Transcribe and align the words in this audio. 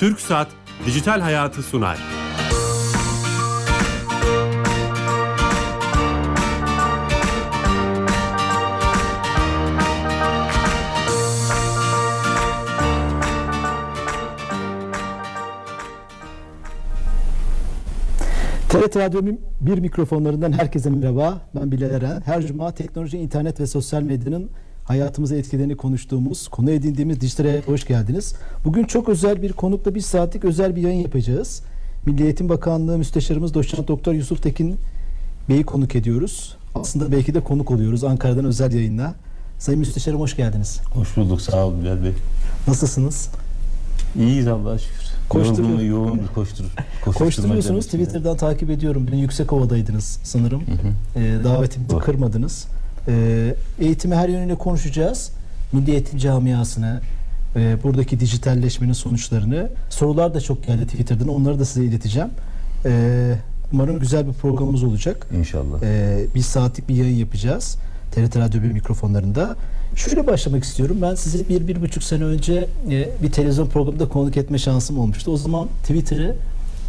Türk 0.00 0.20
Saat 0.20 0.48
Dijital 0.86 1.20
Hayatı 1.20 1.62
sunar. 1.62 1.98
TRT 18.68 18.96
Radyo 18.96 19.20
bir 19.60 19.78
mikrofonlarından 19.78 20.52
herkese 20.52 20.90
merhaba. 20.90 21.40
Ben 21.54 21.72
Bilal 21.72 21.90
Eren. 21.90 22.20
Her 22.24 22.46
cuma 22.46 22.74
teknoloji, 22.74 23.18
internet 23.18 23.60
ve 23.60 23.66
sosyal 23.66 24.02
medyanın 24.02 24.50
hayatımıza 24.90 25.36
etkilerini 25.36 25.76
konuştuğumuz, 25.76 26.48
konu 26.48 26.70
edindiğimiz 26.70 27.20
dijitale 27.20 27.62
hoş 27.66 27.86
geldiniz. 27.86 28.34
Bugün 28.64 28.84
çok 28.84 29.08
özel 29.08 29.42
bir 29.42 29.52
konukla 29.52 29.94
bir 29.94 30.00
saatlik 30.00 30.44
özel 30.44 30.76
bir 30.76 30.82
yayın 30.82 31.00
yapacağız. 31.00 31.62
Milli 32.06 32.24
Eğitim 32.24 32.48
Bakanlığı 32.48 32.98
Müsteşarımız 32.98 33.54
Doçent 33.54 33.88
Doktor 33.88 34.12
Yusuf 34.12 34.42
Tekin 34.42 34.76
Bey'i 35.48 35.62
konuk 35.62 35.96
ediyoruz. 35.96 36.56
Aslında 36.74 37.12
belki 37.12 37.34
de 37.34 37.40
konuk 37.40 37.70
oluyoruz 37.70 38.04
Ankara'dan 38.04 38.44
özel 38.44 38.72
yayınla. 38.72 39.14
Sayın 39.58 39.80
Müsteşarım 39.80 40.20
hoş 40.20 40.36
geldiniz. 40.36 40.80
Hoş 40.94 41.16
bulduk 41.16 41.40
sağ 41.40 41.66
ol 41.66 41.80
Bilal 41.80 42.02
Bey. 42.04 42.12
Nasılsınız? 42.68 43.28
İyiyiz 44.18 44.46
Allah'a 44.46 44.78
şükür. 44.78 45.00
Koşturuyor. 45.28 45.80
Yoğun 45.80 46.20
bir 46.20 46.26
koştur, 46.26 46.64
Koşturuyorsunuz. 47.04 47.84
Twitter'dan 47.84 48.36
takip 48.36 48.70
ediyorum. 48.70 49.06
Dün 49.12 49.16
Yüksekova'daydınız 49.16 50.18
sanırım. 50.24 50.62
Ee, 51.16 51.38
davetimizi 51.44 51.90
Doğru. 51.90 52.00
kırmadınız. 52.00 52.66
Ee, 53.10 53.54
eğitimi 53.80 54.14
her 54.14 54.28
yönüyle 54.28 54.54
konuşacağız. 54.54 55.30
Milli 55.72 55.90
Eğitim 55.90 56.18
Camiası'nı, 56.18 57.00
e, 57.56 57.82
buradaki 57.82 58.20
dijitalleşmenin 58.20 58.92
sonuçlarını. 58.92 59.68
Sorular 59.90 60.34
da 60.34 60.40
çok 60.40 60.66
geldi 60.66 60.86
Twitter'dan. 60.86 61.28
Onları 61.28 61.58
da 61.58 61.64
size 61.64 61.84
ileteceğim. 61.84 62.28
Ee, 62.86 63.34
umarım 63.72 63.98
güzel 63.98 64.26
bir 64.28 64.32
programımız 64.32 64.82
olacak. 64.82 65.26
İnşallah. 65.38 65.82
Ee, 65.82 66.26
bir 66.34 66.40
saatlik 66.40 66.88
bir 66.88 66.94
yayın 66.94 67.16
yapacağız. 67.16 67.76
TRT 68.12 68.36
Radyo 68.36 68.62
1 68.62 68.72
mikrofonlarında. 68.72 69.56
Şöyle 69.96 70.26
başlamak 70.26 70.64
istiyorum. 70.64 70.98
Ben 71.02 71.14
sizi 71.14 71.48
bir, 71.48 71.68
bir 71.68 71.82
buçuk 71.82 72.02
sene 72.02 72.24
önce 72.24 72.68
e, 72.90 73.08
bir 73.22 73.32
televizyon 73.32 73.66
programında 73.66 74.08
konuk 74.08 74.36
etme 74.36 74.58
şansım 74.58 74.98
olmuştu. 74.98 75.30
O 75.30 75.36
zaman 75.36 75.68
Twitter'ı 75.82 76.36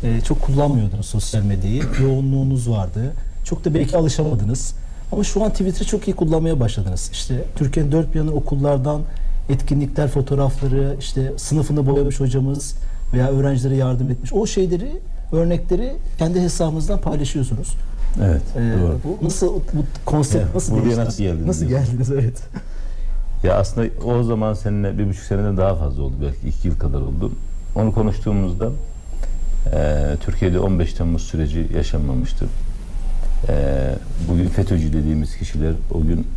e, 0.04 0.22
çok 0.22 0.42
kullanmıyordunuz 0.42 1.06
sosyal 1.06 1.44
medyayı. 1.44 1.84
Yoğunluğunuz 2.02 2.70
vardı. 2.70 3.14
Çok 3.44 3.66
da 3.66 3.74
belki 3.74 3.98
alışamadınız. 3.98 4.76
Ama 5.12 5.24
şu 5.24 5.44
an 5.44 5.50
Twitter'ı 5.52 5.88
çok 5.88 6.08
iyi 6.08 6.16
kullanmaya 6.16 6.60
başladınız. 6.60 7.10
İşte 7.14 7.44
Türkiye'nin 7.56 7.92
dört 7.92 8.14
bir 8.14 8.20
yanı 8.20 8.32
okullardan 8.32 9.02
etkinlikler, 9.50 10.08
fotoğrafları, 10.08 10.96
işte 11.00 11.32
sınıfını 11.38 11.86
boyamış 11.88 12.20
hocamız 12.20 12.76
veya 13.14 13.28
öğrencilere 13.32 13.76
yardım 13.76 14.12
etmiş. 14.12 14.34
O 14.34 14.46
şeyleri, 14.48 14.92
örnekleri 15.32 15.94
kendi 16.18 16.42
hesabınızdan 16.42 17.02
paylaşıyorsunuz. 17.02 17.76
Evet 18.24 18.42
Ee, 18.58 18.74
doğru. 18.82 18.98
bu 19.04 19.26
nasıl 19.26 19.48
bu 19.56 19.86
konsept 20.06 20.44
Evet, 20.46 20.56
nasıl 20.56 20.76
değişti? 20.84 21.00
nasıl 21.06 21.24
geldiniz 21.24 21.48
Nasıl 21.48 21.66
geldiniz 21.66 22.12
evet. 22.20 22.42
Ya 23.44 23.56
aslında 23.58 23.88
o 24.06 24.24
zaman 24.24 24.54
seninle 24.54 24.98
bir 24.98 25.10
buçuk 25.10 25.24
seneden 25.24 25.58
daha 25.58 25.76
fazla 25.76 26.04
oldu. 26.04 26.14
Belki 26.22 26.48
iki 26.58 26.68
yıl 26.68 26.80
kadar 26.80 26.98
oldu. 27.02 27.32
Onu 27.76 27.94
konuştuğumuzda 27.94 28.70
e, 29.74 30.04
Türkiye'de 30.22 30.60
15 30.60 30.94
Temmuz 30.94 31.22
süreci 31.22 31.68
yaşanmamıştı. 31.76 32.46
E, 33.50 33.54
bugün 34.30 34.48
FETÖ'cü 34.48 34.94
dediğimiz 34.94 35.38
kişiler 35.38 35.74
o 35.92 36.02
gün 36.02 36.28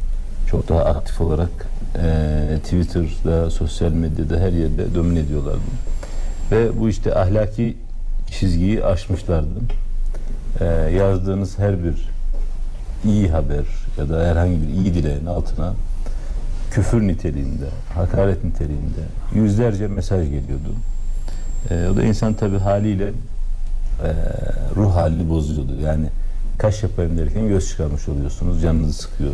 çok 0.51 0.69
daha 0.69 0.85
aktif 0.85 1.21
olarak 1.21 1.51
e, 2.03 2.59
Twitter'da, 2.65 3.51
sosyal 3.51 3.93
medyada 3.93 4.41
her 4.41 4.53
yerde 4.53 4.95
domine 4.95 5.19
ediyorlardı. 5.19 5.61
Ve 6.51 6.81
bu 6.81 6.89
işte 6.89 7.15
ahlaki 7.15 7.77
çizgiyi 8.31 8.85
aşmışlardı. 8.85 9.61
E, 10.61 10.65
yazdığınız 10.97 11.59
her 11.59 11.85
bir 11.85 12.09
iyi 13.05 13.29
haber 13.29 13.65
ya 13.99 14.09
da 14.09 14.27
herhangi 14.27 14.63
bir 14.63 14.69
iyi 14.69 14.95
dileğin 14.95 15.27
altına 15.27 15.75
küfür 16.71 17.03
niteliğinde, 17.03 17.67
hakaret 17.95 18.45
niteliğinde 18.45 19.01
yüzlerce 19.35 19.89
mesaj 19.89 20.25
geliyordu. 20.25 20.75
E, 21.71 21.89
o 21.89 21.97
da 21.97 22.03
insan 22.03 22.35
tabi 22.35 22.59
haliyle 22.59 23.07
e, 23.07 24.11
ruh 24.77 24.95
halini 24.95 25.29
bozuyordu. 25.29 25.81
Yani 25.85 26.07
kaş 26.59 26.83
yapayım 26.83 27.19
derken 27.19 27.49
göz 27.49 27.69
çıkarmış 27.69 28.09
oluyorsunuz, 28.09 28.63
canınızı 28.63 29.03
sıkıyor 29.03 29.31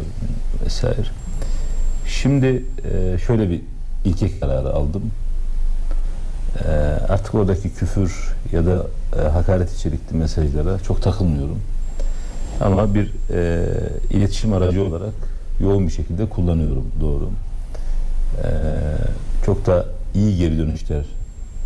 vesaire. 0.65 1.07
Şimdi 2.07 2.65
e, 2.93 3.19
şöyle 3.19 3.51
bir 3.51 3.61
ilke 4.05 4.39
kararı 4.41 4.69
aldım. 4.73 5.03
E, 6.65 6.71
artık 7.09 7.35
oradaki 7.35 7.71
küfür 7.75 8.35
ya 8.53 8.67
da 8.67 8.87
e, 9.19 9.29
hakaret 9.29 9.73
içerikli 9.75 10.17
mesajlara 10.17 10.79
çok 10.79 11.03
takılmıyorum. 11.03 11.59
Ama 12.61 12.95
bir 12.95 13.13
iletişim 14.11 14.53
aracı 14.53 14.85
olarak 14.85 15.15
yoğun 15.61 15.87
bir 15.87 15.93
şekilde 15.93 16.27
kullanıyorum 16.27 16.85
doğru. 17.01 17.31
E, 18.45 18.51
çok 19.47 19.67
da 19.67 19.87
iyi 20.15 20.39
geri 20.39 20.59
dönüşler 20.59 21.05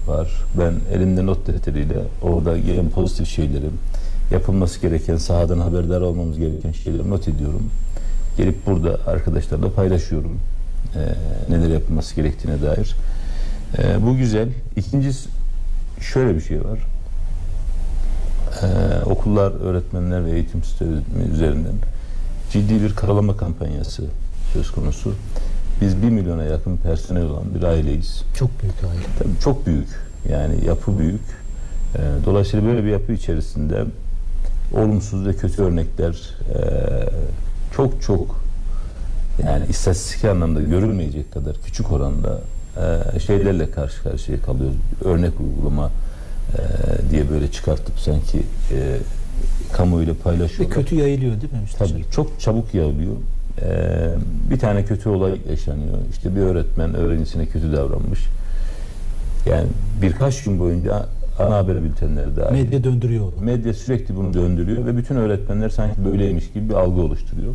var. 0.06 0.28
Ben 0.58 0.74
elimde 0.96 1.26
not 1.26 1.46
defteriyle 1.46 1.98
orada 2.22 2.58
gelen 2.58 2.90
pozitif 2.90 3.28
şeyleri, 3.28 3.66
yapılması 4.30 4.80
gereken, 4.80 5.16
sahadan 5.16 5.58
haberdar 5.58 6.00
olmamız 6.00 6.38
gereken 6.38 6.72
şeyleri 6.72 7.10
not 7.10 7.28
ediyorum. 7.28 7.70
Gelip 8.36 8.66
burada 8.66 8.98
arkadaşlarla 9.06 9.70
paylaşıyorum. 9.70 10.40
E, 10.94 11.00
neler 11.52 11.68
yapılması 11.68 12.16
gerektiğine 12.16 12.62
dair. 12.62 12.96
E, 13.78 14.06
bu 14.06 14.16
güzel. 14.16 14.48
İkincisi 14.76 15.28
şöyle 16.00 16.34
bir 16.34 16.40
şey 16.40 16.64
var. 16.64 16.78
Ee, 18.62 19.04
okullar, 19.04 19.52
öğretmenler 19.60 20.24
ve 20.24 20.30
eğitim 20.30 20.64
sistemi 20.64 21.02
üzerinden 21.32 21.74
ciddi 22.52 22.82
bir 22.82 22.94
karalama 22.94 23.36
kampanyası 23.36 24.04
söz 24.52 24.70
konusu. 24.70 25.14
Biz 25.80 26.02
bir 26.02 26.10
milyona 26.10 26.44
yakın 26.44 26.76
personel 26.76 27.22
olan 27.24 27.54
bir 27.54 27.62
aileyiz. 27.62 28.22
Çok 28.38 28.62
büyük 28.62 28.74
aile. 28.84 29.06
Tabii 29.18 29.40
çok 29.44 29.66
büyük. 29.66 29.88
Yani 30.30 30.64
yapı 30.66 30.98
büyük. 30.98 31.20
Ee, 31.96 32.00
dolayısıyla 32.26 32.66
böyle 32.66 32.84
bir 32.84 32.88
yapı 32.88 33.12
içerisinde 33.12 33.84
olumsuz 34.72 35.26
ve 35.26 35.32
kötü 35.36 35.62
örnekler 35.62 36.10
e, 36.54 36.60
çok 37.76 38.02
çok 38.02 38.44
yani 39.46 39.66
istatistik 39.68 40.24
anlamda 40.24 40.60
görülmeyecek 40.60 41.32
kadar 41.32 41.56
küçük 41.64 41.92
oranda 41.92 42.40
e, 43.14 43.20
şeylerle 43.20 43.70
karşı 43.70 44.02
karşıya 44.02 44.40
kalıyoruz. 44.40 44.76
Örnek 45.04 45.32
uygulama 45.40 45.90
e, 46.54 46.60
diye 47.10 47.30
böyle 47.30 47.50
çıkartıp 47.50 47.98
sanki 47.98 48.38
e, 48.72 48.96
kamuoyuyla 49.72 50.14
Ve 50.14 50.18
paylaşıyorlar. 50.18 50.74
kötü 50.74 50.94
yayılıyor 50.96 51.40
değil 51.40 51.52
mi 51.52 51.60
müsteşar? 51.60 51.88
Tabii 51.88 52.04
çok 52.10 52.40
çabuk 52.40 52.74
yayılıyor. 52.74 53.12
Ee, 53.62 54.10
bir 54.50 54.58
tane 54.58 54.84
kötü 54.84 55.08
olay 55.08 55.40
yaşanıyor. 55.50 55.98
İşte 56.10 56.36
bir 56.36 56.40
öğretmen 56.40 56.94
öğrencisine 56.94 57.46
kötü 57.46 57.72
davranmış. 57.72 58.20
Yani 59.50 59.66
birkaç 60.02 60.44
gün 60.44 60.58
boyunca 60.58 61.06
ana 61.38 61.56
haber 61.56 61.82
bültenleri 61.82 62.36
dahil. 62.36 62.52
Medya 62.52 62.84
döndürüyor 62.84 63.24
onu. 63.24 63.44
Medya 63.44 63.74
sürekli 63.74 64.16
bunu 64.16 64.34
döndürüyor 64.34 64.86
ve 64.86 64.96
bütün 64.96 65.16
öğretmenler 65.16 65.68
sanki 65.68 66.04
böyleymiş 66.04 66.52
gibi 66.52 66.68
bir 66.68 66.74
algı 66.74 67.00
oluşturuyor. 67.00 67.52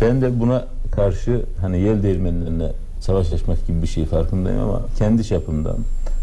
Ben 0.00 0.22
de 0.22 0.40
buna 0.40 0.64
karşı 0.92 1.42
hani 1.60 1.80
yel 1.80 2.02
değirmenlerine 2.02 2.72
savaş 3.00 3.32
açmak 3.32 3.66
gibi 3.66 3.82
bir 3.82 3.86
şey 3.86 4.04
farkındayım 4.04 4.60
ama 4.60 4.80
kendi 4.98 5.24
çapımdan 5.24 5.76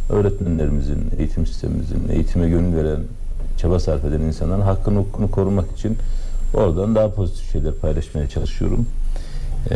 öğretmenlerimizin, 0.10 1.00
eğitim 1.18 1.48
sistemimizin, 1.48 2.10
eğitime 2.12 2.50
gönül 2.50 2.76
veren, 2.76 3.00
çaba 3.58 3.80
sarf 3.80 4.06
eden 4.06 4.22
insanların 4.22 4.62
hakkını 4.62 5.00
hukukunu 5.00 5.32
korumak 5.32 5.72
için 5.72 5.98
oradan 6.54 6.96
daha 6.96 7.10
pozitif 7.10 7.52
şeyler 7.52 7.74
paylaşmaya 7.74 8.30
çalışıyorum. 8.30 8.86
Ee, 9.72 9.76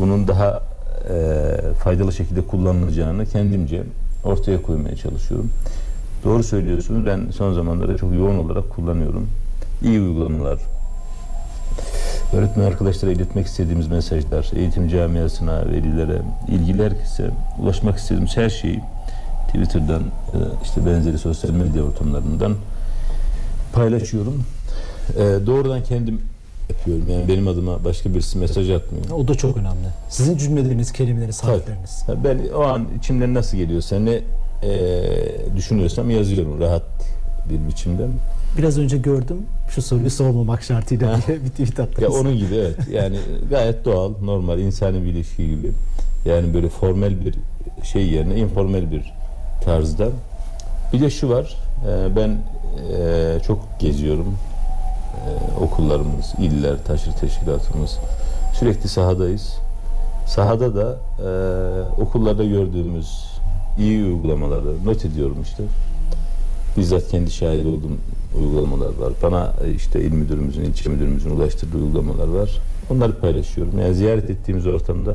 bunun 0.00 0.28
daha 0.28 0.62
e, 1.10 1.56
faydalı 1.84 2.12
şekilde 2.12 2.40
kullanılacağını 2.40 3.26
kendimce 3.26 3.82
ortaya 4.24 4.62
koymaya 4.62 4.96
çalışıyorum. 4.96 5.50
Doğru 6.24 6.42
söylüyorsunuz. 6.42 7.06
Ben 7.06 7.30
son 7.30 7.52
zamanlarda 7.52 7.96
çok 7.96 8.14
yoğun 8.14 8.38
olarak 8.38 8.70
kullanıyorum. 8.70 9.28
İyi 9.82 10.00
uygulamalar, 10.00 10.58
öğretmen 12.32 12.64
arkadaşlara 12.64 13.12
iletmek 13.12 13.46
istediğimiz 13.46 13.88
mesajlar, 13.88 14.50
eğitim 14.56 14.88
camiasına, 14.88 15.66
velilere, 15.66 16.22
ilgili 16.48 16.84
herkese 16.84 17.30
ulaşmak 17.58 17.98
istediğimiz 17.98 18.36
her 18.36 18.50
şeyi 18.50 18.80
Twitter'dan, 19.46 20.02
e, 20.02 20.38
işte 20.62 20.86
benzeri 20.86 21.18
sosyal 21.18 21.50
medya 21.50 21.82
ortamlarından 21.82 22.54
paylaşıyorum. 23.72 24.44
E, 25.16 25.46
doğrudan 25.46 25.82
kendim 25.82 26.20
yapıyorum. 26.70 27.04
Yani 27.10 27.28
benim 27.28 27.48
adıma 27.48 27.84
başka 27.84 28.14
birisi 28.14 28.38
mesaj 28.38 28.70
atmıyor. 28.70 29.04
O 29.10 29.28
da 29.28 29.34
çok 29.34 29.56
önemli. 29.56 29.86
Sizin 30.08 30.36
cümleleriniz, 30.36 30.92
kelimeleriniz, 30.92 31.40
Tabii. 31.40 31.52
harfleriniz. 31.52 32.04
Ben 32.24 32.38
o 32.54 32.62
an 32.62 32.88
içimden 32.98 33.34
nasıl 33.34 33.56
geliyorsa 33.56 33.98
ne 33.98 34.20
e, 34.62 34.76
düşünüyorsam 35.56 36.10
yazıyorum 36.10 36.60
rahat 36.60 36.82
bir 37.50 37.68
biçimde. 37.68 38.06
Biraz 38.58 38.78
önce 38.78 38.98
gördüm 38.98 39.46
şu 39.70 39.82
soruyu 39.82 40.10
sormamak 40.10 40.62
şartıyla 40.62 41.18
diye 41.26 41.38
bir 41.44 41.64
tweet 41.64 42.00
Ya 42.00 42.08
onun 42.08 42.38
gibi 42.38 42.54
evet. 42.54 42.76
Yani 42.92 43.16
gayet 43.50 43.84
doğal, 43.84 44.12
normal, 44.22 44.58
insani 44.58 45.04
bir 45.04 45.10
ilişki 45.10 45.50
gibi. 45.50 45.72
Yani 46.26 46.54
böyle 46.54 46.68
formel 46.68 47.24
bir 47.24 47.34
şey 47.84 48.06
yerine 48.06 48.36
informel 48.36 48.90
bir 48.90 49.12
tarzda. 49.64 50.08
Bir 50.92 51.00
de 51.00 51.10
şu 51.10 51.28
var, 51.28 51.56
e, 51.88 52.16
ben 52.16 52.28
e, 52.98 53.38
çok 53.46 53.58
geziyorum. 53.78 54.34
E, 55.12 55.60
okullarımız, 55.64 56.34
iller, 56.38 56.84
taşır 56.84 57.12
teşkilatımız. 57.12 57.98
Sürekli 58.58 58.88
sahadayız. 58.88 59.54
Sahada 60.26 60.74
da 60.76 60.96
e, 61.18 62.00
okullarda 62.02 62.44
gördüğümüz 62.44 63.24
iyi 63.78 64.04
uygulamaları 64.04 64.84
not 64.84 65.04
ediyorum 65.04 65.36
işte. 65.42 65.62
Bizzat 66.76 67.08
kendi 67.08 67.30
şahit 67.30 67.66
olduğum 67.66 67.96
uygulamalar 68.38 68.86
var. 68.86 69.12
Bana 69.22 69.52
e, 69.64 69.72
işte 69.72 70.04
il 70.04 70.12
müdürümüzün, 70.12 70.64
ilçe 70.64 70.90
müdürümüzün 70.90 71.30
ulaştırdığı 71.30 71.78
uygulamalar 71.78 72.28
var. 72.28 72.50
Onları 72.90 73.18
paylaşıyorum. 73.18 73.78
Yani 73.78 73.94
ziyaret 73.94 74.30
ettiğimiz 74.30 74.66
ortamda 74.66 75.14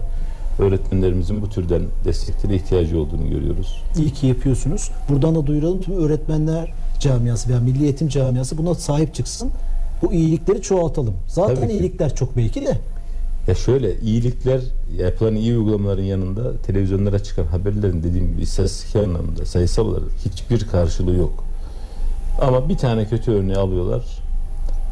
öğretmenlerimizin 0.59 1.41
bu 1.41 1.49
türden 1.49 1.81
desteklere 2.05 2.55
ihtiyacı 2.55 2.99
olduğunu 2.99 3.29
görüyoruz. 3.29 3.83
İyi 3.97 4.13
ki 4.13 4.27
yapıyorsunuz. 4.27 4.91
Buradan 5.09 5.35
da 5.35 5.47
duyuralım 5.47 5.81
tüm 5.81 5.97
öğretmenler 5.97 6.73
camiası 6.99 7.49
veya 7.49 7.59
milli 7.59 7.83
eğitim 7.83 8.07
camiası 8.07 8.57
buna 8.57 8.75
sahip 8.75 9.13
çıksın. 9.13 9.51
Bu 10.01 10.13
iyilikleri 10.13 10.61
çoğaltalım. 10.61 11.13
Zaten 11.27 11.69
iyilikler 11.69 12.15
çok 12.15 12.37
belki 12.37 12.65
de. 12.65 12.77
Ya 13.47 13.55
şöyle 13.55 13.99
iyilikler 13.99 14.61
yapılan 14.97 15.35
iyi 15.35 15.57
uygulamaların 15.57 16.03
yanında 16.03 16.57
televizyonlara 16.57 17.19
çıkan 17.23 17.45
haberlerin 17.45 18.03
dediğim 18.03 18.31
gibi 18.31 18.41
istatistik 18.41 18.95
anlamda 18.95 19.45
sayısal 19.45 19.85
olarak 19.85 20.09
hiçbir 20.25 20.67
karşılığı 20.67 21.15
yok. 21.15 21.43
Ama 22.41 22.69
bir 22.69 22.77
tane 22.77 23.05
kötü 23.07 23.31
örneği 23.31 23.57
alıyorlar. 23.57 24.05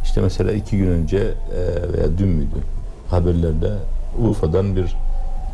İşte 0.03 0.21
mesela 0.21 0.51
iki 0.51 0.77
gün 0.77 0.87
önce 0.87 1.17
e, 1.17 1.93
veya 1.93 2.17
dün 2.17 2.27
müydü 2.27 2.55
haberlerde 3.09 3.71
Urfa'dan 4.19 4.75
bir 4.75 4.95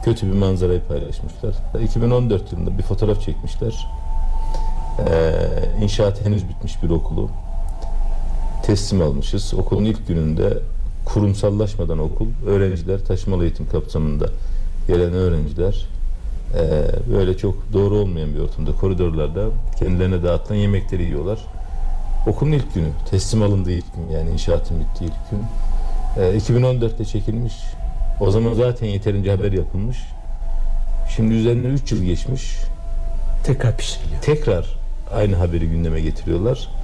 kötü 0.03 0.27
bir 0.27 0.37
manzarayı 0.37 0.81
paylaşmışlar. 0.81 1.55
2014 1.83 2.51
yılında 2.51 2.77
bir 2.77 2.83
fotoğraf 2.83 3.21
çekmişler. 3.21 3.87
E, 4.99 5.83
inşaat 5.83 6.25
henüz 6.25 6.49
bitmiş 6.49 6.83
bir 6.83 6.89
okulu 6.89 7.29
teslim 8.71 9.01
almışız. 9.01 9.53
Okulun 9.53 9.85
ilk 9.85 10.07
gününde 10.07 10.57
kurumsallaşmadan 11.05 11.99
okul, 11.99 12.27
öğrenciler 12.47 13.05
taşımalı 13.05 13.43
eğitim 13.43 13.69
kapsamında 13.69 14.29
gelen 14.87 15.13
öğrenciler 15.13 15.85
eee, 16.53 16.61
böyle 17.13 17.37
çok 17.37 17.73
doğru 17.73 17.95
olmayan 17.95 18.33
bir 18.35 18.39
ortamda 18.39 18.71
koridorlarda 18.75 19.45
kendilerine 19.79 20.23
dağıtılan 20.23 20.57
yemekleri 20.57 21.03
yiyorlar. 21.03 21.39
Okulun 22.27 22.51
ilk 22.51 22.73
günü, 22.73 22.87
teslim 23.09 23.41
alındığı 23.43 23.71
ilk 23.71 23.95
gün 23.95 24.15
yani 24.17 24.29
inşaatın 24.29 24.79
bittiği 24.79 25.09
ilk 25.09 25.31
gün. 25.31 25.39
Eee, 26.23 26.37
2014'te 26.37 27.05
çekilmiş. 27.05 27.53
O 28.21 28.31
zaman 28.31 28.53
zaten 28.53 28.87
yeterince 28.87 29.31
haber 29.31 29.51
yapılmış. 29.51 29.97
Şimdi 31.15 31.33
üzerinden 31.33 31.69
3 31.69 31.91
yıl 31.91 32.03
geçmiş. 32.03 32.57
Tekrar 33.43 33.77
pişiriliyor. 33.77 34.21
Tekrar 34.21 34.65
aynı 35.13 35.35
haberi 35.35 35.69
gündeme 35.69 36.01
getiriyorlar. 36.01 36.80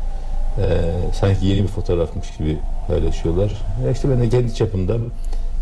Ee, 0.59 0.92
sanki 1.13 1.45
yeni 1.45 1.63
bir 1.63 1.68
fotoğrafmış 1.68 2.38
gibi 2.38 2.57
paylaşıyorlar. 2.88 3.51
Ya 3.86 3.92
işte 3.92 4.09
ben 4.09 4.21
de 4.21 4.30
kendi 4.30 4.56
çapımda 4.56 4.98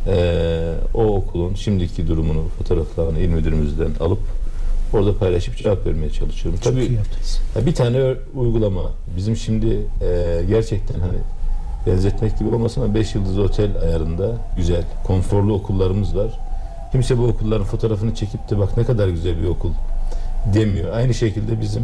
ee, 0.07 0.73
o 0.93 1.03
okulun 1.03 1.55
şimdiki 1.55 2.07
durumunu, 2.07 2.43
fotoğraflarını 2.57 3.19
il 3.19 3.29
müdürümüzden 3.29 3.91
alıp 3.99 4.19
orada 4.93 5.17
paylaşıp 5.17 5.57
cevap 5.57 5.85
vermeye 5.85 6.09
çalışıyorum. 6.09 6.59
Çok 6.63 6.73
Tabii 6.73 6.99
ya 7.55 7.65
bir 7.65 7.75
tane 7.75 8.13
uygulama. 8.35 8.81
Bizim 9.17 9.35
şimdi 9.35 9.67
e, 10.01 10.41
gerçekten 10.47 10.99
hani 10.99 11.17
benzetmek 11.87 12.39
gibi 12.39 12.55
olmasın 12.55 12.81
ama 12.81 12.95
5 12.95 13.15
yıldız 13.15 13.39
otel 13.39 13.81
ayarında 13.81 14.31
güzel, 14.57 14.83
konforlu 15.03 15.53
okullarımız 15.53 16.17
var. 16.17 16.39
Kimse 16.91 17.17
bu 17.17 17.23
okulların 17.23 17.65
fotoğrafını 17.65 18.15
çekip 18.15 18.49
de 18.49 18.59
bak 18.59 18.77
ne 18.77 18.83
kadar 18.83 19.07
güzel 19.07 19.41
bir 19.41 19.47
okul 19.47 19.71
demiyor. 20.53 20.93
Aynı 20.93 21.13
şekilde 21.13 21.61
bizim 21.61 21.83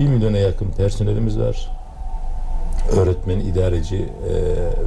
1 0.00 0.08
milyona 0.08 0.38
yakın 0.38 0.70
personelimiz 0.70 1.38
var. 1.38 1.70
Öğretmen, 2.92 3.40
idareci 3.40 3.96
e, 3.96 4.32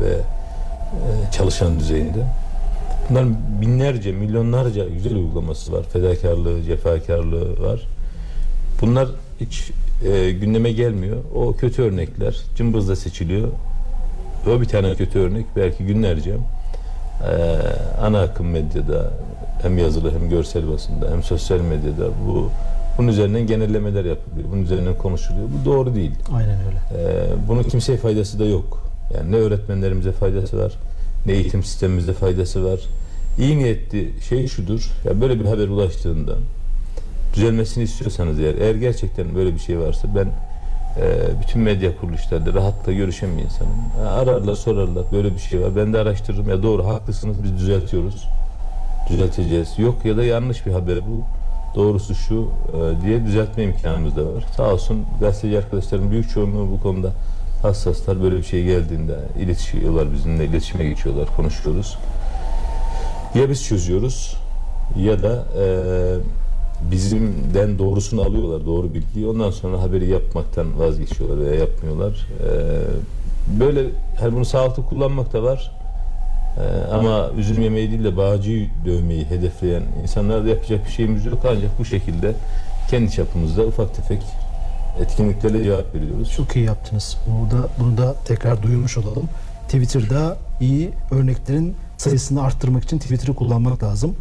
ve 0.02 0.14
e, 0.14 1.32
çalışan 1.32 1.80
düzeyinde. 1.80 2.26
Bunların 3.10 3.38
binlerce, 3.62 4.12
milyonlarca 4.12 4.88
güzel 4.88 5.16
uygulaması 5.16 5.74
var. 5.74 5.84
Fedakarlığı, 5.84 6.64
cefakarlığı 6.64 7.64
var. 7.64 7.88
Bunlar 8.82 9.08
hiç 9.40 9.72
e, 10.06 10.32
gündeme 10.32 10.72
gelmiyor. 10.72 11.18
O 11.36 11.54
kötü 11.54 11.82
örnekler 11.82 12.42
cımbızla 12.56 12.96
seçiliyor. 12.96 13.48
O 14.48 14.62
bir 14.62 14.66
tane 14.66 14.96
kötü 14.96 15.20
örnek 15.20 15.46
belki 15.56 15.86
günlerce 15.86 16.32
e, 16.32 17.34
ana 18.02 18.22
akım 18.22 18.48
medyada 18.48 19.12
hem 19.62 19.78
yazılı 19.78 20.12
hem 20.14 20.30
görsel 20.30 20.72
basında 20.72 21.12
hem 21.12 21.24
sosyal 21.24 21.60
medyada 21.60 22.08
bu 22.28 22.50
bunun 22.98 23.08
üzerinden 23.08 23.48
genellemeler 23.48 24.06
yapılıyor. 24.06 24.48
Bunun 24.52 24.62
üzerinden 24.62 24.98
konuşuluyor. 24.98 25.48
Bu 25.48 25.66
doğru 25.66 25.96
değil. 25.96 26.12
Aynen 26.36 26.58
öyle. 26.68 27.04
Ee, 27.04 27.26
bunun 27.48 27.64
kimseye 27.64 27.98
faydası 27.98 28.40
da 28.40 28.46
yok. 28.46 28.84
Yani 29.16 29.32
ne 29.32 29.36
öğretmenlerimize 29.36 30.12
faydası 30.12 30.58
var, 30.58 30.74
ne 31.26 31.34
eğitim 31.34 31.64
sistemimize 31.64 32.14
faydası 32.14 32.66
var. 32.66 32.80
İyi 33.40 33.58
niyetli 33.58 34.12
şey 34.30 34.48
şudur, 34.48 34.92
ya 35.06 35.22
böyle 35.22 35.40
bir 35.40 35.46
haber 35.46 35.68
ulaştığında 35.68 36.34
düzelmesini 37.34 37.84
istiyorsanız 37.84 38.40
eğer, 38.40 38.56
eğer 38.56 38.76
gerçekten 38.76 39.36
böyle 39.36 39.54
bir 39.54 39.60
şey 39.60 39.80
varsa 39.80 40.08
ben 40.16 40.26
e, 41.02 41.20
bütün 41.42 41.62
medya 41.62 41.98
kuruluşlarında 41.98 42.54
rahatla 42.54 42.94
görüşen 42.94 43.38
bir 43.38 43.44
insanım. 43.44 43.74
Ararlar, 44.10 44.56
sorarlar, 44.56 45.04
böyle 45.12 45.34
bir 45.34 45.40
şey 45.40 45.62
var. 45.62 45.76
Ben 45.76 45.94
de 45.94 46.00
araştırırım. 46.00 46.50
Ya 46.50 46.64
doğru, 46.64 46.88
haklısınız, 46.88 47.44
biz 47.44 47.58
düzeltiyoruz. 47.58 48.28
Düzelteceğiz. 49.10 49.80
Yok 49.80 50.06
ya 50.06 50.18
da 50.18 50.24
yanlış 50.24 50.66
bir 50.66 50.72
haber 50.72 50.98
bu. 50.98 51.24
Doğrusu 51.78 52.16
şu 52.16 52.48
e, 52.74 53.06
diye 53.06 53.26
düzeltme 53.26 53.64
imkanımız 53.64 54.16
da 54.16 54.22
var. 54.22 54.46
Sağ 54.58 54.74
olsun 54.74 55.06
gazeteci 55.20 55.58
arkadaşlarım 55.58 56.12
büyük 56.12 56.30
çoğunluğu 56.30 56.72
bu 56.72 56.82
konuda 56.82 57.12
hassaslar. 57.62 58.24
Böyle 58.24 58.38
bir 58.38 58.44
şey 58.44 58.64
geldiğinde 58.64 59.18
iletişiyorlar 59.40 60.14
bizimle, 60.14 60.46
iletişime 60.46 60.84
geçiyorlar, 60.84 61.28
konuşuyoruz. 61.36 61.98
Ya 63.36 63.50
biz 63.50 63.64
çözüyoruz 63.64 64.38
ya 65.00 65.24
da 65.24 65.46
e, 65.60 65.66
bizimden 66.92 67.80
doğrusunu 67.80 68.22
alıyorlar, 68.22 68.66
doğru 68.66 68.94
bilgiyi. 68.94 69.28
Ondan 69.28 69.52
sonra 69.52 69.82
haberi 69.82 70.10
yapmaktan 70.10 70.80
vazgeçiyorlar 70.80 71.46
veya 71.46 71.56
yapmıyorlar. 71.56 72.28
E, 72.44 72.52
böyle 73.60 73.86
hani 74.20 74.36
bunu 74.36 74.46
sağlıklı 74.46 74.86
kullanmak 74.86 75.34
da 75.34 75.44
var. 75.44 75.77
Ee, 76.58 76.92
ama 76.92 77.30
üzüm 77.38 77.62
yemeği 77.62 77.92
değil 77.92 78.04
de 78.04 78.18
bağcıyı 78.18 78.70
dövmeyi 78.86 79.26
hedefleyen 79.26 79.84
insanlarda 80.04 80.50
yapacak 80.50 80.86
bir 80.86 80.92
şeyimiz 80.92 81.26
yok. 81.26 81.40
Ancak 81.50 81.80
bu 81.80 81.86
şekilde 81.86 82.34
kendi 82.90 83.12
çapımızda 83.12 83.66
ufak 83.66 83.96
tefek 83.96 84.22
etkinliklerle 85.02 85.64
cevap 85.64 85.96
veriyoruz. 85.96 86.32
Çok 86.32 86.56
iyi 86.56 86.66
yaptınız. 86.66 87.18
Bunu 87.28 87.52
da, 87.52 87.68
bunu 87.80 87.98
da 87.98 88.16
tekrar 88.26 88.64
duyurmuş 88.64 88.98
olalım. 88.98 89.30
Twitter'da 89.66 90.38
iyi 90.62 90.90
örneklerin 91.12 91.76
sayısını 91.98 92.44
arttırmak 92.44 92.84
için 92.84 93.00
Twitter'ı 93.00 93.34
kullanmak 93.36 93.84
lazım. 93.84 94.16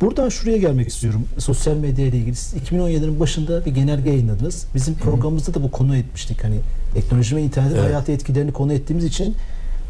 Buradan 0.00 0.28
şuraya 0.28 0.56
gelmek 0.56 0.88
istiyorum. 0.88 1.24
Sosyal 1.38 1.76
medya 1.76 2.06
ile 2.06 2.16
ilgili. 2.16 2.36
Siz 2.36 2.62
2017'nin 2.62 3.20
başında 3.20 3.64
bir 3.64 3.74
genelge 3.74 4.10
yayınladınız. 4.10 4.66
Bizim 4.74 4.94
programımızda 4.94 5.54
da 5.54 5.62
bu 5.62 5.70
konu 5.70 5.96
etmiştik. 5.96 6.44
Hani 6.44 6.56
teknoloji 6.94 7.36
ve 7.36 7.42
internetin 7.42 7.76
Evet. 7.76 7.84
hayata 7.84 8.12
etkilerini 8.12 8.52
konu 8.52 8.72
ettiğimiz 8.72 9.04
için 9.04 9.36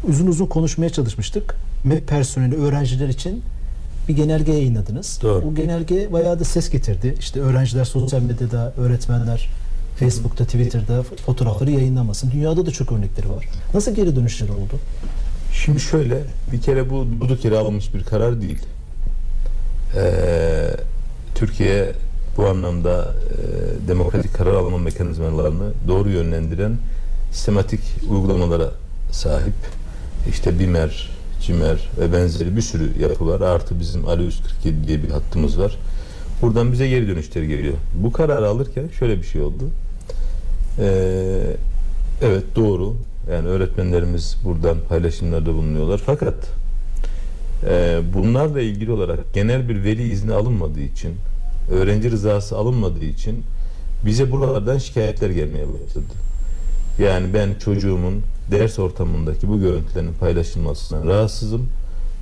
uzun 0.07 0.27
uzun 0.27 0.45
konuşmaya 0.45 0.89
çalışmıştık. 0.89 1.55
MEP 1.83 2.07
personeli, 2.07 2.55
öğrenciler 2.55 3.07
için 3.07 3.43
bir 4.07 4.15
genelge 4.15 4.51
yayınladınız. 4.51 5.19
Doğru. 5.21 5.45
Bu 5.45 5.55
genelge 5.55 6.13
bayağı 6.13 6.39
da 6.39 6.43
ses 6.43 6.69
getirdi. 6.69 7.15
İşte 7.19 7.39
öğrenciler 7.39 7.85
sosyal 7.85 8.21
medyada, 8.21 8.73
öğretmenler 8.77 9.49
Facebook'ta, 9.99 10.45
Twitter'da 10.45 11.03
fotoğrafları 11.03 11.71
yayınlamasın. 11.71 12.31
Dünyada 12.31 12.65
da 12.65 12.71
çok 12.71 12.91
örnekleri 12.91 13.29
var. 13.29 13.45
Nasıl 13.73 13.95
geri 13.95 14.15
dönüşler 14.15 14.49
oldu? 14.49 14.79
Şimdi 15.53 15.79
şöyle 15.79 16.23
bir 16.51 16.61
kere 16.61 16.89
bu 16.89 17.07
durduk 17.21 17.45
yere 17.45 17.57
alınmış 17.57 17.93
bir 17.93 18.03
karar 18.03 18.41
değil. 18.41 18.59
Ee, 19.95 20.67
Türkiye 21.35 21.91
bu 22.37 22.47
anlamda 22.47 23.13
e, 23.29 23.87
demokratik 23.87 24.33
karar 24.33 24.53
alma 24.53 24.77
mekanizmalarını 24.77 25.71
doğru 25.87 26.09
yönlendiren 26.09 26.77
sistematik 27.31 27.79
uygulamalara 28.09 28.71
sahip. 29.11 29.53
İşte 30.29 30.59
BİMER, 30.59 31.10
CİMER 31.41 31.89
ve 31.99 32.13
benzeri 32.13 32.55
bir 32.55 32.61
sürü 32.61 33.01
yapı 33.01 33.27
var. 33.27 33.41
Artı 33.41 33.79
bizim 33.79 34.07
Ali 34.07 34.23
147 34.23 34.87
diye 34.87 35.03
bir 35.03 35.09
hattımız 35.09 35.59
var. 35.59 35.77
Buradan 36.41 36.71
bize 36.71 36.87
geri 36.87 37.07
dönüşler 37.07 37.43
geliyor. 37.43 37.73
Bu 37.95 38.11
kararı 38.11 38.47
alırken 38.47 38.89
şöyle 38.99 39.17
bir 39.17 39.23
şey 39.23 39.41
oldu. 39.41 39.63
Ee, 40.79 41.57
evet 42.21 42.43
doğru. 42.55 42.95
Yani 43.31 43.47
öğretmenlerimiz 43.47 44.37
buradan 44.45 44.77
paylaşımlarda 44.89 45.53
bulunuyorlar. 45.53 46.01
Fakat 46.05 46.35
e, 47.69 47.99
bunlarla 48.13 48.61
ilgili 48.61 48.91
olarak 48.91 49.33
genel 49.33 49.69
bir 49.69 49.83
veli 49.83 50.11
izni 50.11 50.33
alınmadığı 50.33 50.81
için, 50.81 51.15
öğrenci 51.71 52.11
rızası 52.11 52.57
alınmadığı 52.57 53.05
için 53.05 53.43
bize 54.05 54.31
buralardan 54.31 54.77
şikayetler 54.77 55.29
gelmeye 55.29 55.65
başladı. 55.67 56.13
Yani 56.99 57.33
ben 57.33 57.49
çocuğumun 57.59 58.21
ders 58.51 58.79
ortamındaki 58.79 59.47
bu 59.47 59.59
görüntülerin 59.59 60.13
paylaşılmasına 60.19 61.05
rahatsızım. 61.05 61.69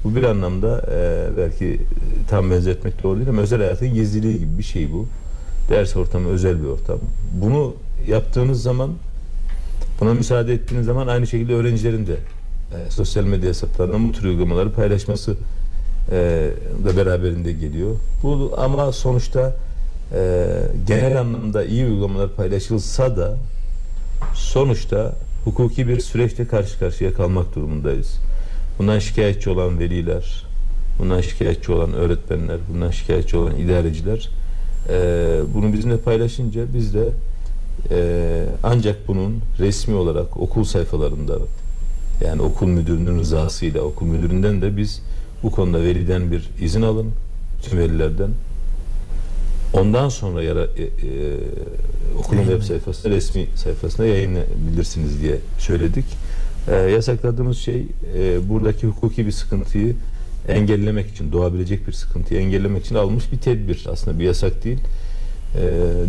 Bu 0.04 0.16
bir 0.16 0.24
anlamda 0.24 0.86
e, 0.92 1.28
belki 1.38 1.82
tam 2.30 2.52
benzetmek 2.52 3.04
doğru 3.04 3.18
değil 3.18 3.30
ama 3.30 3.42
özel 3.42 3.60
hayatın 3.60 3.94
gizliliği 3.94 4.40
gibi 4.40 4.58
bir 4.58 4.64
şey 4.64 4.94
bu. 4.94 5.08
Ders 5.70 5.96
ortamı 5.96 6.30
özel 6.30 6.62
bir 6.62 6.68
ortam. 6.68 6.98
Bunu 7.42 7.76
yaptığınız 8.08 8.62
zaman 8.62 8.92
buna 10.02 10.14
müsaade 10.14 10.54
ettiğiniz 10.54 10.86
zaman 10.86 11.08
aynı 11.08 11.28
şekilde 11.28 11.54
öğrencilerin 11.54 12.08
de 12.08 12.14
e, 12.14 12.92
sosyal 12.92 13.24
medya 13.24 13.50
hesaplarından 13.50 14.10
bu 14.10 14.12
tür 14.12 14.26
uygulamaları 14.26 14.72
paylaşması 14.72 15.36
e, 16.12 16.50
da 16.86 16.98
beraberinde 16.98 17.52
geliyor. 17.52 17.96
Bu 18.24 18.54
ama 18.58 18.92
sonuçta 18.92 19.56
e, 20.14 20.48
genel 20.88 21.20
anlamda 21.20 21.66
iyi 21.66 21.86
uygulamalar 21.86 22.30
paylaşılsa 22.30 23.18
da 23.18 23.38
sonuçta 24.34 25.16
hukuki 25.46 25.88
bir 25.88 26.00
süreçte 26.00 26.46
karşı 26.46 26.80
karşıya 26.80 27.14
kalmak 27.14 27.56
durumundayız. 27.56 28.20
Bundan 28.80 29.00
şikayetçi 29.00 29.50
olan 29.50 29.80
veliler, 29.80 30.46
bundan 31.00 31.22
şikayetçi 31.22 31.72
olan 31.72 31.94
öğretmenler, 31.94 32.58
bundan 32.74 32.92
şikayetçi 32.92 33.38
olan 33.38 33.60
idareciler 33.60 34.30
e, 34.90 35.40
bunu 35.54 35.74
bizimle 35.74 35.98
paylaşınca 35.98 36.62
biz 36.74 36.94
de 36.94 37.10
e, 37.92 38.46
ancak 38.64 39.08
bunun 39.08 39.40
resmi 39.60 39.96
olarak 39.96 40.38
okul 40.38 40.64
sayfalarında 40.64 41.38
yani 42.26 42.42
okul 42.42 42.68
müdürünün 42.68 43.20
rızasıyla 43.20 43.82
okul 43.82 44.06
müdüründen 44.06 44.62
de 44.62 44.78
biz 44.78 45.02
bu 45.44 45.52
konuda 45.52 45.82
veliden 45.82 46.32
bir 46.32 46.50
izin 46.62 46.82
alın 46.82 47.12
tüm 47.64 47.80
velilerden. 47.80 48.30
Ondan 49.74 50.10
sonra 50.10 50.44
yara, 50.44 50.64
e, 50.64 50.84
e, 50.84 50.90
okulun 52.20 52.42
web 52.42 52.62
sayfasında 52.62 53.16
resmi 53.16 53.48
sayfasında 53.56 54.08
yayınlayabilirsiniz 54.08 55.22
diye 55.22 55.38
söyledik. 55.58 56.06
E, 56.68 56.76
yasakladığımız 56.76 57.58
şey 57.58 57.86
e, 58.18 58.50
buradaki 58.50 58.88
hukuki 58.88 59.26
bir 59.26 59.32
sıkıntıyı 59.32 59.96
engellemek 60.48 61.10
için 61.10 61.32
doğabilecek 61.32 61.88
bir 61.88 61.92
sıkıntıyı 61.92 62.42
engellemek 62.42 62.86
için 62.86 62.96
almış 62.96 63.32
bir 63.32 63.38
tedbir 63.38 63.86
aslında 63.92 64.20
bir 64.20 64.24
yasak 64.24 64.64
değil. 64.64 64.80
E, 65.56 65.62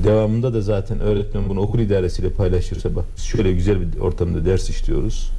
devamında 0.05 0.55
da 0.55 0.63
zaten 0.63 1.01
öğretmen 1.01 1.49
bunu 1.49 1.61
okul 1.61 1.79
idaresiyle 1.79 2.31
paylaşırsa 2.31 2.97
bak 2.97 3.05
biz 3.17 3.25
şöyle 3.25 3.53
güzel 3.53 3.81
bir 3.81 3.99
ortamda 3.99 4.45
ders 4.45 4.71
işliyoruz. 4.71 5.31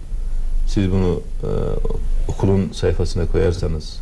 Siz 0.67 0.91
bunu 0.91 1.21
e, 1.43 1.49
okulun 2.31 2.71
sayfasına 2.71 3.25
koyarsanız 3.25 3.99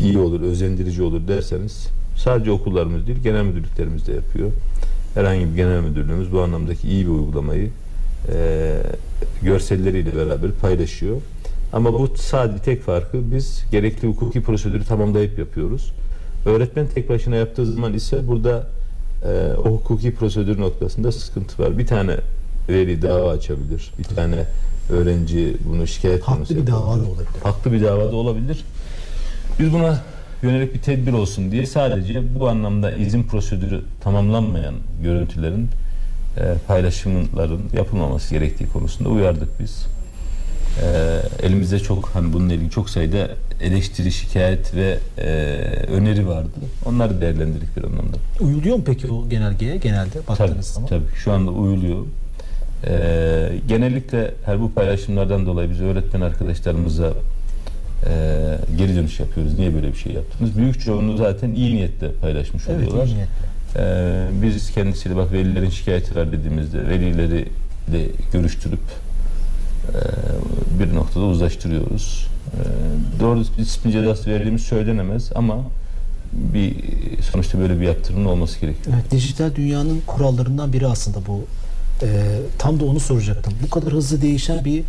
iyi 0.00 0.18
olur, 0.18 0.40
özendirici 0.40 1.02
olur 1.02 1.28
derseniz 1.28 1.88
sadece 2.24 2.50
okullarımız 2.50 3.06
değil 3.06 3.18
genel 3.22 3.44
müdürlüklerimiz 3.44 4.06
de 4.06 4.12
yapıyor. 4.12 4.50
Herhangi 5.14 5.50
bir 5.50 5.56
genel 5.56 5.80
müdürlüğümüz 5.80 6.32
bu 6.32 6.40
anlamdaki 6.40 6.88
iyi 6.88 7.04
bir 7.04 7.10
uygulamayı 7.10 7.70
e, 8.32 8.72
görselleriyle 9.42 10.16
beraber 10.16 10.50
paylaşıyor. 10.50 11.16
Ama 11.72 11.92
bu 11.92 12.08
sadece 12.16 12.62
tek 12.62 12.82
farkı 12.82 13.32
biz 13.32 13.64
gerekli 13.72 14.08
hukuki 14.08 14.42
prosedürü 14.42 14.84
tamamlayıp 14.84 15.38
yapıyoruz. 15.38 15.92
Öğretmen 16.46 16.86
tek 16.94 17.08
başına 17.08 17.36
yaptığı 17.36 17.66
zaman 17.66 17.94
ise 17.94 18.28
burada 18.28 18.66
e, 19.24 19.52
o 19.54 19.64
hukuki 19.64 20.14
prosedür 20.14 20.60
noktasında 20.60 21.12
sıkıntı 21.12 21.62
var. 21.62 21.78
Bir 21.78 21.86
tane 21.86 22.16
veli 22.68 23.02
dava 23.02 23.30
açabilir. 23.30 23.92
Bir 23.98 24.04
tane 24.04 24.46
öğrenci 24.90 25.56
bunu 25.64 25.86
şikayet 25.86 26.22
Haklı 26.22 26.56
bir 26.56 26.66
dava 26.66 26.98
da 26.98 27.02
olabilir. 27.02 27.42
Haklı 27.42 27.72
bir 27.72 27.82
dava 27.82 28.12
da 28.12 28.16
olabilir. 28.16 28.64
Biz 29.58 29.72
buna 29.72 30.02
yönelik 30.42 30.74
bir 30.74 30.78
tedbir 30.78 31.12
olsun 31.12 31.50
diye 31.52 31.66
sadece 31.66 32.38
bu 32.40 32.48
anlamda 32.48 32.92
izin 32.92 33.22
prosedürü 33.22 33.80
tamamlanmayan 34.00 34.74
görüntülerin 35.02 35.68
e, 36.36 36.42
paylaşımların 36.66 37.60
yapılmaması 37.76 38.34
gerektiği 38.34 38.66
konusunda 38.68 39.08
uyardık 39.08 39.60
biz. 39.60 39.86
E, 40.82 41.46
elimizde 41.46 41.78
çok 41.78 42.08
hani 42.08 42.32
bununla 42.32 42.52
ilgili 42.54 42.70
çok 42.70 42.90
sayıda 42.90 43.28
eleştiri, 43.60 44.12
şikayet 44.12 44.74
ve 44.74 44.98
e, 45.18 45.26
öneri 45.92 46.28
vardı. 46.28 46.50
Onları 46.86 47.20
değerlendirdik 47.20 47.76
bir 47.76 47.84
anlamda. 47.84 48.16
Uyuluyor 48.40 48.76
mu 48.76 48.82
peki 48.86 49.06
o 49.12 49.28
genelgeye 49.28 49.76
genelde 49.76 50.18
baktığınız 50.28 50.38
Tabii, 50.38 50.62
zaman? 50.62 50.88
tabii 50.88 51.16
şu 51.16 51.32
anda 51.32 51.50
uyuluyor. 51.50 52.06
Ee, 52.86 53.52
genellikle 53.68 54.34
her 54.44 54.60
bu 54.60 54.72
paylaşımlardan 54.72 55.46
dolayı 55.46 55.70
biz 55.70 55.80
öğretmen 55.80 56.20
arkadaşlarımıza 56.20 57.12
e, 58.06 58.10
geri 58.78 58.96
dönüş 58.96 59.20
yapıyoruz. 59.20 59.58
Niye 59.58 59.74
böyle 59.74 59.88
bir 59.92 59.98
şey 59.98 60.12
yaptınız? 60.12 60.56
Büyük 60.56 60.80
çoğunluğu 60.80 61.16
zaten 61.16 61.54
iyi 61.54 61.74
niyetle 61.74 62.12
paylaşmış 62.12 62.62
Evet, 62.68 62.78
oluyorlar. 62.88 63.06
iyi 63.06 63.14
niyetle. 63.14 63.52
Ee, 63.76 64.24
biz 64.42 64.70
kendisiyle 64.70 65.16
bak 65.16 65.32
velilerin 65.32 65.70
şikayeti 65.70 66.16
var 66.16 66.32
dediğimizde 66.32 66.88
velileri 66.88 67.48
de 67.92 68.06
görüştürüp 68.32 68.80
e, 69.88 69.98
bir 70.80 70.94
noktada 70.94 71.24
uzlaştırıyoruz. 71.24 72.26
E, 72.52 72.60
doğru 73.20 73.44
disiplin 73.58 73.90
cezası 73.90 74.30
verildiğimiz 74.30 74.62
söylenemez 74.62 75.30
ama 75.34 75.58
bir 76.32 76.74
sonuçta 77.32 77.58
böyle 77.58 77.80
bir 77.80 77.86
yaptırımın 77.86 78.24
olması 78.24 78.60
gerekiyor. 78.60 78.96
Evet, 78.96 79.10
dijital 79.10 79.54
dünyanın 79.54 80.00
kurallarından 80.06 80.72
biri 80.72 80.86
aslında 80.86 81.18
bu. 81.26 81.44
Ee, 82.02 82.06
tam 82.58 82.80
da 82.80 82.84
onu 82.84 83.00
soracaktım. 83.00 83.52
Bu 83.66 83.70
kadar 83.70 83.92
hızlı 83.92 84.22
değişen 84.22 84.64
bir 84.64 84.82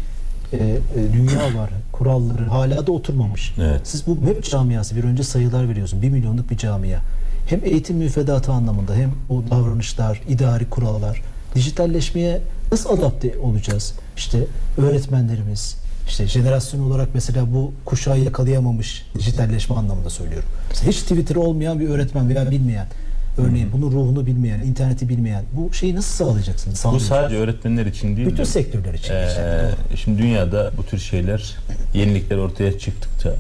e, 0.53 0.57
e, 0.57 1.13
dünya 1.13 1.60
var. 1.60 1.69
Kuralları 1.91 2.45
hala 2.45 2.88
da 2.88 2.91
oturmamış. 2.91 3.53
Evet. 3.57 3.81
Siz 3.83 4.07
bu 4.07 4.15
web 4.15 4.43
camiası 4.43 4.95
bir 4.95 5.03
önce 5.03 5.24
sayılar 5.24 5.69
veriyorsun. 5.69 6.01
Bir 6.01 6.10
milyonluk 6.10 6.50
bir 6.50 6.57
camia. 6.57 7.00
Hem 7.48 7.60
eğitim 7.63 7.98
müfredatı 7.98 8.51
anlamında 8.51 8.95
hem 8.95 9.12
o 9.29 9.43
davranışlar, 9.51 10.22
idari 10.29 10.69
kurallar, 10.69 11.22
dijitalleşmeye 11.55 12.41
nasıl 12.72 12.98
adapte 12.98 13.39
olacağız? 13.39 13.93
İşte 14.17 14.39
öğretmenlerimiz, 14.77 15.77
işte 16.07 16.27
jenerasyon 16.27 16.81
olarak 16.81 17.10
mesela 17.13 17.53
bu 17.53 17.72
kuşağı 17.86 18.19
yakalayamamış 18.19 19.05
dijitalleşme 19.19 19.75
anlamında 19.75 20.10
söylüyorum. 20.10 20.50
Mesela 20.69 20.91
hiç 20.91 21.00
Twitter 21.00 21.36
olmayan 21.36 21.79
bir 21.79 21.89
öğretmen 21.89 22.29
veya 22.29 22.51
bilmeyen, 22.51 22.88
örneğin 23.37 23.69
bunun 23.73 23.91
ruhunu 23.91 24.25
bilmeyen, 24.25 24.59
interneti 24.59 25.09
bilmeyen 25.09 25.43
bu 25.53 25.73
şeyi 25.73 25.95
nasıl 25.95 26.25
sağlayacaksınız? 26.25 26.85
Bu 26.91 26.99
sadece 26.99 27.37
öğretmenler 27.37 27.85
için 27.85 28.17
değil 28.17 28.27
bütün 28.27 28.37
de, 28.37 28.45
sektörler 28.45 28.93
için. 28.93 29.13
Ee. 29.13 29.27
Doğru. 29.37 29.97
şimdi 29.97 30.21
dünyada 30.21 30.71
bu 30.77 30.83
tür 30.83 30.99
şeyler, 30.99 31.55
yenilikler 31.93 32.37
ortaya 32.37 32.79
çıktıkça 32.79 33.35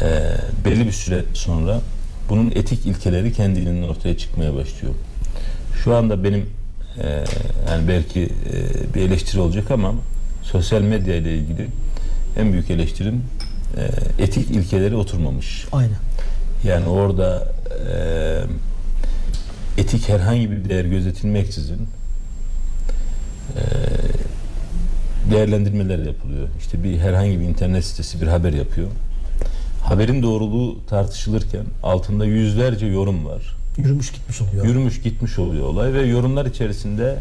e, 0.00 0.06
belli 0.64 0.86
bir 0.86 0.92
süre 0.92 1.24
sonra 1.34 1.80
bunun 2.28 2.50
etik 2.50 2.86
ilkeleri 2.86 3.32
kendiliğinden 3.32 3.88
ortaya 3.88 4.18
çıkmaya 4.18 4.54
başlıyor. 4.54 4.94
Şu 5.84 5.96
anda 5.96 6.24
benim 6.24 6.46
e, 7.02 7.24
yani 7.70 7.88
belki 7.88 8.22
e, 8.22 8.94
bir 8.94 9.00
eleştiri 9.00 9.40
olacak 9.40 9.70
ama 9.70 9.94
sosyal 10.42 10.82
medya 10.82 11.16
ile 11.16 11.34
ilgili 11.34 11.66
en 12.36 12.52
büyük 12.52 12.70
eleştirim 12.70 13.22
e, 13.76 14.22
etik 14.22 14.50
ilkeleri 14.50 14.96
oturmamış. 14.96 15.66
Aynen. 15.72 15.98
Yani 16.64 16.86
orada 16.86 17.52
e, 17.70 17.94
etik 19.78 20.08
herhangi 20.08 20.50
bir 20.50 20.68
değer 20.68 20.84
gözetilmeksizin 20.84 21.88
değerlendirmeler 25.30 25.98
yapılıyor. 25.98 26.48
İşte 26.58 26.84
bir 26.84 26.98
herhangi 26.98 27.40
bir 27.40 27.44
internet 27.44 27.84
sitesi 27.84 28.20
bir 28.20 28.26
haber 28.26 28.52
yapıyor. 28.52 28.88
Haberin 29.82 30.22
doğruluğu 30.22 30.78
tartışılırken 30.88 31.64
altında 31.82 32.24
yüzlerce 32.24 32.86
yorum 32.86 33.26
var. 33.26 33.56
Yürümüş 33.78 34.12
gitmiş 34.12 34.40
oluyor. 34.40 34.66
Yürümüş 34.66 35.00
gitmiş 35.00 35.38
oluyor 35.38 35.66
olay 35.66 35.94
ve 35.94 36.02
yorumlar 36.02 36.46
içerisinde 36.46 37.18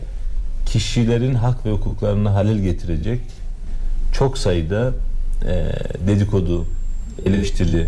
kişilerin 0.66 1.36
hak 1.36 1.66
ve 1.66 1.72
hukuklarını 1.72 2.30
halel 2.30 2.60
getirecek 2.60 3.22
çok 4.14 4.38
sayıda 4.38 4.94
e, 5.46 5.72
dedikodu, 6.08 6.66
eleştiri, 7.26 7.88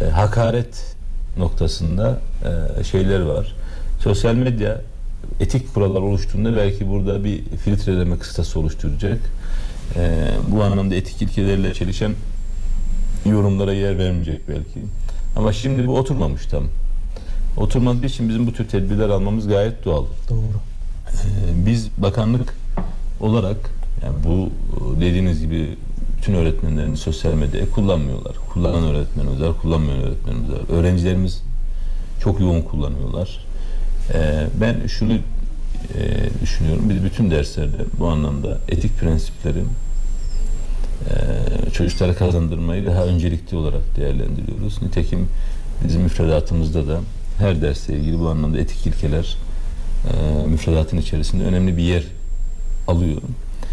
e, 0.00 0.10
hakaret 0.10 0.96
noktasında 1.36 2.20
e, 2.80 2.84
şeyler 2.84 3.20
var. 3.20 3.54
Sosyal 4.04 4.34
medya 4.34 4.80
etik 5.40 5.74
kurallar 5.74 6.00
oluştuğunda 6.00 6.56
belki 6.56 6.88
burada 6.88 7.24
bir 7.24 7.44
filtreleme 7.64 8.18
kıstası 8.18 8.60
oluşturacak. 8.60 9.18
E, 9.96 10.28
bu 10.48 10.62
anlamda 10.62 10.94
etik 10.94 11.22
ilkelerle 11.22 11.74
çelişen 11.74 12.12
yorumlara 13.26 13.72
yer 13.72 13.98
vermeyecek 13.98 14.48
belki. 14.48 14.80
Ama 15.36 15.52
şimdi 15.52 15.86
bu 15.86 15.98
oturmamış 15.98 16.46
tam. 16.46 16.64
Oturmadığı 17.56 18.06
için 18.06 18.28
bizim 18.28 18.46
bu 18.46 18.52
tür 18.52 18.68
tedbirler 18.68 19.08
almamız 19.08 19.48
gayet 19.48 19.84
doğal. 19.84 20.04
Doğru. 20.30 20.38
Ee, 21.08 21.66
Biz 21.66 21.88
bakanlık 21.98 22.56
olarak 23.20 23.70
yani 24.02 24.14
bu 24.24 24.50
dediğiniz 25.00 25.40
gibi 25.40 25.76
bütün 26.18 26.34
öğretmenlerin 26.34 26.94
sosyal 26.94 27.34
medyayı 27.34 27.70
kullanmıyorlar. 27.70 28.36
Kullanan 28.52 28.84
öğretmenimiz 28.84 29.40
var, 29.40 29.52
kullanmayan 29.62 30.02
öğretmenimiz 30.02 30.50
var. 30.50 30.60
Öğrencilerimiz 30.68 31.42
çok 32.22 32.40
yoğun 32.40 32.62
kullanıyorlar. 32.62 33.51
Ee, 34.14 34.46
Ben 34.60 34.86
şunu 34.86 35.12
e, 35.12 35.18
düşünüyorum. 36.42 36.84
Biz 36.90 37.04
bütün 37.04 37.30
derslerde 37.30 37.76
bu 37.98 38.08
anlamda 38.08 38.58
etik 38.68 38.98
prensipleri 38.98 39.58
e, 41.10 41.70
çocuklara 41.70 42.14
kazandırmayı 42.14 42.86
daha 42.86 43.04
öncelikli 43.04 43.56
olarak 43.56 43.96
değerlendiriyoruz. 43.96 44.82
Nitekim 44.82 45.28
bizim 45.84 46.02
müfredatımızda 46.02 46.88
da 46.88 47.00
her 47.38 47.62
dersle 47.62 47.94
ilgili 47.96 48.18
bu 48.20 48.28
anlamda 48.28 48.58
etik 48.58 48.86
ilkeler 48.86 49.36
e, 50.04 50.46
müfredatın 50.46 50.98
içerisinde 50.98 51.44
önemli 51.44 51.76
bir 51.76 51.82
yer 51.82 52.02
alıyor. 52.88 53.22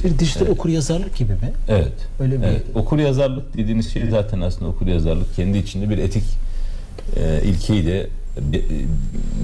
Bir 0.03 0.19
dijital 0.19 0.47
okur 0.47 0.69
yazarlık 0.69 1.15
gibi 1.15 1.31
mi? 1.33 1.51
Evet. 1.67 1.93
Öyle 2.19 2.41
bir 2.41 2.47
Evet. 2.47 2.63
Okur 2.75 2.99
yazarlık 2.99 3.57
dediğiniz 3.57 3.93
şey 3.93 4.09
zaten 4.09 4.41
aslında 4.41 4.71
okur 4.71 4.87
yazarlık 4.87 5.35
kendi 5.35 5.57
içinde 5.57 5.89
bir 5.89 5.97
etik 5.97 6.23
e, 7.15 7.41
ilkeyi 7.43 7.85
de 7.85 8.07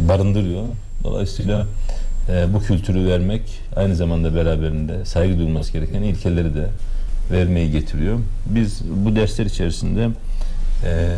barındırıyor. 0.08 0.64
Dolayısıyla 1.04 1.68
e, 2.30 2.54
bu 2.54 2.60
kültürü 2.60 3.08
vermek 3.08 3.42
aynı 3.76 3.96
zamanda 3.96 4.36
beraberinde 4.36 5.06
saygı 5.06 5.38
duyulması 5.38 5.74
gereken 5.74 6.02
ilkeleri 6.02 6.56
de 6.56 6.68
vermeyi 7.32 7.72
getiriyor. 7.72 8.20
Biz 8.46 8.82
bu 9.06 9.16
dersler 9.16 9.46
içerisinde 9.46 10.10
e, 10.86 11.16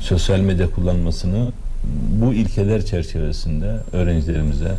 sosyal 0.00 0.40
medya 0.40 0.70
kullanmasını 0.70 1.48
bu 2.20 2.34
ilkeler 2.34 2.84
çerçevesinde 2.84 3.76
öğrencilerimize 3.92 4.72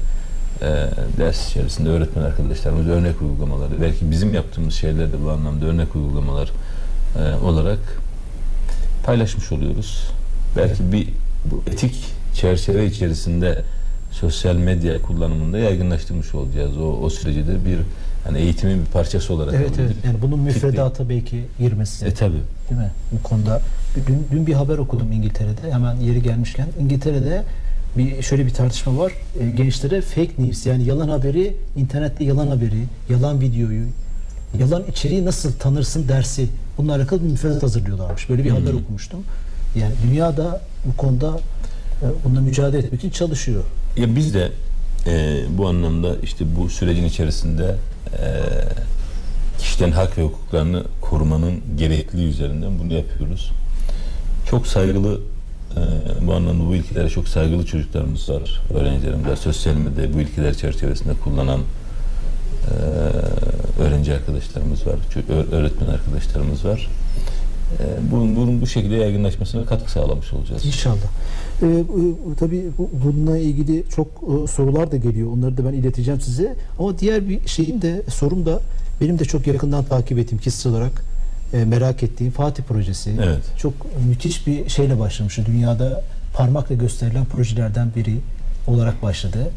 e, 0.62 0.66
ders 1.18 1.50
içerisinde 1.50 1.90
öğretmen 1.90 2.24
arkadaşlarımız 2.24 2.88
örnek 2.88 3.22
uygulamaları 3.22 3.82
belki 3.82 4.12
bizim 4.12 4.34
yaptığımız 4.34 4.74
şeyler 4.74 5.12
de 5.14 5.24
bu 5.26 5.32
anlamda 5.32 5.66
örnek 5.66 5.96
uygulamalar 5.96 6.52
e, 7.20 7.46
olarak 7.46 7.80
paylaşmış 9.06 9.52
oluyoruz. 9.52 10.08
Belki 10.58 10.92
bir 10.92 11.08
bu 11.52 11.64
etik 11.72 11.96
çerçeve 12.36 12.86
içerisinde 12.86 13.62
sosyal 14.12 14.56
medya 14.56 15.02
kullanımında 15.02 15.58
yaygınlaştırmış 15.58 16.36
olacağız. 16.36 16.78
O, 16.78 16.84
o 17.02 17.10
süreci 17.10 17.48
de 17.48 17.66
bir 17.66 17.78
hani 18.24 18.38
eğitimin 18.38 18.80
bir 18.82 18.86
parçası 18.86 19.34
olarak 19.34 19.54
Evet 19.54 19.72
evet. 19.80 19.96
Yani 20.06 20.18
bunun 20.22 20.40
müfredata 20.40 21.10
belki 21.10 21.46
girmesi. 21.60 22.06
E 22.06 22.14
tabi. 22.14 22.36
Değil 22.70 22.82
mi? 22.82 22.92
Bu 23.12 23.24
konuda 23.24 23.62
dün, 24.08 24.28
dün 24.32 24.48
bir 24.48 24.54
haber 24.54 24.78
okudum 24.78 25.12
İngiltere'de. 25.12 25.72
Hemen 25.74 25.96
yeri 25.96 26.22
gelmişken 26.24 26.68
İngiltere'de 26.80 27.44
bir 27.98 28.22
şöyle 28.22 28.46
bir 28.46 28.54
tartışma 28.54 28.98
var. 28.98 29.12
E, 29.40 29.50
gençlere 29.50 30.02
fake 30.02 30.32
news 30.38 30.66
yani 30.66 30.84
yalan 30.84 31.10
haberi, 31.10 31.56
internette 31.78 32.24
yalan 32.24 32.48
haberi, 32.48 32.84
yalan 33.10 33.42
videoyu, 33.42 33.86
yalan 34.60 34.84
içeriği 34.92 35.26
nasıl 35.26 35.52
tanırsın 35.54 36.08
dersi. 36.08 36.48
Bununla 36.78 36.96
alakalı 36.96 37.24
bir 37.24 37.28
müfredat 37.30 37.64
hazırlıyorlarmış. 37.64 38.30
Böyle 38.30 38.44
bir 38.44 38.50
Hmm. 38.50 38.58
haber 38.58 38.74
okumuştum. 38.74 39.20
Yani 39.76 39.94
dünyada 40.04 40.62
bu 40.86 40.98
konuda 40.98 41.40
e, 42.02 42.06
bununla 42.26 42.42
mücadele 42.42 42.86
etmek 42.86 43.00
için 43.00 43.10
çalışıyor. 43.10 43.64
Ya 43.98 44.16
biz 44.16 44.34
de 44.34 44.52
e, 45.08 45.42
bu 45.58 45.68
anlamda 45.68 46.16
işte 46.24 46.46
bu 46.56 46.70
sürecin 46.70 47.06
içerisinde 47.06 47.76
e, 48.20 48.42
kişilerin 49.60 49.92
hak 49.92 50.18
ve 50.18 50.24
hukuklarını 50.24 50.84
korumanın 51.02 51.62
gerekliliği 51.78 52.30
üzerinden 52.30 52.80
bunu 52.80 52.94
yapıyoruz. 52.94 53.52
Çok 54.50 54.68
saygılı 54.68 55.20
e, 55.78 55.82
bu 56.28 56.34
anlamda 56.34 56.68
bu 56.68 56.76
ilkelere 56.76 57.10
çok 57.10 57.28
saygılı 57.28 57.66
çocuklarımız 57.66 58.30
var, 58.30 58.62
öğrencilerimiz 58.74 59.28
var. 59.28 59.36
Sosyal 59.36 59.76
medyayı 59.76 60.14
bu 60.14 60.22
ilkeler 60.22 60.54
çerçevesinde 60.54 61.14
kullanan 61.24 61.60
e, 61.60 62.74
öğrenci 63.82 64.14
arkadaşlarımız 64.14 64.88
var, 64.88 64.96
öğretmen 65.52 65.88
arkadaşlarımız 65.88 66.66
var. 66.66 66.90
E, 67.80 68.12
bunun, 68.12 68.36
bunun 68.36 68.62
bu 68.62 68.68
şekilde 68.68 68.96
yaygınlaşmasına 68.96 69.66
katkı 69.66 69.92
sağlamış 69.92 70.34
olacağız. 70.34 70.66
İnşallah. 70.66 70.98
Ee, 71.62 71.66
e, 71.66 72.36
tabii 72.40 72.64
bu, 72.78 72.90
bununla 73.06 73.38
ilgili 73.38 73.84
çok 73.96 74.08
e, 74.08 74.48
sorular 74.48 74.92
da 74.92 74.98
geliyor. 74.98 75.32
Onları 75.32 75.58
da 75.58 75.66
ben 75.66 75.74
ileteceğim 75.74 76.22
size. 76.22 76.56
Ama 76.80 77.00
diğer 77.00 77.30
bir 77.30 77.48
şeyim 77.48 77.82
de 77.82 78.02
sorum 78.10 78.46
da 78.46 78.60
benim 79.02 79.20
de 79.20 79.26
çok 79.26 79.48
yakından 79.48 79.84
takip 79.84 80.18
ettiğim 80.18 80.42
kişisel 80.42 80.72
olarak 80.72 81.06
e, 81.54 81.66
merak 81.66 82.04
ettiğim 82.04 82.32
Fatih 82.32 82.64
projesi. 82.64 83.16
Evet. 83.24 83.44
Çok 83.58 83.74
müthiş 84.10 84.48
bir 84.48 84.70
şeyle 84.70 85.00
başlamıştı. 85.00 85.44
Dünyada 85.46 86.04
parmakla 86.34 86.76
gösterilen 86.76 87.26
projelerden 87.26 87.92
biri 87.96 88.18
olarak 88.68 89.04
başladı. 89.04 89.52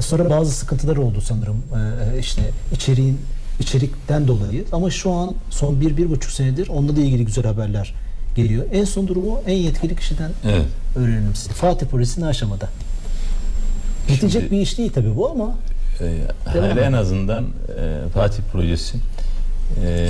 Sonra 0.00 0.30
bazı 0.30 0.52
sıkıntılar 0.52 0.96
oldu 0.96 1.20
sanırım. 1.20 1.56
Ee, 1.56 2.18
işte 2.18 2.42
içeriğin 2.72 3.18
içerikten 3.62 4.28
dolayı. 4.28 4.64
Ama 4.72 4.90
şu 4.90 5.10
an 5.12 5.34
son 5.50 5.80
bir, 5.80 5.96
bir 5.96 6.10
buçuk 6.10 6.32
senedir 6.32 6.68
onunla 6.68 6.96
da 6.96 7.00
ilgili 7.00 7.24
güzel 7.24 7.44
haberler 7.44 7.94
geliyor. 8.36 8.64
En 8.72 8.84
son 8.84 9.08
durumu 9.08 9.40
en 9.46 9.54
yetkili 9.56 9.96
kişiden 9.96 10.30
Evet. 10.46 10.66
öğrenelim 10.96 11.34
size. 11.34 11.52
Fatih 11.52 11.86
projesi 11.86 12.20
ne 12.20 12.26
aşamada? 12.26 12.68
Bitecek 14.08 14.50
bir 14.50 14.60
iş 14.60 14.78
değil 14.78 14.92
tabii 14.94 15.16
bu 15.16 15.30
ama 15.30 15.54
E, 16.00 16.04
edelim. 16.58 16.78
en 16.78 16.92
azından 16.92 17.44
e, 17.44 18.08
Fatih 18.14 18.42
projesi 18.52 18.96
e, 19.84 20.08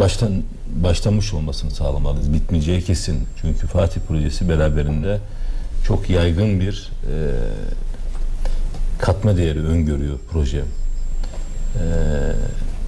baştan 0.00 0.32
başlamış 0.82 1.34
olmasını 1.34 1.70
sağlamalıyız. 1.70 2.32
Bitmeyeceği 2.32 2.82
kesin. 2.82 3.18
Çünkü 3.40 3.66
Fatih 3.66 4.00
projesi 4.08 4.48
beraberinde 4.48 5.18
çok 5.86 6.10
yaygın 6.10 6.60
bir 6.60 6.90
e, 7.02 7.14
katma 8.98 9.36
değeri 9.36 9.60
öngörüyor 9.66 10.18
proje. 10.32 10.62
E, 11.74 11.84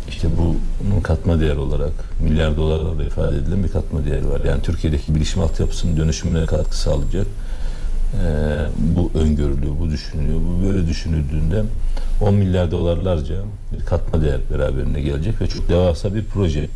işte 0.09 0.29
bunun 0.39 1.01
katma 1.01 1.41
değer 1.41 1.57
olarak 1.57 1.93
milyar 2.21 2.57
dolarlarla 2.57 3.05
ifade 3.05 3.37
edilen 3.37 3.65
bir 3.65 3.69
katma 3.69 4.05
değeri 4.05 4.29
var. 4.29 4.41
Yani 4.45 4.63
Türkiye'deki 4.63 5.15
bilişim 5.15 5.43
altyapısının 5.43 5.97
dönüşümüne 5.97 6.47
katkı 6.47 6.79
sağlayacak. 6.79 7.27
Ee, 7.27 8.57
bu 8.79 9.11
öngörülüyor, 9.19 9.79
bu 9.81 9.91
düşünülüyor. 9.91 10.41
Bu 10.41 10.67
böyle 10.67 10.89
düşünüldüğünde 10.89 11.63
10 12.21 12.35
milyar 12.35 12.71
dolarlarca 12.71 13.35
bir 13.73 13.85
katma 13.85 14.23
değer 14.23 14.41
beraberinde 14.53 15.01
gelecek 15.01 15.41
ve 15.41 15.47
çok 15.47 15.69
devasa 15.69 16.15
bir 16.15 16.25
proje. 16.25 16.69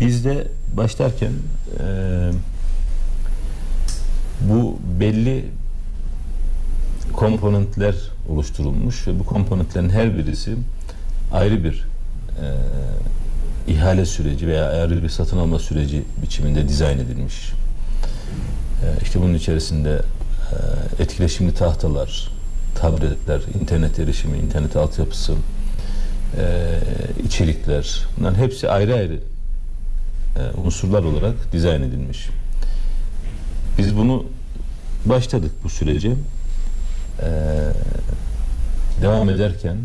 Biz 0.00 0.24
de 0.24 0.46
başlarken 0.76 1.32
e, 1.80 2.30
bu 4.40 4.78
belli 5.00 5.44
komponentler 7.12 7.94
oluşturulmuş 8.28 9.08
ve 9.08 9.18
bu 9.18 9.24
komponentlerin 9.24 9.90
her 9.90 10.18
birisi 10.18 10.54
ayrı 11.32 11.64
bir 11.64 11.84
e, 12.42 12.46
ihale 13.72 14.06
süreci 14.06 14.48
veya 14.48 14.68
ayrı 14.68 15.02
bir 15.02 15.08
satın 15.08 15.38
alma 15.38 15.58
süreci 15.58 16.02
biçiminde 16.22 16.68
dizayn 16.68 16.98
edilmiş. 16.98 17.52
E, 18.82 19.02
işte 19.02 19.20
bunun 19.20 19.34
içerisinde 19.34 20.02
e, 20.98 21.02
etkileşimli 21.02 21.54
tahtalar, 21.54 22.30
tabletler, 22.74 23.40
internet 23.60 23.98
erişimi, 23.98 24.38
internet 24.38 24.76
altyapısı, 24.76 25.34
e, 26.36 26.78
içerikler, 27.24 28.06
bunların 28.18 28.38
hepsi 28.38 28.70
ayrı 28.70 28.94
ayrı 28.94 29.14
e, 30.36 30.60
unsurlar 30.64 31.02
olarak 31.02 31.52
dizayn 31.52 31.82
edilmiş. 31.82 32.28
Biz 33.78 33.96
bunu 33.96 34.24
başladık 35.04 35.52
bu 35.64 35.68
sürece. 35.68 36.08
E, 36.08 37.28
devam 39.02 39.30
ederken 39.30 39.76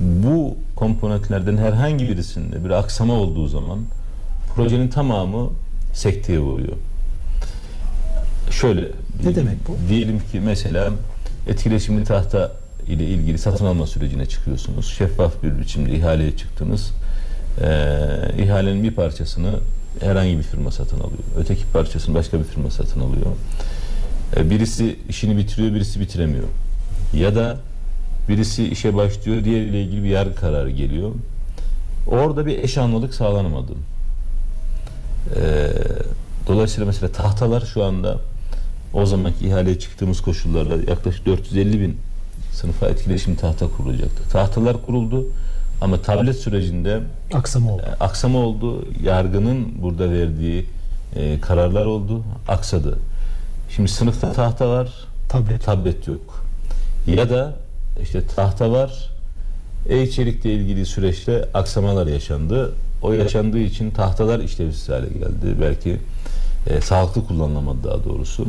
bu 0.00 0.56
komponentlerden 0.76 1.56
herhangi 1.56 2.08
birisinde 2.08 2.64
bir 2.64 2.70
aksama 2.70 3.14
olduğu 3.14 3.48
zaman 3.48 3.78
projenin 4.54 4.88
tamamı 4.88 5.50
sekteye 5.92 6.40
uğruyor. 6.40 6.76
Şöyle 8.50 8.80
Ne 9.24 9.34
demek 9.34 9.68
bu? 9.68 9.76
Diyelim 9.88 10.18
ki 10.18 10.40
mesela 10.40 10.90
etkileşimli 11.46 12.04
tahta 12.04 12.52
ile 12.88 13.04
ilgili 13.04 13.38
satın 13.38 13.66
alma 13.66 13.86
sürecine 13.86 14.26
çıkıyorsunuz. 14.26 14.94
Şeffaf 14.98 15.42
bir 15.42 15.58
biçimde 15.58 15.90
ihaleye 15.90 16.36
çıktınız. 16.36 16.90
Ee, 17.60 18.42
ihalenin 18.42 18.82
bir 18.82 18.90
parçasını 18.90 19.50
herhangi 20.00 20.38
bir 20.38 20.42
firma 20.42 20.70
satın 20.70 20.96
alıyor. 20.96 21.18
Öteki 21.38 21.64
parçasını 21.72 22.14
başka 22.14 22.38
bir 22.38 22.44
firma 22.44 22.70
satın 22.70 23.00
alıyor. 23.00 23.26
Ee, 24.36 24.50
birisi 24.50 24.98
işini 25.08 25.36
bitiriyor, 25.36 25.74
birisi 25.74 26.00
bitiremiyor. 26.00 26.44
Ya 27.14 27.34
da 27.34 27.56
birisi 28.28 28.68
işe 28.68 28.94
başlıyor, 28.96 29.44
diğeriyle 29.44 29.82
ilgili 29.82 30.04
bir 30.04 30.08
yargı 30.08 30.34
kararı 30.34 30.70
geliyor. 30.70 31.10
Orada 32.06 32.46
bir 32.46 32.58
eş 32.58 32.78
anlılık 32.78 33.14
sağlanamadı. 33.14 33.72
Ee, 35.36 35.68
dolayısıyla 36.48 36.86
mesela 36.86 37.12
tahtalar 37.12 37.60
şu 37.60 37.84
anda 37.84 38.18
o 38.94 39.06
zamanki 39.06 39.46
ihaleye 39.46 39.78
çıktığımız 39.78 40.20
koşullarda 40.20 40.90
yaklaşık 40.90 41.26
450 41.26 41.80
bin 41.80 41.96
sınıfa 42.52 42.86
etkileşim 42.86 43.34
tahta 43.34 43.66
kurulacaktı. 43.68 44.30
Tahtalar 44.32 44.86
kuruldu 44.86 45.26
ama 45.80 46.02
tablet 46.02 46.36
sürecinde 46.36 47.00
aksama 47.34 47.72
oldu. 47.72 47.82
e, 47.86 48.04
aksama 48.04 48.38
oldu. 48.38 48.84
Yargının 49.02 49.82
burada 49.82 50.10
verdiği 50.10 50.66
e, 51.16 51.40
kararlar 51.40 51.86
oldu. 51.86 52.22
Aksadı. 52.48 52.98
Şimdi 53.76 53.88
sınıfta 53.88 54.32
tahta 54.32 54.68
var, 54.68 54.88
Tablet. 55.28 55.64
tablet 55.64 56.08
yok. 56.08 56.44
Ya 57.06 57.30
da 57.30 57.54
işte 58.02 58.26
tahta 58.36 58.70
var, 58.72 59.10
e-içerikle 59.88 60.52
ilgili 60.52 60.86
süreçte 60.86 61.48
aksamalar 61.54 62.06
yaşandı. 62.06 62.74
O 63.02 63.12
yaşandığı 63.12 63.58
için 63.58 63.90
tahtalar 63.90 64.40
işlevsiz 64.40 64.88
hale 64.88 65.06
geldi. 65.06 65.60
Belki 65.60 65.96
e, 66.66 66.80
sağlıklı 66.80 67.26
kullanılamadı 67.26 67.84
daha 67.84 68.04
doğrusu. 68.04 68.46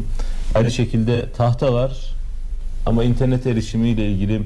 Aynı 0.56 0.72
şekilde 0.72 1.26
tahta 1.38 1.74
var 1.74 2.14
ama 2.86 3.04
internet 3.04 3.48
erişimiyle 3.48 4.12
ilgili 4.12 4.42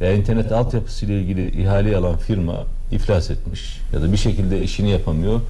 veya 0.00 0.12
internet 0.12 0.52
altyapısıyla 0.52 1.14
ilgili 1.14 1.62
ihale 1.62 1.96
alan 1.96 2.16
firma 2.16 2.64
iflas 2.92 3.30
etmiş 3.30 3.80
ya 3.92 4.02
da 4.02 4.12
bir 4.12 4.16
şekilde 4.16 4.62
işini 4.62 4.90
yapamıyor. 4.90 5.40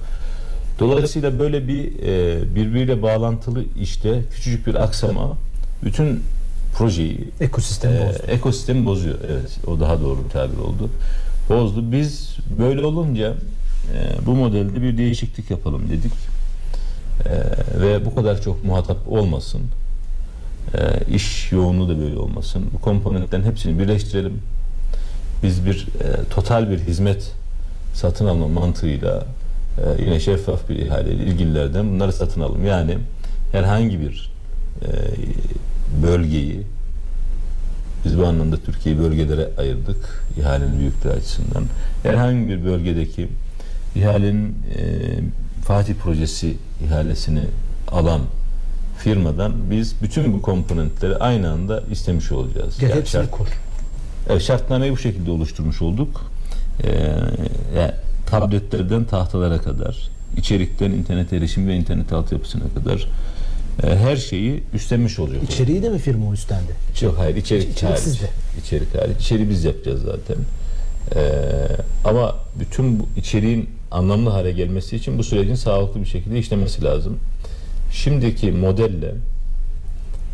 Dolayısıyla 0.79 1.39
böyle 1.39 1.67
bir 1.67 1.99
e, 2.03 2.55
birbiriyle 2.55 3.01
bağlantılı 3.01 3.63
işte 3.81 4.21
küçücük 4.31 4.67
bir 4.67 4.75
aksama 4.75 5.37
bütün 5.83 6.23
projeyi 6.77 7.29
Ekosistemi 7.41 7.95
ee, 7.95 8.07
bozdu. 8.07 8.23
ekosistemi 8.27 8.85
bozuyor. 8.85 9.15
Evet, 9.31 9.59
o 9.67 9.79
daha 9.79 10.01
doğru 10.01 10.23
bir 10.25 10.29
tabir 10.29 10.57
oldu. 10.57 10.89
Bozdu. 11.49 11.91
Biz 11.91 12.37
böyle 12.59 12.85
olunca 12.85 13.33
e, 13.93 14.25
bu 14.25 14.35
modelde 14.35 14.81
bir 14.81 14.97
değişiklik 14.97 15.51
yapalım 15.51 15.89
dedik. 15.89 16.13
Ee, 17.25 17.81
ve 17.81 18.05
bu 18.05 18.15
kadar 18.15 18.41
çok 18.41 18.65
muhatap 18.65 18.97
olmasın. 19.07 19.61
Ee, 20.75 21.13
iş 21.15 21.51
yoğunluğu 21.51 21.89
da 21.89 21.99
böyle 21.99 22.17
olmasın. 22.17 22.65
Bu 22.73 22.81
komponentlerin 22.81 23.43
hepsini 23.43 23.79
birleştirelim. 23.79 24.41
Biz 25.43 25.65
bir 25.65 25.87
e, 26.01 26.29
total 26.29 26.69
bir 26.69 26.79
hizmet 26.79 27.31
satın 27.93 28.25
alma 28.25 28.47
mantığıyla 28.47 29.25
e, 29.77 30.03
yine 30.03 30.19
şeffaf 30.19 30.69
bir 30.69 30.75
ihaleyle 30.75 31.23
ilgililerden 31.23 31.93
bunları 31.93 32.13
satın 32.13 32.41
alalım. 32.41 32.65
Yani 32.65 32.97
herhangi 33.51 33.99
bir 33.99 34.31
e, 34.81 34.87
bölgeyi 36.03 36.61
biz 38.05 38.17
bu 38.17 38.25
anlamda 38.25 38.57
Türkiye'yi 38.57 39.01
bölgelere 39.01 39.49
ayırdık 39.57 40.25
ihalenin 40.39 40.79
büyüklüğü 40.79 41.09
açısından. 41.09 41.63
Herhangi 42.03 42.47
bir 42.49 42.65
bölgedeki 42.65 43.27
ihalenin 43.95 44.47
e, 44.77 44.83
Fatih 45.65 45.93
projesi 45.95 46.57
ihalesini 46.85 47.41
alan 47.91 48.21
firmadan 48.97 49.53
biz 49.71 49.95
bütün 50.01 50.33
bu 50.33 50.41
komponentleri 50.41 51.15
aynı 51.17 51.51
anda 51.51 51.83
istemiş 51.91 52.31
olacağız. 52.31 52.79
Gel 52.79 52.89
Yani 52.89 52.99
hepsini 52.99 53.21
şart- 53.21 53.31
kur. 53.31 53.47
Evet, 54.29 54.41
şartnameyi 54.41 54.91
bu 54.91 54.97
şekilde 54.97 55.31
oluşturmuş 55.31 55.81
olduk. 55.81 56.21
Ee, 56.83 56.89
yani 57.77 57.91
tabletlerden 58.29 59.03
tahtalara 59.03 59.57
kadar, 59.61 60.09
içerikten 60.37 60.91
internet 60.91 61.33
erişim 61.33 61.67
ve 61.67 61.75
internet 61.75 62.13
altyapısına 62.13 62.63
kadar 62.75 63.07
her 63.81 64.15
şeyi 64.17 64.63
üstlenmiş 64.73 65.19
olacak. 65.19 65.43
İçeriği 65.43 65.83
de 65.83 65.89
mi 65.89 65.99
firma 65.99 66.33
üstlendi? 66.33 66.71
Yok 67.01 67.15
hayır 67.17 67.35
içerik, 67.35 67.69
İçerik 67.71 67.83
hariç. 67.83 68.03
sizde. 68.03 68.29
İçerik 68.65 68.95
hariç. 68.95 69.17
İçeriği 69.21 69.49
biz 69.49 69.63
yapacağız 69.63 70.01
zaten. 70.01 70.37
Ee, 71.15 71.21
ama 72.05 72.35
bütün 72.59 72.99
bu 72.99 73.07
içeriğin 73.17 73.69
anlamlı 73.91 74.29
hale 74.29 74.51
gelmesi 74.51 74.95
için 74.95 75.17
bu 75.17 75.23
sürecin 75.23 75.55
sağlıklı 75.55 76.01
bir 76.01 76.05
şekilde 76.05 76.39
işlemesi 76.39 76.83
lazım. 76.83 77.17
Şimdiki 77.91 78.51
modelle 78.51 79.11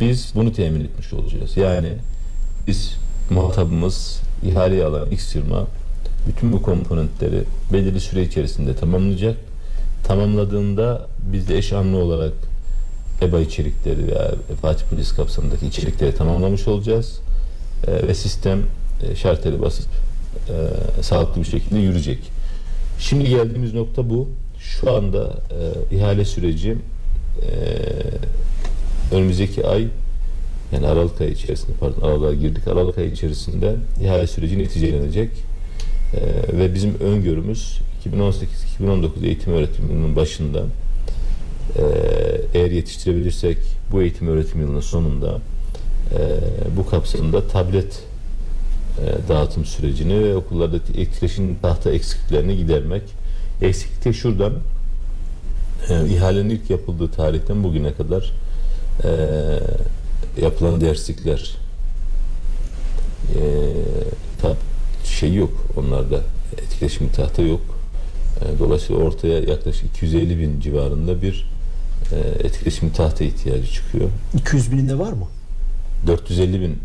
biz 0.02 0.32
bunu 0.36 0.54
temin 0.54 0.82
etmiş 0.86 1.14
olacağız. 1.14 1.58
Yani 1.58 1.90
biz 2.68 2.96
muhatabımız 3.30 4.20
ihaleyi 4.44 4.84
alan 4.86 5.12
X 5.12 5.34
firma 5.34 5.68
bütün 6.28 6.54
bu 6.54 6.62
komponentleri 6.62 7.44
belirli 7.74 8.00
süre 8.00 8.24
içerisinde 8.24 8.76
tamamlayacak. 8.76 9.38
Tamamladığında 10.04 11.08
biz 11.34 11.50
de 11.50 11.58
eş 11.58 11.74
anlı 11.74 11.98
olarak 11.98 12.34
EBA 13.22 13.40
içerikleri 13.40 14.08
veya 14.08 14.32
Fatih 14.62 14.86
Polis 14.86 15.12
kapsamındaki 15.12 15.68
içerikleri 15.68 16.16
tamamlamış 16.16 16.68
olacağız. 16.68 17.20
Ee, 17.88 18.08
ve 18.08 18.14
sistem 18.14 18.60
e, 19.04 19.16
şarteli 19.16 19.62
basıp 19.62 19.88
e, 20.50 21.04
sağlıklı 21.04 21.42
bir 21.42 21.48
şekilde 21.48 21.80
yürüyecek. 21.80 22.20
Şimdi 23.00 23.30
geldiğimiz 23.30 23.74
nokta 23.74 24.10
bu. 24.10 24.30
Şu 24.60 24.96
anda 24.96 25.34
e, 25.92 25.96
ihale 25.96 26.26
süreci 26.26 26.78
e, 27.42 27.52
önümüzdeki 29.16 29.68
ay 29.68 29.88
yani 30.72 30.88
Aralık 30.88 31.22
ayı 31.22 31.32
içerisinde 31.32 31.72
pardon 31.80 32.08
Aralık'a 32.08 32.34
girdik. 32.34 32.68
Aralık 32.68 32.98
ayı 32.98 33.12
içerisinde 33.12 33.76
ihale 34.02 34.28
süreci 34.28 34.60
neticelenecek. 34.60 35.30
Ee, 36.14 36.58
ve 36.58 36.74
bizim 36.74 37.00
öngörümüz 37.00 37.80
2018-2019 38.82 39.26
eğitim 39.26 39.54
öğretim 39.54 39.90
yılının 39.90 40.16
başında 40.16 40.64
e, 41.78 41.84
eğer 42.54 42.72
yetiştirebilirsek 42.72 43.58
bu 43.92 44.02
eğitim 44.02 44.28
öğretim 44.28 44.62
yılının 44.62 44.82
sonunda 44.82 45.40
e, 46.12 46.40
bu 46.78 46.90
kapsamda 46.90 47.48
tablet 47.48 48.04
e, 49.00 49.30
dağıtım 49.30 49.66
sürecini 49.66 50.24
ve 50.24 50.36
okullardaki 50.36 51.02
etkileşim 51.02 51.56
tahta 51.62 51.92
eksikliklerini 51.92 52.58
gidermek. 52.58 53.04
Eksiklik 53.62 54.16
şuradan 54.16 54.54
e, 55.90 56.08
ihalenin 56.08 56.50
ilk 56.50 56.70
yapıldığı 56.70 57.12
tarihten 57.12 57.64
bugüne 57.64 57.94
kadar 57.94 58.32
e, 59.04 59.10
yapılan 60.42 60.82
derslikler 60.82 61.56
e, 63.36 63.42
tab 64.42 64.56
şey 65.04 65.34
yok 65.34 65.52
onlarda 65.78 66.22
etkileşimli 66.58 67.12
tahta 67.12 67.42
yok. 67.42 67.62
E, 68.42 68.60
dolayısıyla 68.60 69.02
ortaya 69.02 69.40
yaklaşık 69.40 69.86
250 69.86 70.40
bin 70.40 70.60
civarında 70.60 71.22
bir 71.22 71.52
etkileşimli 72.16 72.94
tahta 72.94 73.24
ihtiyacı 73.24 73.72
çıkıyor. 73.72 74.10
200 74.34 74.72
bininde 74.72 75.00
var 75.00 75.14
mı? 75.14 75.28
450 76.08 76.62
bin 76.62 76.78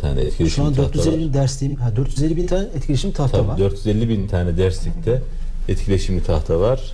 tane 0.00 0.20
Şu 0.20 0.26
etkileşimli 0.26 0.66
an 0.66 0.74
tahta 0.74 0.94
450 0.94 1.14
var. 1.14 1.20
bin 1.28 1.34
dersliğim, 1.34 1.76
ha 1.76 1.96
450 1.96 2.36
bin 2.36 2.46
tane 2.46 2.66
etkileşim 2.76 3.12
tahta 3.12 3.38
Tabii 3.38 3.48
var. 3.48 3.58
450 3.58 4.08
bin 4.08 4.28
tane 4.28 4.56
derslikte 4.58 5.22
etkileşimli 5.68 6.22
tahta 6.22 6.60
var. 6.60 6.92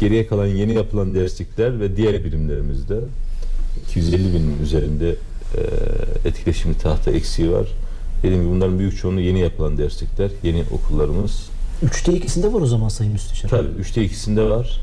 Geriye 0.00 0.26
kalan 0.26 0.46
yeni 0.46 0.74
yapılan 0.74 1.14
derslikler 1.14 1.80
ve 1.80 1.96
diğer 1.96 2.24
birimlerimizde 2.24 2.96
250 3.88 4.34
binin 4.34 4.62
üzerinde 4.62 5.10
e, 5.10 6.28
etkileşimli 6.28 6.78
tahta 6.78 7.10
eksiği 7.10 7.52
var. 7.52 7.66
Dediğim 8.22 8.42
gibi 8.42 8.54
bunların 8.54 8.78
büyük 8.78 8.98
çoğunluğu 8.98 9.20
yeni 9.20 9.40
yapılan 9.40 9.78
derslikler, 9.78 10.30
yeni 10.42 10.64
okullarımız. 10.72 11.48
Üçte 11.82 12.12
ikisinde 12.12 12.52
var 12.52 12.60
o 12.60 12.66
zaman 12.66 12.88
Sayın 12.88 13.12
Müsteşar. 13.12 13.48
Tabii 13.48 13.68
üçte 13.68 14.04
ikisinde 14.04 14.42
var. 14.50 14.80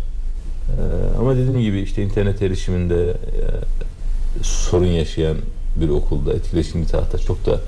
E, 0.69 1.17
ama 1.19 1.35
dediğim 1.35 1.61
gibi 1.61 1.79
işte 1.79 2.03
internet 2.03 2.41
erişiminde 2.41 3.09
e, 3.11 3.13
sorun 4.43 4.85
yaşayan 4.85 5.37
bir 5.75 5.89
okulda 5.89 6.33
etkileşimli 6.33 6.87
tahta 6.87 7.17
çok 7.17 7.45
da 7.45 7.59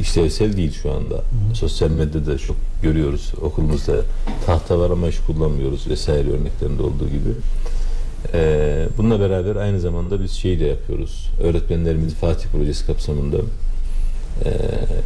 işlevsel 0.00 0.56
değil 0.56 0.72
şu 0.82 0.92
anda. 0.92 1.22
Sosyal 1.54 1.90
medyada 1.90 2.38
çok 2.38 2.56
görüyoruz. 2.82 3.32
Okulumuzda 3.42 3.94
tahta 4.46 4.78
var 4.78 4.90
ama 4.90 5.06
hiç 5.08 5.18
kullanmıyoruz 5.26 5.88
vesaire 5.88 6.30
örneklerinde 6.30 6.82
olduğu 6.82 7.08
gibi. 7.08 7.30
Ee, 8.34 8.86
bununla 8.98 9.20
beraber 9.20 9.56
aynı 9.56 9.80
zamanda 9.80 10.22
biz 10.22 10.30
şey 10.32 10.60
de 10.60 10.64
yapıyoruz. 10.64 11.26
Öğretmenlerimizi 11.42 12.14
Fatih 12.14 12.46
Projesi 12.48 12.86
kapsamında 12.86 13.36
e, 14.44 14.50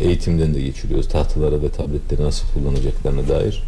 eğitimden 0.05 0.55
de 0.55 0.61
geçiriyoruz. 0.61 1.09
Tahtalara 1.09 1.63
ve 1.63 1.69
tabletleri 1.69 2.23
nasıl 2.23 2.47
kullanacaklarına 2.55 3.29
dair. 3.29 3.63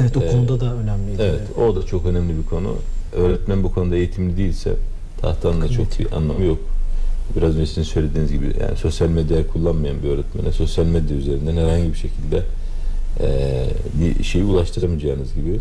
Evet 0.00 0.16
o 0.16 0.20
Ee, 0.22 0.30
konuda 0.32 0.60
da 0.60 0.74
önemli. 0.74 1.12
Evet, 1.22 1.40
o 1.58 1.76
da 1.76 1.86
çok 1.86 2.06
önemli 2.06 2.38
bir 2.38 2.46
konu. 2.46 2.74
Öğretmen 3.12 3.64
bu 3.64 3.72
konuda 3.74 3.96
eğitimli 3.96 4.36
değilse 4.36 4.72
tahtanın 5.20 5.60
da 5.60 5.68
çok 5.68 5.98
bir 5.98 6.12
anlamı 6.12 6.44
yok. 6.44 6.58
Biraz 7.36 7.54
önce 7.56 7.66
sizin 7.66 7.82
söylediğiniz 7.82 8.32
gibi 8.32 8.44
yani 8.60 8.76
sosyal 8.76 9.08
medyayı 9.08 9.46
kullanmayan 9.46 10.02
bir 10.02 10.08
öğretmene 10.08 10.52
sosyal 10.52 10.84
medya 10.86 11.16
üzerinden 11.16 11.56
herhangi 11.56 11.92
bir 11.92 11.98
şekilde 11.98 12.42
eee 13.20 13.66
bir 14.00 14.24
şeyi 14.24 14.44
ulaştıramayacağınız 14.44 15.34
gibi 15.34 15.60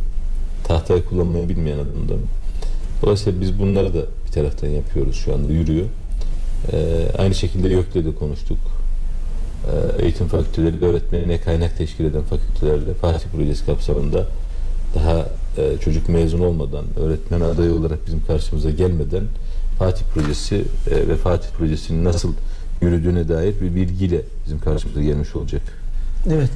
tahtayı 0.68 1.06
kullanmayı 1.06 1.50
bilmeyen 1.50 1.78
adamdan. 1.78 2.18
Dolayısıyla 3.02 3.42
biz 3.42 3.60
bunları 3.60 3.94
da 3.94 4.02
bir 4.28 4.32
taraftan 4.32 4.68
yapıyoruz 4.68 5.16
şu 5.16 5.34
anda 5.34 5.52
yürüyor. 5.54 5.86
Eee, 6.74 6.80
aynı 7.18 7.36
şekilde 7.36 7.70
YÖK'le 7.70 7.96
de 8.06 8.16
konuştuk. 8.20 8.58
Eee, 9.68 10.04
eğitim 10.06 10.28
fakülteleri 10.28 10.86
öğretmenine 10.86 11.38
kaynak 11.42 11.78
teşkil 11.78 12.06
eden 12.06 12.22
fakültelerle 12.22 12.94
Fatih 12.94 13.26
Projesi 13.36 13.66
kapsamında 13.66 14.26
daha 14.96 15.26
e, 15.58 15.78
çocuk 15.84 16.10
mezun 16.10 16.40
olmadan, 16.40 16.86
öğretmen 17.00 17.42
adayı 17.42 17.74
olarak 17.74 18.08
bizim 18.08 18.26
karşımıza 18.26 18.70
gelmeden 18.70 19.24
Fatih 19.80 20.06
Projesi 20.14 20.66
e, 20.92 21.08
ve 21.08 21.16
Fatih 21.16 21.50
Projesi'nin 21.58 22.06
nasıl 22.06 22.34
yürüdüğüne 22.82 23.30
dair 23.30 23.54
bir 23.62 23.76
bilgiyle 23.76 24.22
bizim 24.46 24.60
karşımıza 24.60 25.02
gelmiş 25.02 25.36
olacak. 25.36 25.62
Evet. 26.34 26.50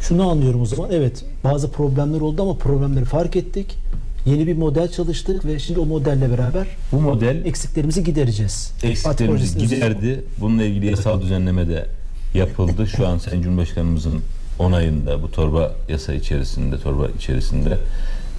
Şunu 0.00 0.30
anlıyorum 0.30 0.62
o 0.62 0.66
zaman. 0.66 0.90
Evet 0.92 1.24
bazı 1.44 1.70
problemler 1.70 2.20
oldu 2.20 2.42
ama 2.42 2.54
problemleri 2.54 3.04
fark 3.04 3.36
ettik. 3.36 3.78
Yeni 4.26 4.46
bir 4.46 4.56
model 4.56 4.88
çalıştık 4.88 5.44
ve 5.44 5.58
şimdi 5.58 5.80
o 5.80 5.86
modelle 5.86 6.30
beraber 6.30 6.66
Bu 6.92 7.00
model 7.00 7.44
eksiklerimizi 7.44 8.04
gidereceğiz. 8.04 8.70
Fatih 8.70 8.90
eksiklerimizi 8.90 9.58
giderdi. 9.58 10.24
Bununla 10.40 10.62
ilgili 10.62 10.86
yasal 10.86 11.20
düzenleme 11.20 11.68
de 11.68 11.86
yapıldı. 12.34 12.86
Şu 12.86 13.06
an 13.06 13.18
Sayın 13.18 13.42
Cumhurbaşkanımızın 13.42 14.20
onayında 14.58 15.22
bu 15.22 15.30
torba 15.30 15.74
yasa 15.88 16.14
içerisinde, 16.14 16.78
torba 16.78 17.08
içerisinde 17.18 17.78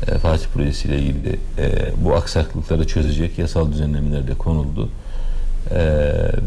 e, 0.08 0.18
Fatih 0.18 0.48
Projesi 0.54 0.88
ile 0.88 1.00
ilgili 1.00 1.40
e, 1.58 1.92
bu 1.98 2.16
aksaklıkları 2.16 2.88
çözecek 2.88 3.40
yasal 3.40 3.72
düzenlemeler 3.72 4.28
de 4.28 4.34
konuldu. 4.34 4.90
E, 5.72 5.80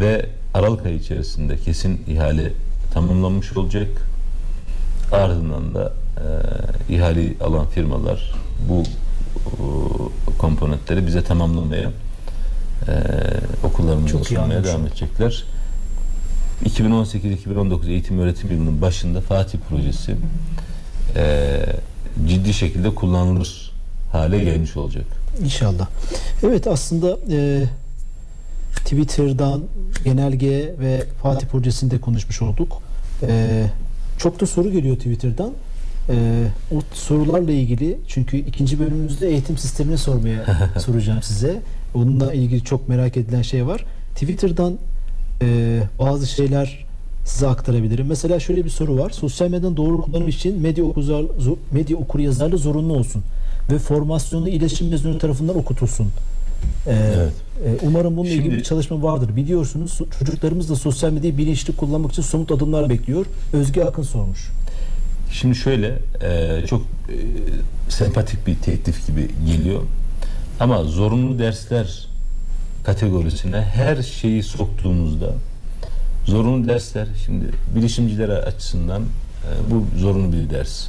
ve 0.00 0.26
Aralık 0.54 0.86
ayı 0.86 0.96
içerisinde 0.96 1.56
kesin 1.56 2.04
ihale 2.08 2.52
tamamlanmış 2.94 3.56
olacak. 3.56 3.88
Ardından 5.12 5.74
da 5.74 5.92
e, 6.16 6.94
ihale 6.94 7.34
alan 7.40 7.66
firmalar 7.66 8.34
bu 8.68 8.82
e, 8.82 10.38
komponentleri 10.38 11.06
bize 11.06 11.22
tamamlamaya 11.24 11.90
e, 12.88 12.92
okullarımızda 13.66 14.24
sunmaya 14.24 14.64
devam 14.64 14.86
edecekler. 14.86 15.44
2018-2019 16.64 17.90
eğitim 17.90 18.20
öğretim 18.20 18.50
yılının 18.50 18.82
başında 18.82 19.20
Fatih 19.20 19.58
Projesi 19.68 20.16
e, 21.16 21.62
ciddi 22.28 22.54
şekilde 22.54 22.94
kullanılır 22.94 23.72
hale 24.12 24.44
gelmiş 24.44 24.76
olacak. 24.76 25.04
İnşallah. 25.44 25.88
Evet 26.42 26.66
aslında 26.66 27.18
e, 27.30 27.64
Twitter'dan 28.76 29.62
genelge 30.04 30.74
ve 30.80 31.04
Fatih 31.22 31.46
Projesi'nde 31.46 32.00
konuşmuş 32.00 32.42
olduk. 32.42 32.82
E, 33.22 33.64
çok 34.18 34.40
da 34.40 34.46
soru 34.46 34.72
geliyor 34.72 34.96
Twitter'dan. 34.96 35.52
E, 36.10 36.44
o 36.72 36.80
sorularla 36.92 37.52
ilgili 37.52 37.98
çünkü 38.08 38.36
ikinci 38.36 38.78
bölümümüzde 38.78 39.28
eğitim 39.28 39.58
sistemini 39.58 39.98
sormaya 39.98 40.44
soracağım 40.78 41.22
size. 41.22 41.62
Onunla 41.94 42.32
ilgili 42.32 42.64
çok 42.64 42.88
merak 42.88 43.16
edilen 43.16 43.42
şey 43.42 43.66
var. 43.66 43.84
Twitter'dan 44.14 44.78
e, 45.42 45.80
bazı 45.98 46.26
şeyler 46.26 46.86
size 47.30 47.46
aktarabilirim. 47.48 48.06
Mesela 48.06 48.40
şöyle 48.40 48.64
bir 48.64 48.70
soru 48.70 48.98
var. 48.98 49.10
Sosyal 49.10 49.48
medyanın 49.50 49.76
doğru 49.76 50.02
kullanım 50.02 50.28
için 50.28 50.60
medya 50.62 50.84
zo- 50.84 51.56
medya 51.72 51.96
okur 51.96 52.18
yazarlı 52.20 52.58
zorunlu 52.58 52.92
olsun 52.92 53.22
ve 53.72 53.78
formasyonu 53.78 54.48
iletişim 54.48 54.88
mezunu 54.88 55.18
tarafından 55.18 55.58
okutulsun. 55.58 56.06
E, 56.86 56.92
Evet. 56.92 57.32
e, 57.66 57.86
umarım 57.86 58.16
bununla 58.16 58.28
ilgili 58.30 58.42
Şimdi- 58.42 58.56
bir 58.56 58.62
çalışma 58.62 59.02
vardır. 59.02 59.36
Biliyorsunuz 59.36 59.98
çocuklarımız 60.18 60.70
da 60.70 60.76
sosyal 60.76 61.12
medyayı 61.12 61.38
bilinçli 61.38 61.76
kullanmak 61.76 62.12
için 62.12 62.22
somut 62.22 62.50
adımlar 62.52 62.88
bekliyor. 62.88 63.26
Özge 63.52 63.84
Akın 63.84 64.02
sormuş. 64.02 64.50
Şimdi 65.32 65.54
şöyle 65.54 65.98
e, 66.22 66.60
çok 66.66 66.82
e, 66.82 67.14
sempatik 67.90 68.46
bir 68.46 68.54
teklif 68.56 69.06
gibi 69.06 69.28
geliyor. 69.46 69.80
Ama 70.60 70.84
zorunlu 70.84 71.38
dersler 71.38 72.06
kategorisine 72.84 73.60
her 73.60 74.02
şeyi 74.02 74.42
soktuğumuzda 74.42 75.34
zorunlu 76.30 76.68
dersler 76.68 77.06
şimdi 77.26 77.44
bilişimcilere 77.76 78.32
açısından 78.36 79.02
e, 79.02 79.70
bu 79.70 79.98
zorunlu 79.98 80.32
bir 80.32 80.50
ders. 80.50 80.86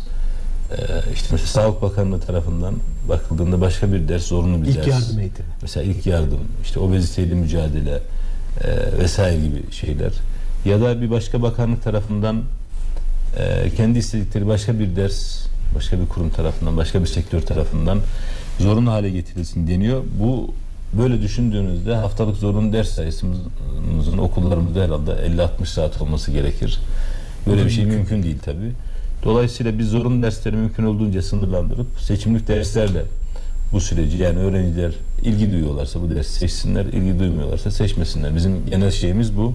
E, 0.72 0.78
işte 1.14 1.28
mesela 1.32 1.48
Sağlık 1.48 1.82
Bakanlığı 1.82 2.20
tarafından 2.20 2.76
bakıldığında 3.10 3.62
başka 3.62 3.94
bir 3.94 4.08
ders 4.08 4.24
zorunlu 4.24 4.64
bir 4.64 4.68
İlk 4.68 4.78
ders. 4.78 4.88
yardım 4.88 5.20
eğitimi. 5.20 5.48
Mesela 5.62 5.84
ilk 5.84 6.06
yardım, 6.06 6.40
işte 6.64 6.80
obeziteyle 6.80 7.34
mücadele 7.34 8.00
e, 8.64 9.00
vesaire 9.00 9.42
gibi 9.42 9.72
şeyler. 9.72 10.12
Ya 10.66 10.82
da 10.82 11.02
bir 11.02 11.10
başka 11.12 11.42
bakanlık 11.42 11.84
tarafından 11.84 12.44
e, 13.38 13.70
kendi 13.78 14.00
istedikleri 14.00 14.48
başka 14.48 14.80
bir 14.80 14.96
ders, 14.96 15.46
başka 15.76 16.00
bir 16.02 16.08
kurum 16.08 16.30
tarafından, 16.30 16.78
başka 16.78 17.02
bir 17.02 17.08
sektör 17.08 17.42
tarafından 17.42 18.00
zorunlu 18.60 18.92
hale 18.92 19.10
getirilsin 19.10 19.68
deniyor. 19.68 20.04
Bu 20.20 20.54
böyle 20.94 21.22
düşündüğünüzde 21.22 21.96
haftalık 21.96 22.38
zorunlu 22.38 22.74
ders 22.74 22.90
sayısımızın 22.90 24.18
okullarımızda 24.18 24.84
herhalde 24.84 25.12
50-60 25.12 25.66
saat 25.66 26.02
olması 26.02 26.32
gerekir. 26.32 26.80
Böyle 27.48 27.66
bir 27.66 27.70
şey 27.70 27.86
mümkün 27.86 28.24
değil 28.24 28.40
tabii. 28.46 28.72
Dolayısıyla 29.24 29.80
biz 29.80 29.88
zorunlu 29.88 30.24
dersleri 30.24 30.56
mümkün 30.56 30.84
olduğunca 30.84 31.22
sınırlandırıp 31.22 31.88
seçimlik 32.00 32.48
derslerle 32.48 33.04
bu 33.74 33.82
süreci 33.82 34.18
yani 34.18 34.40
öğrenciler 34.40 34.94
ilgi 35.24 35.52
duyuyorlarsa 35.52 36.02
bu 36.02 36.16
dersi 36.16 36.32
seçsinler, 36.32 36.86
ilgi 36.86 37.20
duymuyorlarsa 37.20 37.72
seçmesinler. 37.72 38.36
Bizim 38.36 38.66
genel 38.70 38.92
şeyimiz 38.92 39.38
bu. 39.38 39.54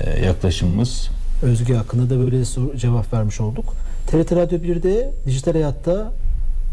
Ee, 0.00 0.24
yaklaşımımız 0.26 1.08
Özge 1.42 1.78
Akın'a 1.78 2.10
da 2.10 2.18
böyle 2.18 2.44
soru, 2.44 2.76
cevap 2.76 3.12
vermiş 3.12 3.40
olduk. 3.40 3.74
TRT 4.06 4.32
Radyo 4.32 4.58
1'de 4.58 5.12
Dijital 5.26 5.52
Hayat'ta 5.52 6.12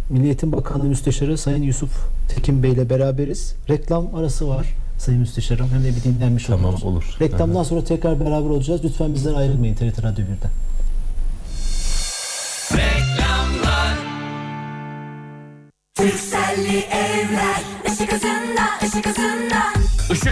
Milli 0.10 0.26
Eğitim 0.26 0.52
Bakanlığı 0.52 0.86
Müsteşarı 0.86 1.38
Sayın 1.38 1.64
Yusuf 1.64 1.92
Tekin 2.36 2.64
Bey 2.64 2.72
ile 2.72 2.90
beraberiz. 2.90 3.56
Reklam 3.70 4.16
arası 4.16 4.48
var 4.50 4.66
Sayın 4.98 5.20
Müsteşarım. 5.20 5.70
Hem 5.70 5.84
de 5.84 5.88
bir 5.96 6.04
dinlenmiş 6.04 6.46
Tamam, 6.46 6.66
oluruz. 6.66 6.84
olur. 6.84 7.04
Reklamdan 7.22 7.64
sonra 7.64 7.84
tekrar 7.84 8.20
beraber 8.20 8.50
olacağız. 8.50 8.82
Lütfen 8.84 9.14
bizden 9.14 9.34
ayrılmayın 9.34 9.76
TRT 9.76 10.04
Radyo 10.04 10.26
1'den. 10.26 10.52
Türkcelli 15.96 16.78
evler 16.78 17.62
ışık 17.88 18.14
hızında 18.14 18.64
ışık 18.84 19.08
hızında 19.08 19.49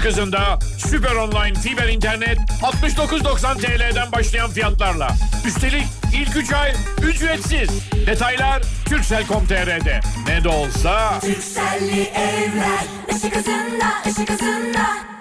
Işık 0.07 0.17
hızında 0.17 0.59
süper 0.77 1.15
online 1.15 1.53
fiber 1.53 1.87
internet 1.87 2.37
69.90 2.61 3.57
TL'den 3.57 4.11
başlayan 4.11 4.49
fiyatlarla. 4.51 5.15
Üstelik 5.45 5.83
ilk 6.13 6.35
3 6.35 6.53
ay 6.53 6.73
ücretsiz. 7.03 7.69
Detaylar 8.07 8.63
Turkcell.com.tr'de. 8.85 9.99
Ne 10.27 10.43
de 10.43 10.49
olsa 10.49 11.19
Türkcelli 11.19 12.01
evler 12.01 12.83
ışık 13.09 13.35
hızında 13.35 13.85
ışık 14.07 14.29
hızında 14.31 15.16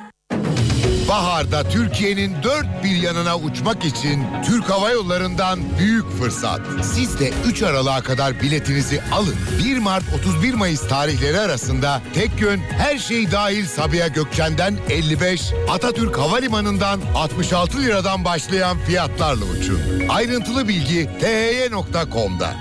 Baharda 1.09 1.69
Türkiye'nin 1.69 2.43
dört 2.43 2.85
bir 2.85 2.97
yanına 2.97 3.37
uçmak 3.37 3.85
için 3.85 4.25
Türk 4.47 4.71
Hava 4.71 4.91
Yolları'ndan 4.91 5.61
büyük 5.79 6.11
fırsat. 6.11 6.61
Siz 6.83 7.21
de 7.21 7.33
3 7.47 7.63
Aralık'a 7.63 8.03
kadar 8.03 8.41
biletinizi 8.41 9.03
alın. 9.13 9.35
1 9.65 9.79
Mart 9.79 10.05
31 10.21 10.55
Mayıs 10.55 10.89
tarihleri 10.89 11.41
arasında 11.41 12.03
tek 12.15 12.41
yön 12.41 12.59
her 12.59 12.99
şey 12.99 13.31
dahil 13.31 13.67
Sabiha 13.67 14.09
Gökçen'den 14.09 14.79
55, 14.91 15.53
Atatürk 15.69 16.19
Havalimanı'ndan 16.19 17.01
66 17.15 17.83
liradan 17.83 18.25
başlayan 18.25 18.79
fiyatlarla 18.79 19.45
uçun. 19.45 19.81
Ayrıntılı 20.09 20.69
bilgi 20.69 21.11
thy.com'da. 21.21 22.55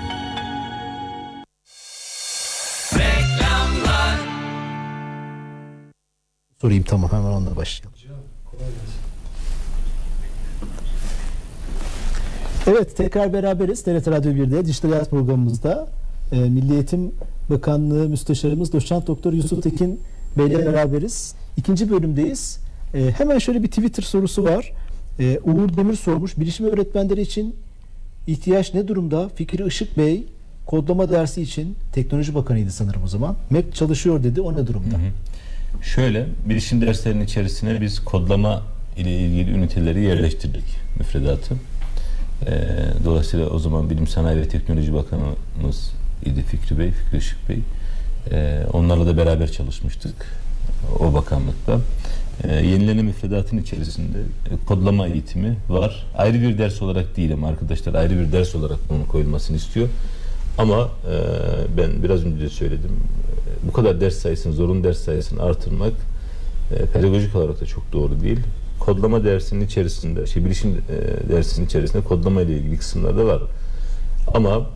Sorayım 6.60 6.84
tamam 6.84 7.12
hemen 7.12 7.24
onunla 7.24 7.56
başlayalım. 7.56 8.05
Evet 12.66 12.96
tekrar 12.96 13.32
beraberiz 13.32 13.82
TRT 13.82 14.08
Radyo 14.08 14.32
1'de 14.32 14.66
Dijital 14.66 14.90
Hayat 14.90 15.10
programımızda 15.10 15.88
e, 16.32 16.36
Milli 16.40 16.74
Eğitim 16.74 17.12
Bakanlığı 17.50 18.08
Müsteşarımız 18.08 18.72
Doçent 18.72 19.06
Doktor 19.06 19.32
Yusuf 19.32 19.62
Tekin 19.62 20.00
Bey 20.38 20.46
ile 20.46 20.66
beraberiz. 20.66 21.34
İkinci 21.56 21.90
bölümdeyiz. 21.90 22.58
E, 22.94 23.10
hemen 23.10 23.38
şöyle 23.38 23.62
bir 23.62 23.68
Twitter 23.68 24.02
sorusu 24.02 24.44
var. 24.44 24.72
E, 25.18 25.38
Uğur 25.44 25.76
Demir 25.76 25.94
sormuş. 25.94 26.38
Bilişim 26.38 26.66
öğretmenleri 26.66 27.20
için 27.20 27.56
ihtiyaç 28.26 28.74
ne 28.74 28.88
durumda? 28.88 29.28
Fikri 29.28 29.66
Işık 29.66 29.98
Bey 29.98 30.26
kodlama 30.66 31.10
dersi 31.10 31.42
için 31.42 31.76
Teknoloji 31.92 32.34
Bakanıydı 32.34 32.70
sanırım 32.70 33.02
o 33.04 33.08
zaman. 33.08 33.36
MEP 33.50 33.74
çalışıyor 33.74 34.22
dedi. 34.22 34.40
O 34.40 34.52
ne 34.52 34.66
durumda? 34.66 34.96
Şöyle, 35.82 36.26
bilişim 36.44 36.80
derslerinin 36.80 37.24
içerisine 37.24 37.80
biz 37.80 38.04
kodlama 38.04 38.62
ile 38.96 39.18
ilgili 39.20 39.50
üniteleri 39.50 40.02
yerleştirdik 40.02 40.64
müfredatı. 40.98 41.54
Ee, 42.46 42.50
dolayısıyla 43.04 43.46
o 43.46 43.58
zaman 43.58 43.90
Bilim 43.90 44.06
Sanayi 44.06 44.38
ve 44.38 44.48
Teknoloji 44.48 44.94
Bakanımız 44.94 45.92
idi 46.24 46.42
Fikri 46.42 46.78
Bey, 46.78 46.90
Fikri 46.90 47.18
Işık 47.18 47.48
Bey. 47.48 47.58
Ee, 48.30 48.62
onlarla 48.72 49.06
da 49.06 49.16
beraber 49.16 49.52
çalışmıştık 49.52 50.14
o 51.00 51.14
bakanlıkta. 51.14 51.80
Ee, 52.44 52.54
yenilenen 52.54 53.04
müfredatın 53.04 53.58
içerisinde 53.58 54.18
e, 54.18 54.66
kodlama 54.66 55.06
eğitimi 55.06 55.56
var. 55.68 56.06
Ayrı 56.16 56.40
bir 56.40 56.58
ders 56.58 56.82
olarak 56.82 57.16
değil 57.16 57.32
ama 57.32 57.48
arkadaşlar 57.48 57.94
ayrı 57.94 58.18
bir 58.18 58.32
ders 58.32 58.54
olarak 58.54 58.78
bunun 58.90 59.04
koyulmasını 59.04 59.56
istiyor. 59.56 59.88
Ama 60.58 60.82
e, 60.82 61.16
ben 61.76 62.02
biraz 62.02 62.24
önce 62.24 62.44
de 62.44 62.48
söyledim. 62.48 62.90
Bu 63.62 63.72
kadar 63.72 64.00
ders 64.00 64.14
sayısını, 64.14 64.52
zorunlu 64.52 64.84
ders 64.84 64.98
sayısını 64.98 65.42
artırmak 65.42 65.92
e, 66.74 66.86
pedagojik 66.86 67.36
olarak 67.36 67.60
da 67.60 67.66
çok 67.66 67.92
doğru 67.92 68.20
değil. 68.20 68.40
Kodlama 68.80 69.24
dersinin 69.24 69.64
içerisinde, 69.66 70.26
şey 70.26 70.44
bilişim 70.44 70.70
e, 70.70 71.28
dersinin 71.28 71.66
içerisinde 71.66 72.04
kodlama 72.04 72.42
ile 72.42 72.52
ilgili 72.52 72.78
kısımlar 72.78 73.18
da 73.18 73.26
var. 73.26 73.42
Ama 74.34 74.66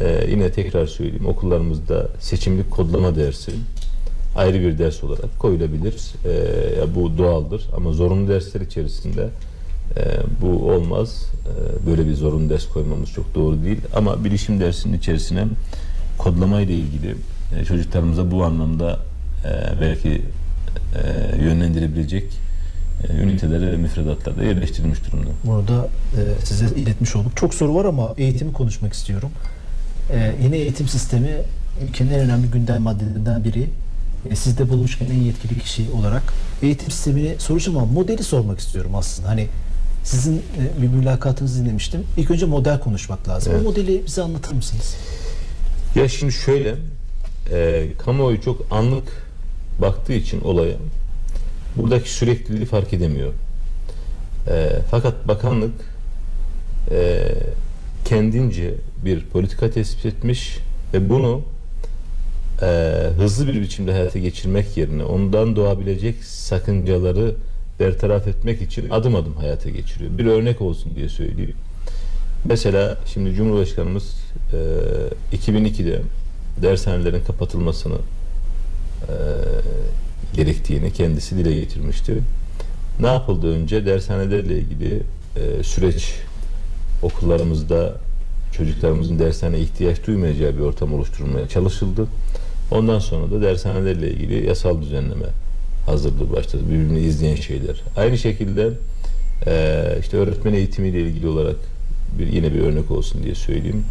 e, 0.00 0.26
yine 0.30 0.52
tekrar 0.52 0.86
söyleyeyim 0.86 1.26
okullarımızda 1.26 2.08
seçimlik 2.20 2.70
kodlama 2.70 3.16
dersi 3.16 3.52
ayrı 4.36 4.60
bir 4.60 4.78
ders 4.78 5.04
olarak 5.04 5.38
koyulabilir. 5.38 5.94
E, 6.24 6.94
bu 6.94 7.18
doğaldır 7.18 7.68
ama 7.76 7.92
zorunlu 7.92 8.28
dersler 8.28 8.60
içerisinde 8.60 9.28
e, 9.96 10.02
bu 10.42 10.72
olmaz. 10.72 11.24
E, 11.46 11.86
böyle 11.86 12.08
bir 12.08 12.14
zorunlu 12.14 12.50
ders 12.50 12.68
koymamız 12.68 13.10
çok 13.10 13.34
doğru 13.34 13.64
değil. 13.64 13.80
Ama 13.94 14.24
bilişim 14.24 14.60
dersinin 14.60 14.98
içerisine 14.98 15.44
kodlama 16.18 16.60
ile 16.60 16.74
ilgili 16.74 17.14
e, 17.56 17.64
çocuklarımıza 17.64 18.30
bu 18.30 18.44
anlamda 18.44 18.98
e, 19.44 19.80
belki 19.80 20.22
e, 20.94 21.36
yönlendirebilecek 21.44 22.24
e, 23.08 23.12
üniteleri 23.12 23.72
ve 23.72 23.76
müfredatlarda 23.76 24.44
yerleştirilmiş 24.44 25.06
durumda. 25.06 25.30
Bunu 25.44 25.68
da 25.68 25.88
e, 26.16 26.46
size 26.46 26.66
iletmiş 26.76 27.16
olduk. 27.16 27.36
Çok 27.36 27.54
soru 27.54 27.74
var 27.74 27.84
ama 27.84 28.14
eğitimi 28.18 28.52
konuşmak 28.52 28.92
istiyorum. 28.92 29.30
E, 30.10 30.34
yeni 30.42 30.56
eğitim 30.56 30.88
sistemi 30.88 31.30
ülkenin 31.88 32.10
en 32.10 32.20
önemli 32.20 32.50
gündem 32.50 32.82
maddelerinden 32.82 33.44
biri. 33.44 33.66
E, 34.30 34.36
siz 34.36 34.58
de 34.58 34.68
bulmuşken 34.68 35.06
en 35.06 35.20
yetkili 35.20 35.58
kişi 35.58 35.86
olarak 35.90 36.22
eğitim 36.62 36.90
sistemini 36.90 37.34
soracağım 37.38 37.78
ama 37.78 37.92
modeli 37.92 38.22
sormak 38.22 38.58
istiyorum 38.58 38.94
aslında. 38.94 39.28
Hani 39.28 39.46
sizin 40.04 40.36
e, 40.36 40.82
bir 40.82 40.88
mülakatınızı 40.88 41.60
dinlemiştim. 41.60 42.04
İlk 42.16 42.30
önce 42.30 42.46
model 42.46 42.80
konuşmak 42.80 43.28
lazım. 43.28 43.52
Evet. 43.52 43.66
O 43.66 43.70
modeli 43.70 44.02
bize 44.06 44.22
anlatır 44.22 44.52
mısınız? 44.52 44.94
Ya 45.94 46.08
şimdi 46.08 46.32
şöyle, 46.32 46.74
e, 47.52 47.86
kamuoyu 47.98 48.40
çok 48.40 48.66
anlık 48.70 49.08
baktığı 49.80 50.12
için 50.12 50.40
olaya 50.40 50.76
buradaki 51.76 52.10
sürekliliği 52.10 52.66
fark 52.66 52.92
edemiyor. 52.92 53.32
E, 54.48 54.68
fakat 54.90 55.28
bakanlık 55.28 55.74
e, 56.90 57.20
kendince 58.04 58.74
bir 59.04 59.24
politika 59.24 59.70
tespit 59.70 60.06
etmiş 60.06 60.58
ve 60.94 61.08
bunu 61.08 61.42
e, 62.62 62.66
hızlı 63.16 63.48
bir 63.48 63.60
biçimde 63.60 63.92
hayata 63.92 64.18
geçirmek 64.18 64.76
yerine 64.76 65.04
ondan 65.04 65.56
doğabilecek 65.56 66.24
sakıncaları 66.24 67.34
bertaraf 67.80 68.26
etmek 68.26 68.62
için 68.62 68.90
adım 68.90 69.14
adım 69.14 69.34
hayata 69.34 69.70
geçiriyor. 69.70 70.18
Bir 70.18 70.26
örnek 70.26 70.60
olsun 70.60 70.92
diye 70.96 71.08
söyleyeyim. 71.08 71.56
Mesela 72.44 72.98
şimdi 73.12 73.34
Cumhurbaşkanımız 73.34 74.14
e, 75.32 75.36
2002'de 75.36 76.00
dershanelerin 76.62 77.24
kapatılmasını 77.24 77.94
e, 77.94 79.14
gerek 80.34 80.58
gerektiğini 80.58 80.92
kendisi 80.92 81.38
dile 81.38 81.54
getirmişti. 81.54 82.14
Ne 83.00 83.06
yapıldı 83.06 83.54
önce? 83.54 83.86
Dershanelerle 83.86 84.58
ilgili 84.58 85.02
e, 85.36 85.62
süreç 85.62 86.14
okullarımızda 87.02 87.94
çocuklarımızın 88.52 89.18
dershane 89.18 89.58
ihtiyaç 89.58 90.06
duymayacağı 90.06 90.54
bir 90.54 90.60
ortam 90.60 90.94
oluşturulmaya 90.94 91.48
çalışıldı. 91.48 92.06
Ondan 92.70 92.98
sonra 92.98 93.30
da 93.30 93.42
dershanelerle 93.42 94.10
ilgili 94.10 94.46
yasal 94.46 94.82
düzenleme 94.82 95.26
hazırlığı 95.86 96.32
başladı. 96.32 96.62
Birbirini 96.70 97.00
izleyen 97.00 97.36
şeyler. 97.36 97.82
Aynı 97.96 98.18
şekilde 98.18 98.70
e, 99.46 99.84
işte 100.00 100.16
öğretmen 100.16 100.54
eğitimiyle 100.54 101.00
ilgili 101.00 101.28
olarak 101.28 101.56
bir 102.18 102.26
yine 102.26 102.54
bir 102.54 102.60
örnek 102.60 102.90
olsun 102.90 103.22
diye 103.22 103.34
söyleyeyim. 103.34 103.84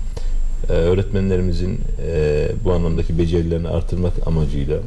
E, 0.69 0.73
öğretmenlerimizin 0.73 1.79
e, 2.07 2.47
bu 2.65 2.73
anlamdaki 2.73 3.17
becerilerini 3.19 3.67
artırmak 3.67 4.13
amacıyla 4.27 4.77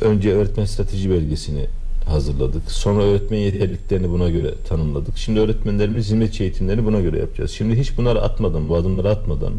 önce 0.00 0.32
öğretmen 0.32 0.64
strateji 0.64 1.10
belgesini 1.10 1.66
hazırladık. 2.06 2.70
Sonra 2.72 3.02
öğretmen 3.02 3.38
yeterliliklerini 3.38 4.10
buna 4.10 4.30
göre 4.30 4.54
tanımladık. 4.68 5.18
Şimdi 5.18 5.40
öğretmenlerimiz 5.40 6.04
hizmetçi 6.04 6.42
eğitimlerini 6.42 6.84
buna 6.84 7.00
göre 7.00 7.18
yapacağız. 7.18 7.50
Şimdi 7.50 7.80
hiç 7.80 7.98
bunları 7.98 8.22
atmadan, 8.22 8.68
bu 8.68 8.76
adımları 8.76 9.10
atmadan 9.10 9.52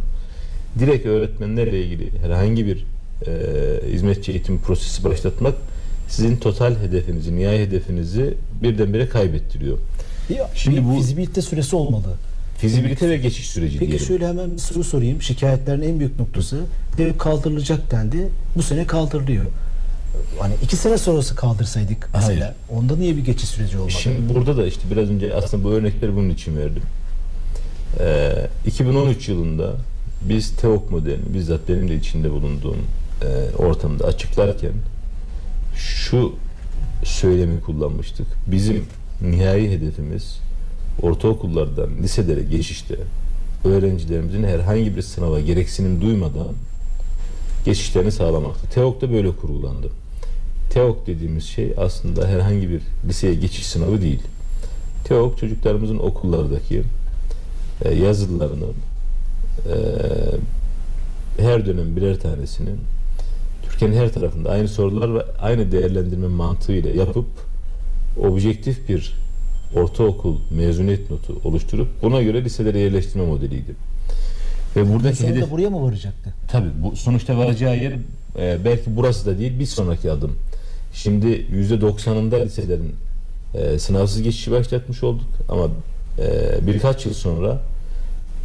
direkt 0.79 1.05
öğretmenlerle 1.05 1.81
ilgili 1.83 2.19
herhangi 2.19 2.65
bir 2.65 2.85
e, 3.27 3.31
hizmetçi 3.93 4.31
eğitim 4.31 4.59
prosesi 4.59 5.03
başlatmak 5.03 5.55
sizin 6.07 6.37
total 6.37 6.75
hedefinizi, 6.75 7.35
nihai 7.35 7.59
hedefinizi 7.59 8.33
birdenbire 8.63 9.09
kaybettiriyor. 9.09 9.77
Bir, 10.29 10.37
Şimdi 10.55 10.77
bir 10.77 10.85
bu- 10.85 10.95
fizibilite 10.97 11.41
süresi 11.41 11.75
olmalı. 11.75 12.13
Fizibilite 12.57 13.09
ve 13.09 13.17
geçiş 13.17 13.49
süreci 13.49 13.79
Peki 13.79 13.91
diyelim. 13.91 14.07
şöyle 14.07 14.27
hemen 14.27 14.51
bir 14.53 14.57
soru 14.57 14.83
sorayım. 14.83 15.21
Şikayetlerin 15.21 15.81
en 15.81 15.99
büyük 15.99 16.19
noktası 16.19 16.65
dev 16.97 17.17
kaldırılacak 17.17 17.91
dendi. 17.91 18.29
Bu 18.55 18.63
sene 18.63 18.87
kaldırılıyor. 18.87 19.45
Hani 20.39 20.53
iki 20.63 20.75
sene 20.75 20.97
sonrası 20.97 21.35
kaldırsaydık 21.35 22.09
mesela. 22.13 22.55
Onda 22.69 22.95
niye 22.95 23.17
bir 23.17 23.25
geçiş 23.25 23.49
süreci 23.49 23.77
olmadı? 23.77 23.91
Şimdi 23.91 24.33
burada 24.33 24.57
da 24.57 24.67
işte 24.67 24.81
biraz 24.91 25.09
önce 25.09 25.33
aslında 25.35 25.63
bu 25.63 25.71
örnekleri 25.71 26.15
bunun 26.15 26.29
için 26.29 26.57
verdim. 26.57 26.83
Ee, 27.99 28.47
2013 28.67 29.29
yılında 29.29 29.73
biz 30.29 30.51
TEOK 30.51 30.91
modelini 30.91 31.33
bizzat 31.33 31.69
benim 31.69 31.89
de 31.89 31.95
içinde 31.95 32.31
bulunduğum 32.31 32.77
e, 33.21 33.55
ortamda 33.57 34.05
açıklarken 34.05 34.71
şu 35.75 36.35
söylemi 37.03 37.61
kullanmıştık. 37.61 38.27
Bizim 38.47 38.85
nihai 39.21 39.69
hedefimiz 39.71 40.39
ortaokullardan 41.01 41.89
liselere 42.03 42.43
geçişte 42.43 42.95
öğrencilerimizin 43.65 44.43
herhangi 44.43 44.95
bir 44.95 45.01
sınava 45.01 45.39
gereksinim 45.39 46.01
duymadan 46.01 46.53
geçişlerini 47.65 48.11
sağlamaktı. 48.11 48.69
TEOK 48.69 49.01
da 49.01 49.11
böyle 49.11 49.31
kurgulandı. 49.31 49.89
TEOK 50.69 51.07
dediğimiz 51.07 51.43
şey 51.43 51.73
aslında 51.77 52.27
herhangi 52.27 52.69
bir 52.69 52.81
liseye 53.07 53.33
geçiş 53.33 53.67
sınavı 53.67 54.01
değil. 54.01 54.21
TEOK 55.03 55.37
çocuklarımızın 55.37 55.99
okullardaki 55.99 56.83
e, 57.81 57.93
yazılılarını 57.93 58.65
e, 59.65 59.75
her 61.41 61.65
dönem 61.65 61.95
birer 61.95 62.19
tanesini 62.19 62.69
Türkiye'nin 63.69 63.97
her 63.97 64.13
tarafında 64.13 64.49
aynı 64.49 64.67
sorular 64.67 65.15
ve 65.15 65.23
aynı 65.41 65.71
değerlendirme 65.71 66.27
mantığıyla 66.27 66.89
yapıp 66.89 67.25
objektif 68.23 68.89
bir 68.89 69.24
ortaokul 69.75 70.35
mezuniyet 70.51 71.11
notu 71.11 71.41
oluşturup 71.43 71.87
buna 72.01 72.21
göre 72.21 72.43
liselere 72.43 72.79
yerleştirme 72.79 73.25
modeliydi. 73.25 73.75
Ve 74.75 74.93
buradaki 74.93 75.17
Sonunda 75.17 75.35
hedef 75.35 75.51
buraya 75.51 75.69
mı 75.69 75.83
varacaktı? 75.83 76.33
Tabii 76.47 76.69
bu 76.83 76.95
sonuçta 76.95 77.37
varacağı 77.37 77.77
yer 77.77 77.93
e, 78.39 78.65
belki 78.65 78.95
burası 78.95 79.25
da 79.25 79.39
değil 79.39 79.59
bir 79.59 79.65
sonraki 79.65 80.11
adım. 80.11 80.31
Şimdi 80.93 81.45
yüzde 81.51 81.81
doksanında 81.81 82.35
liselerin 82.35 82.95
e, 83.55 83.79
sınavsız 83.79 84.21
geçişi 84.21 84.51
başlatmış 84.51 85.03
olduk 85.03 85.27
ama 85.49 85.67
e, 86.19 86.67
birkaç 86.67 87.05
yıl 87.05 87.13
sonra 87.13 87.61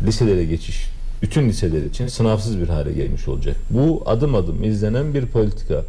liselere 0.06 0.44
geçiş 0.44 0.86
bütün 1.22 1.48
liseler 1.48 1.82
için 1.82 2.06
sınavsız 2.06 2.60
bir 2.60 2.68
hale 2.68 2.92
gelmiş 2.92 3.28
olacak. 3.28 3.56
Bu 3.70 4.02
adım 4.06 4.34
adım 4.34 4.64
izlenen 4.64 5.14
bir 5.14 5.26
politika. 5.26 5.84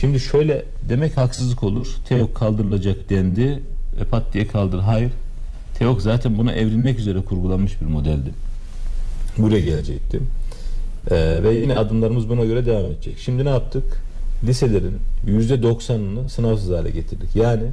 Şimdi 0.00 0.20
şöyle 0.20 0.64
demek 0.88 1.16
haksızlık 1.16 1.62
olur. 1.62 1.86
TEOK 2.08 2.34
kaldırılacak 2.34 3.10
dendi 3.10 3.62
ve 4.00 4.04
pat 4.04 4.32
diye 4.32 4.46
kaldır. 4.46 4.78
Hayır. 4.78 5.10
TEOK 5.78 6.02
zaten 6.02 6.38
buna 6.38 6.52
evrilmek 6.52 6.98
üzere 6.98 7.20
kurgulanmış 7.20 7.80
bir 7.80 7.86
modeldi. 7.86 8.30
Buraya 9.38 9.60
gelecekti. 9.60 10.20
Ee, 11.10 11.38
ve 11.42 11.54
yine 11.54 11.76
adımlarımız 11.76 12.28
buna 12.28 12.44
göre 12.44 12.66
devam 12.66 12.84
edecek. 12.84 13.18
Şimdi 13.18 13.44
ne 13.44 13.48
yaptık? 13.48 13.84
Liselerin 14.46 14.96
%90'ını 15.26 16.28
sınavsız 16.28 16.70
hale 16.70 16.90
getirdik. 16.90 17.36
Yani 17.36 17.64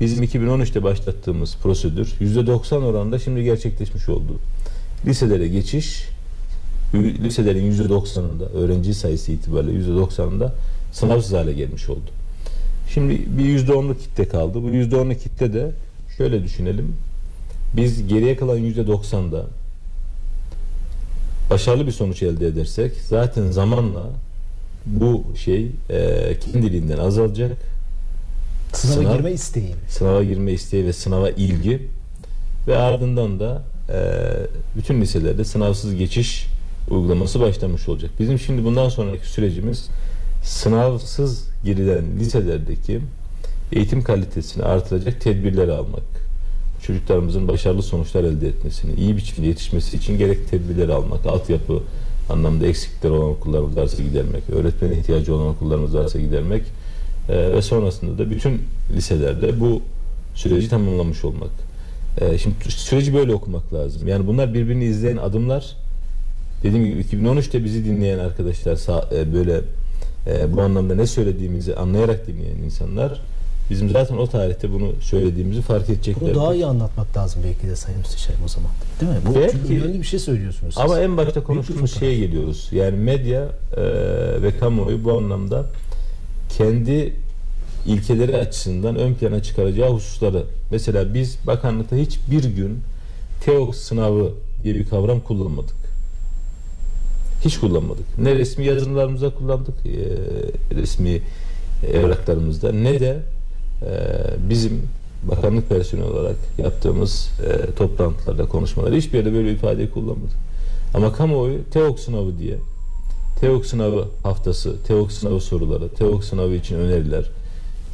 bizim 0.00 0.24
2013'te 0.24 0.82
başlattığımız 0.82 1.56
prosedür 1.62 2.06
%90 2.20 2.74
oranında 2.74 3.18
şimdi 3.18 3.44
gerçekleşmiş 3.44 4.08
oldu. 4.08 4.38
Liselere 5.06 5.48
geçiş 5.48 6.08
liselerin 6.94 7.72
%90'ında 7.72 8.48
öğrenci 8.54 8.94
sayısı 8.94 9.32
itibariyle 9.32 9.90
%90'ında 9.90 10.52
sınavsız 10.92 11.32
hale 11.32 11.52
gelmiş 11.52 11.88
oldu. 11.88 12.17
Şimdi 12.94 13.38
bir 13.38 13.58
%10'luk 13.66 13.98
kitle 13.98 14.28
kaldı. 14.28 14.62
Bu 14.62 14.70
%10'luk 14.70 15.18
kitle 15.18 15.52
de 15.52 15.70
şöyle 16.16 16.44
düşünelim. 16.44 16.96
Biz 17.76 18.08
geriye 18.08 18.36
kalan 18.36 18.58
%90'da 18.58 19.46
başarılı 21.50 21.86
bir 21.86 21.92
sonuç 21.92 22.22
elde 22.22 22.46
edersek 22.46 22.92
zaten 23.08 23.50
zamanla 23.50 24.06
bu 24.86 25.24
şey 25.36 25.70
e, 25.90 26.36
kendiliğinden 26.40 26.98
azalacak. 26.98 27.52
Sınava 28.72 29.02
Sınav- 29.02 29.16
girme 29.16 29.32
isteği. 29.32 29.74
Sınava 29.88 30.24
girme 30.24 30.52
isteği 30.52 30.86
ve 30.86 30.92
sınava 30.92 31.30
ilgi 31.30 31.88
ve 32.68 32.76
ardından 32.76 33.40
da 33.40 33.62
e, 33.92 33.98
bütün 34.76 35.00
liselerde 35.00 35.44
sınavsız 35.44 35.94
geçiş 35.94 36.46
uygulaması 36.90 37.40
başlamış 37.40 37.88
olacak. 37.88 38.10
Bizim 38.20 38.38
şimdi 38.38 38.64
bundan 38.64 38.88
sonraki 38.88 39.28
sürecimiz 39.28 39.88
sınavsız 40.44 41.47
girilen 41.64 42.04
liselerdeki 42.18 43.00
eğitim 43.72 44.02
kalitesini 44.02 44.64
artıracak 44.64 45.20
tedbirleri 45.20 45.72
almak. 45.72 46.28
Çocuklarımızın 46.82 47.48
başarılı 47.48 47.82
sonuçlar 47.82 48.24
elde 48.24 48.48
etmesini, 48.48 48.94
iyi 49.00 49.16
biçimde 49.16 49.46
yetişmesi 49.46 49.96
için 49.96 50.18
gerek 50.18 50.50
tedbirleri 50.50 50.92
almak, 50.92 51.26
altyapı 51.26 51.82
anlamda 52.30 52.66
eksiklikler 52.66 53.10
olan 53.10 53.30
okullarımız 53.30 53.76
varsa 53.76 54.02
gidermek, 54.02 54.50
öğretmene 54.50 54.98
ihtiyacı 54.98 55.34
olan 55.34 55.46
okullarımız 55.46 55.94
varsa 55.94 56.20
gidermek 56.20 56.62
e, 57.28 57.52
ve 57.52 57.62
sonrasında 57.62 58.18
da 58.18 58.30
bütün 58.30 58.62
liselerde 58.96 59.60
bu 59.60 59.82
süreci 60.34 60.68
tamamlamış 60.68 61.24
olmak. 61.24 61.50
E, 62.20 62.38
şimdi 62.38 62.54
süreci 62.68 63.14
böyle 63.14 63.34
okumak 63.34 63.74
lazım. 63.74 64.08
Yani 64.08 64.26
bunlar 64.26 64.54
birbirini 64.54 64.84
izleyen 64.84 65.16
adımlar. 65.16 65.76
Dediğim 66.62 66.86
gibi 66.86 67.00
2013'te 67.00 67.64
bizi 67.64 67.84
dinleyen 67.84 68.18
arkadaşlar 68.18 68.76
e, 69.12 69.34
böyle 69.34 69.60
e, 70.28 70.56
bu 70.56 70.62
anlamda 70.62 70.94
ne 70.94 71.06
söylediğimizi 71.06 71.76
anlayarak 71.76 72.26
dinleyen 72.26 72.56
insanlar 72.56 73.20
bizim 73.70 73.90
zaten 73.90 74.16
o 74.16 74.26
tarihte 74.26 74.72
bunu 74.72 74.92
söylediğimizi 75.00 75.62
fark 75.62 75.90
edecekler. 75.90 76.30
Bunu 76.34 76.34
daha 76.34 76.54
iyi 76.54 76.66
anlatmak 76.66 77.16
lazım 77.16 77.42
belki 77.44 77.68
de 77.68 77.76
Sayın 77.76 77.98
Müsteşarım 77.98 78.40
o 78.44 78.48
zaman. 78.48 78.70
Değil 79.00 79.12
mi? 79.12 79.18
Bu 79.26 79.34
Belki- 79.34 79.52
çünkü 79.52 79.84
önemli 79.84 79.98
bir 79.98 80.06
şey 80.06 80.18
söylüyorsunuz 80.18 80.74
siz. 80.74 80.82
Ama 80.84 81.00
en 81.00 81.16
başta 81.16 81.42
konuştuğumuz 81.42 81.98
şeye 81.98 82.18
geliyoruz. 82.18 82.68
Yani 82.72 82.96
medya 82.96 83.42
e, 83.76 83.82
ve 84.42 84.58
kamuoyu 84.60 85.04
bu 85.04 85.18
anlamda 85.18 85.66
kendi 86.58 87.12
ilkeleri 87.86 88.36
açısından 88.36 88.96
ön 88.96 89.14
plana 89.14 89.42
çıkaracağı 89.42 89.90
hususları. 89.90 90.44
Mesela 90.70 91.14
biz 91.14 91.38
bakanlıkta 91.46 91.96
hiçbir 91.96 92.44
gün 92.44 92.78
TEOK 93.44 93.74
sınavı 93.74 94.32
diye 94.64 94.74
bir 94.74 94.88
kavram 94.88 95.20
kullanmadık. 95.20 95.87
Hiç 97.44 97.58
kullanmadık. 97.58 98.18
Ne 98.18 98.34
resmi 98.34 98.64
yazılımlarımızda 98.64 99.30
kullandık, 99.30 99.74
e, 99.86 99.96
resmi 100.76 101.20
evraklarımızda 101.92 102.72
ne 102.72 103.00
de 103.00 103.16
e, 103.82 103.90
bizim 104.50 104.82
bakanlık 105.22 105.68
personeli 105.68 106.06
olarak 106.06 106.36
yaptığımız 106.58 107.30
e, 107.46 107.74
toplantılarda, 107.74 108.46
konuşmalarda 108.46 108.96
hiçbir 108.96 109.18
yerde 109.18 109.32
böyle 109.32 109.48
bir 109.48 109.52
ifadeyi 109.52 109.90
kullanmadık. 109.90 110.36
Ama 110.94 111.12
kamuoyu 111.12 111.58
TEOK 111.70 112.00
sınavı 112.00 112.38
diye 112.38 112.56
TEOK 113.40 113.66
sınavı 113.66 114.04
haftası, 114.22 114.82
TEOK 114.86 115.12
sınavı 115.12 115.40
soruları, 115.40 115.88
TEOK 115.88 116.24
sınavı 116.24 116.54
için 116.54 116.74
öneriler 116.74 117.30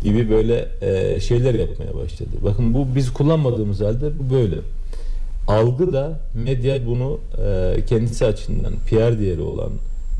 gibi 0.03 0.31
böyle 0.31 0.69
e, 0.81 1.21
şeyler 1.21 1.55
yapmaya 1.55 1.95
başladı. 1.95 2.31
Bakın 2.45 2.75
bu 2.75 2.87
biz 2.95 3.13
kullanmadığımız 3.13 3.81
halde 3.81 4.19
bu 4.19 4.35
böyle. 4.35 4.57
Algı 5.49 5.93
da 5.93 6.21
medya 6.35 6.87
bunu 6.87 7.21
e, 7.47 7.77
kendisi 7.87 8.27
açısından 8.27 8.73
PR 8.87 9.21
değeri 9.21 9.41
olan, 9.41 9.71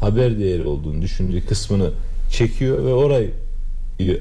haber 0.01 0.39
değeri 0.39 0.67
olduğunu 0.67 1.03
düşündüğü 1.03 1.47
kısmını 1.47 1.91
çekiyor 2.31 2.85
ve 2.85 2.95
orayı 2.95 3.31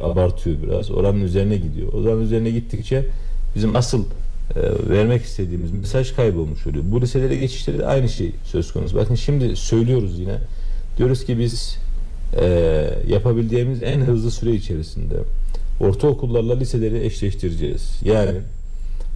abartıyor 0.04 0.58
biraz. 0.64 0.92
Oranın 0.92 1.22
üzerine 1.22 1.58
gidiyor. 1.58 1.94
Oranın 1.94 2.22
üzerine 2.22 2.50
gittikçe 2.50 3.06
bizim 3.56 3.76
asıl 3.76 4.04
e, 4.56 4.90
vermek 4.90 5.24
istediğimiz 5.24 5.72
mesaj 5.72 6.16
kaybolmuş 6.16 6.68
oluyor. 6.68 6.84
Bu 6.88 7.02
liselere 7.02 7.36
geçişleri 7.36 7.80
de 7.80 7.86
aynı 7.86 8.10
şey 8.10 8.32
söz 8.44 8.74
konusu. 8.74 8.98
Bakın 8.98 9.16
şimdi 9.16 9.56
söylüyoruz 9.56 10.20
yine. 10.20 10.38
Diyoruz 10.98 11.26
ki 11.26 11.40
biz 11.40 11.78
Ee, 12.42 12.90
yapabildiğimiz 13.08 13.84
en 13.84 14.00
hızlı 14.02 14.32
süre 14.32 14.52
içerisinde 14.52 15.16
ortaokullarla 15.80 16.58
liseleri 16.58 17.06
eşleştireceğiz. 17.06 18.00
Yani 18.04 18.32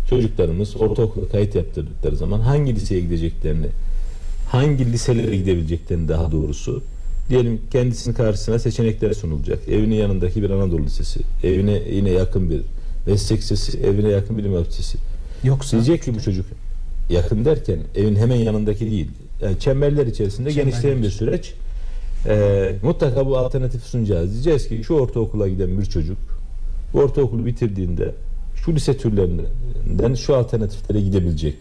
çocuklarımız 0.09 0.77
ortaokula 0.77 1.27
kayıt 1.27 1.55
yaptırdıkları 1.55 2.15
zaman 2.15 2.39
hangi 2.39 2.75
liseye 2.75 3.01
gideceklerini, 3.01 3.67
hangi 4.49 4.91
liselere 4.91 5.35
gidebileceklerini 5.35 6.07
daha 6.07 6.31
doğrusu 6.31 6.83
diyelim 7.29 7.61
kendisinin 7.71 8.15
karşısına 8.15 8.59
seçenekler 8.59 9.13
sunulacak. 9.13 9.59
Evinin 9.69 9.95
yanındaki 9.95 10.43
bir 10.43 10.49
Anadolu 10.49 10.83
Lisesi, 10.83 11.19
evine 11.43 11.81
yine 11.91 12.09
yakın 12.09 12.49
bir 12.49 12.61
meslek 13.07 13.39
lisesi, 13.39 13.79
evine 13.79 14.09
yakın 14.09 14.37
bilim 14.37 14.57
lisesi. 14.57 14.97
Yoksa 15.43 15.77
Diyecek 15.77 16.03
ki 16.03 16.15
bu 16.15 16.21
çocuk 16.21 16.45
yakın 17.09 17.45
derken 17.45 17.79
evin 17.95 18.15
hemen 18.15 18.35
yanındaki 18.35 18.91
değil. 18.91 19.07
Yani 19.41 19.59
çemberler 19.59 20.07
içerisinde 20.07 20.51
Çemberler 20.51 20.71
genişleyen 20.71 21.03
bir 21.03 21.09
süreç. 21.09 21.53
Ee, 22.27 22.75
mutlaka 22.83 23.25
bu 23.25 23.37
alternatif 23.37 23.83
sunacağız. 23.83 24.33
Diyeceğiz 24.33 24.67
ki 24.67 24.81
şu 24.83 24.93
ortaokula 24.93 25.47
giden 25.47 25.79
bir 25.79 25.85
çocuk 25.85 26.17
bu 26.93 26.99
ortaokulu 26.99 27.45
bitirdiğinde 27.45 28.13
şu 28.67 28.75
lise 28.75 28.97
türlerinden 28.97 30.13
şu 30.13 30.35
alternatiflere 30.35 31.01
gidebilecek. 31.01 31.55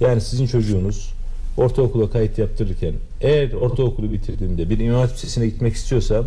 Yani 0.00 0.20
sizin 0.20 0.46
çocuğunuz 0.46 1.12
ortaokula 1.56 2.10
kayıt 2.10 2.38
yaptırırken 2.38 2.92
eğer 3.20 3.52
ortaokulu 3.52 4.12
bitirdiğinde 4.12 4.70
bir 4.70 4.78
imam 4.78 5.04
lisesine 5.04 5.46
gitmek 5.46 5.74
istiyorsa 5.74 6.24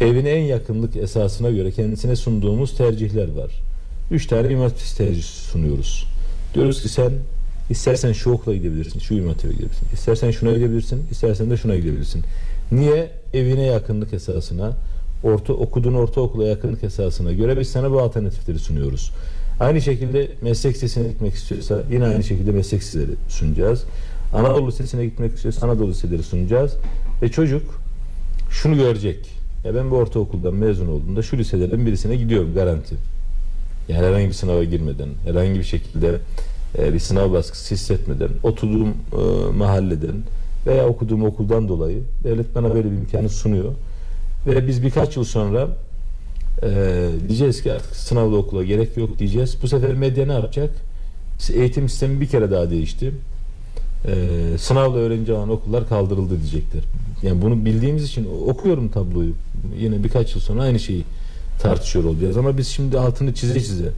evine 0.00 0.30
en 0.30 0.44
yakınlık 0.44 0.96
esasına 0.96 1.50
göre 1.50 1.70
kendisine 1.70 2.16
sunduğumuz 2.16 2.76
tercihler 2.76 3.32
var. 3.32 3.50
Üç 4.10 4.26
tane 4.26 4.52
imam 4.52 4.64
hatip 4.64 4.96
tercih 4.96 5.22
sunuyoruz. 5.22 6.06
Diyoruz 6.54 6.82
ki 6.82 6.88
sen 6.88 7.12
istersen 7.70 8.12
şu 8.12 8.30
okula 8.30 8.54
gidebilirsin, 8.54 9.00
şu 9.00 9.14
imam 9.14 9.34
gidebilirsin. 9.34 9.86
İstersen 9.92 10.30
şuna 10.30 10.52
gidebilirsin, 10.52 11.02
istersen 11.10 11.50
de 11.50 11.56
şuna 11.56 11.76
gidebilirsin. 11.76 12.22
Niye? 12.72 13.10
Evine 13.34 13.66
yakınlık 13.66 14.12
esasına, 14.12 14.72
orta 15.22 15.52
okuduğun 15.52 15.94
ortaokula 15.94 16.44
yakınlık 16.44 16.84
esasına 16.84 17.32
göre 17.32 17.60
biz 17.60 17.68
sana 17.68 17.90
bu 17.90 18.00
alternatifleri 18.00 18.58
sunuyoruz. 18.58 19.12
Aynı 19.60 19.80
şekilde 19.80 20.28
meslek 20.42 20.74
lisesine 20.74 21.08
gitmek 21.08 21.34
istiyorsa 21.34 21.82
yine 21.90 22.04
aynı 22.04 22.24
şekilde 22.24 22.50
meslek 22.50 22.80
liseleri 22.80 23.12
sunacağız. 23.28 23.84
Anadolu 24.34 24.68
Lisesi'ne 24.68 25.04
gitmek 25.04 25.34
istiyorsa 25.34 25.66
Anadolu 25.66 25.90
Liseleri 25.90 26.22
sunacağız. 26.22 26.76
Ve 27.22 27.28
çocuk 27.28 27.62
şunu 28.50 28.76
görecek. 28.76 29.30
Ya 29.64 29.74
ben 29.74 29.90
bu 29.90 29.96
ortaokuldan 29.96 30.54
mezun 30.54 30.88
olduğumda 30.88 31.22
şu 31.22 31.38
liselerin 31.38 31.86
birisine 31.86 32.16
gidiyorum 32.16 32.54
garanti. 32.54 32.94
Yani 33.88 34.06
herhangi 34.06 34.28
bir 34.28 34.32
sınava 34.32 34.64
girmeden, 34.64 35.08
herhangi 35.24 35.58
bir 35.58 35.64
şekilde 35.64 36.18
e, 36.78 36.94
bir 36.94 36.98
sınav 36.98 37.32
baskısı 37.32 37.74
hissetmeden, 37.74 38.28
oturduğum 38.42 38.88
e, 38.88 39.52
mahalleden 39.56 40.16
veya 40.66 40.86
okuduğum 40.88 41.24
okuldan 41.24 41.68
dolayı 41.68 41.98
devlet 42.24 42.54
bana 42.54 42.74
böyle 42.74 42.90
bir 42.90 42.96
imkanı 42.96 43.28
sunuyor. 43.28 43.72
Ve 44.46 44.68
biz 44.68 44.82
birkaç 44.82 45.16
yıl 45.16 45.24
sonra 45.24 45.68
e, 46.62 47.08
diyeceğiz 47.28 47.62
ki 47.62 47.72
artık 47.72 47.96
sınavlı 47.96 48.36
okula 48.36 48.64
gerek 48.64 48.96
yok 48.96 49.18
diyeceğiz. 49.18 49.56
Bu 49.62 49.68
sefer 49.68 49.94
medya 49.94 50.26
ne 50.26 50.32
yapacak? 50.32 50.70
Eğitim 51.54 51.88
sistemi 51.88 52.20
bir 52.20 52.26
kere 52.26 52.50
daha 52.50 52.70
değişti. 52.70 53.12
E, 54.06 54.14
sınavla 54.58 54.98
öğrenci 54.98 55.32
alan 55.32 55.48
okullar 55.48 55.88
kaldırıldı 55.88 56.40
diyecekler. 56.40 56.82
Yani 57.22 57.42
bunu 57.42 57.64
bildiğimiz 57.64 58.04
için 58.04 58.28
okuyorum 58.48 58.88
tabloyu. 58.88 59.32
Yine 59.78 60.04
birkaç 60.04 60.34
yıl 60.34 60.42
sonra 60.42 60.62
aynı 60.62 60.78
şeyi 60.78 61.04
tartışıyor 61.60 62.04
olacağız. 62.04 62.36
Ama 62.36 62.58
biz 62.58 62.68
şimdi 62.68 62.98
altını 62.98 63.34
çize 63.34 63.60
çize, 63.60 63.88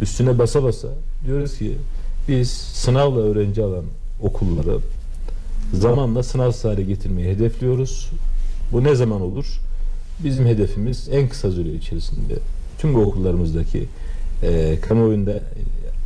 üstüne 0.00 0.38
basa 0.38 0.62
basa 0.62 0.88
diyoruz 1.26 1.58
ki 1.58 1.76
biz 2.28 2.50
sınavla 2.50 3.20
öğrenci 3.20 3.62
alan 3.62 3.84
okulları 4.22 4.78
zamanla 5.74 6.22
sınavsız 6.22 6.64
hale 6.64 6.82
getirmeyi 6.82 7.28
hedefliyoruz. 7.28 8.10
Bu 8.72 8.84
ne 8.84 8.94
zaman 8.94 9.20
olur? 9.20 9.60
Bizim 10.24 10.46
hedefimiz 10.46 11.08
en 11.12 11.28
kısa 11.28 11.50
süre 11.50 11.72
içerisinde 11.72 12.34
tüm 12.78 12.94
bu 12.94 12.98
okullarımızdaki 13.00 13.84
e, 14.42 14.78
kamuoyunda 14.88 15.30
e, 15.32 15.40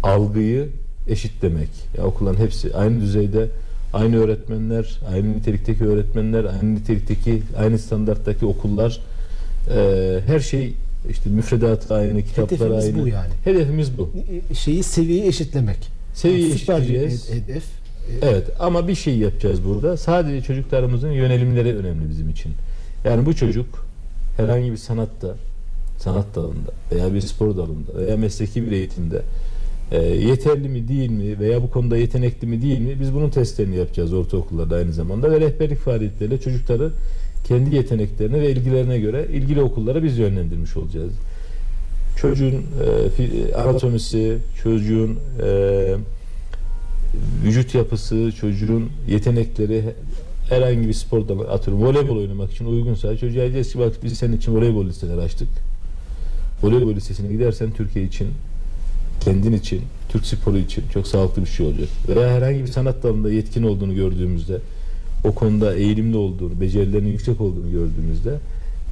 algıyı 0.03 0.69
eşitlemek. 1.09 1.69
Ya 1.99 2.05
okulların 2.05 2.39
hepsi 2.45 2.77
aynı 2.77 3.01
düzeyde, 3.01 3.49
aynı 3.93 4.17
öğretmenler, 4.25 4.99
aynı 5.13 5.33
nitelikteki 5.33 5.85
öğretmenler, 5.85 6.45
aynı 6.45 6.75
nitelikteki, 6.75 7.43
aynı 7.59 7.79
standarttaki 7.79 8.47
okullar, 8.47 9.01
e, 9.77 10.21
her 10.27 10.41
şey 10.41 10.73
işte 11.11 11.31
müfredat 11.31 11.91
aynı, 11.91 12.23
kitaplar 12.23 12.59
Hedefimiz 12.71 12.85
aynı. 12.85 13.03
bu 13.05 13.09
yani. 13.09 13.31
Hedefimiz 13.45 13.99
bu. 13.99 14.11
şeyi 14.55 14.83
seviyeyi 14.83 15.27
eşitlemek. 15.27 15.79
Seviyeyi 16.15 16.51
bir 16.51 16.55
eşitleyeceğiz. 16.55 17.31
hed- 17.31 17.35
hedef. 17.35 17.65
Evet 18.23 18.47
ama 18.61 18.89
bir 18.89 18.95
şey 18.95 19.19
yapacağız 19.19 19.65
burada. 19.65 19.97
Sadece 19.97 20.43
çocuklarımızın 20.47 21.11
yönelimleri 21.11 21.77
önemli 21.77 22.11
bizim 22.11 22.31
için. 22.31 22.53
Yani 23.05 23.27
bu 23.27 23.35
çocuk 23.37 23.67
herhangi 24.37 24.73
bir 24.73 24.77
sanatta, 24.77 25.35
sanat 25.99 26.35
dalında 26.35 26.71
veya 26.93 27.15
bir 27.15 27.21
spor 27.21 27.57
dalında 27.57 27.95
veya 27.95 28.17
mesleki 28.17 28.67
bir 28.67 28.73
eğitimde 28.73 29.23
e, 29.93 30.03
yeterli 30.03 30.69
mi 30.69 30.89
değil 30.89 31.11
mi 31.11 31.39
veya 31.39 31.63
bu 31.63 31.71
konuda 31.71 31.97
yetenekli 31.97 32.47
mi 32.47 32.63
değil 32.63 32.81
mi 32.81 33.01
biz 33.01 33.15
bunun 33.15 33.31
testlerini 33.31 33.77
yapacağız 33.77 34.13
ortaokullarda 34.13 34.77
aynı 34.77 34.93
zamanda 34.93 35.31
ve 35.31 35.41
rehberlik 35.41 35.79
faaliyetleriyle 35.79 36.41
çocukları 36.41 36.91
kendi 37.45 37.77
yeteneklerine 37.77 38.41
ve 38.41 38.51
ilgilerine 38.51 38.99
göre 38.99 39.27
ilgili 39.33 39.63
okullara 39.63 40.03
biz 40.03 40.19
yönlendirmiş 40.19 40.77
olacağız. 40.77 41.13
Çocuğun 42.17 42.65
e, 43.19 43.55
anatomisi, 43.55 44.39
çocuğun 44.63 45.19
e, 45.43 45.97
vücut 47.45 47.75
yapısı, 47.75 48.33
çocuğun 48.41 48.91
yetenekleri 49.09 49.85
herhangi 50.53 50.89
bir 50.89 50.93
spor 50.93 51.29
dalı 51.29 51.51
atıyorum 51.51 51.85
voleybol 51.85 52.17
oynamak 52.17 52.53
için 52.53 52.65
uygunsa 52.65 53.17
çocuğa 53.17 53.43
diyeceğiz 53.43 53.73
ki 53.73 53.79
bak 53.79 53.93
biz 54.05 54.19
senin 54.19 54.37
için 54.37 54.57
voleybol 54.57 54.87
listeleri 54.87 55.21
açtık. 55.21 55.49
Voleybol 56.63 56.95
listesine 56.95 57.33
gidersen 57.33 57.71
Türkiye 57.71 58.05
için, 58.05 58.29
kendin 59.21 59.53
için, 59.53 59.81
Türk 60.09 60.27
sporu 60.27 60.59
için 60.59 60.85
çok 60.93 61.07
sağlıklı 61.07 61.43
bir 61.43 61.49
şey 61.49 61.67
olacak. 61.67 61.89
Veya 62.09 62.35
herhangi 62.35 62.63
bir 62.63 62.67
sanat 62.67 63.03
dalında 63.03 63.33
yetkin 63.33 63.63
olduğunu 63.63 63.95
gördüğümüzde, 63.95 64.59
o 65.25 65.33
konuda 65.33 65.75
eğilimli 65.75 66.17
olduğunu, 66.17 66.61
becerilerinin 66.61 67.11
yüksek 67.11 67.41
olduğunu 67.41 67.71
gördüğümüzde 67.71 68.39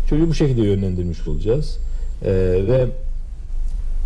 çocuğu 0.08 0.28
bu 0.28 0.34
şekilde 0.34 0.62
yönlendirmiş 0.62 1.28
olacağız. 1.28 1.78
Ee, 2.24 2.30
ve 2.68 2.86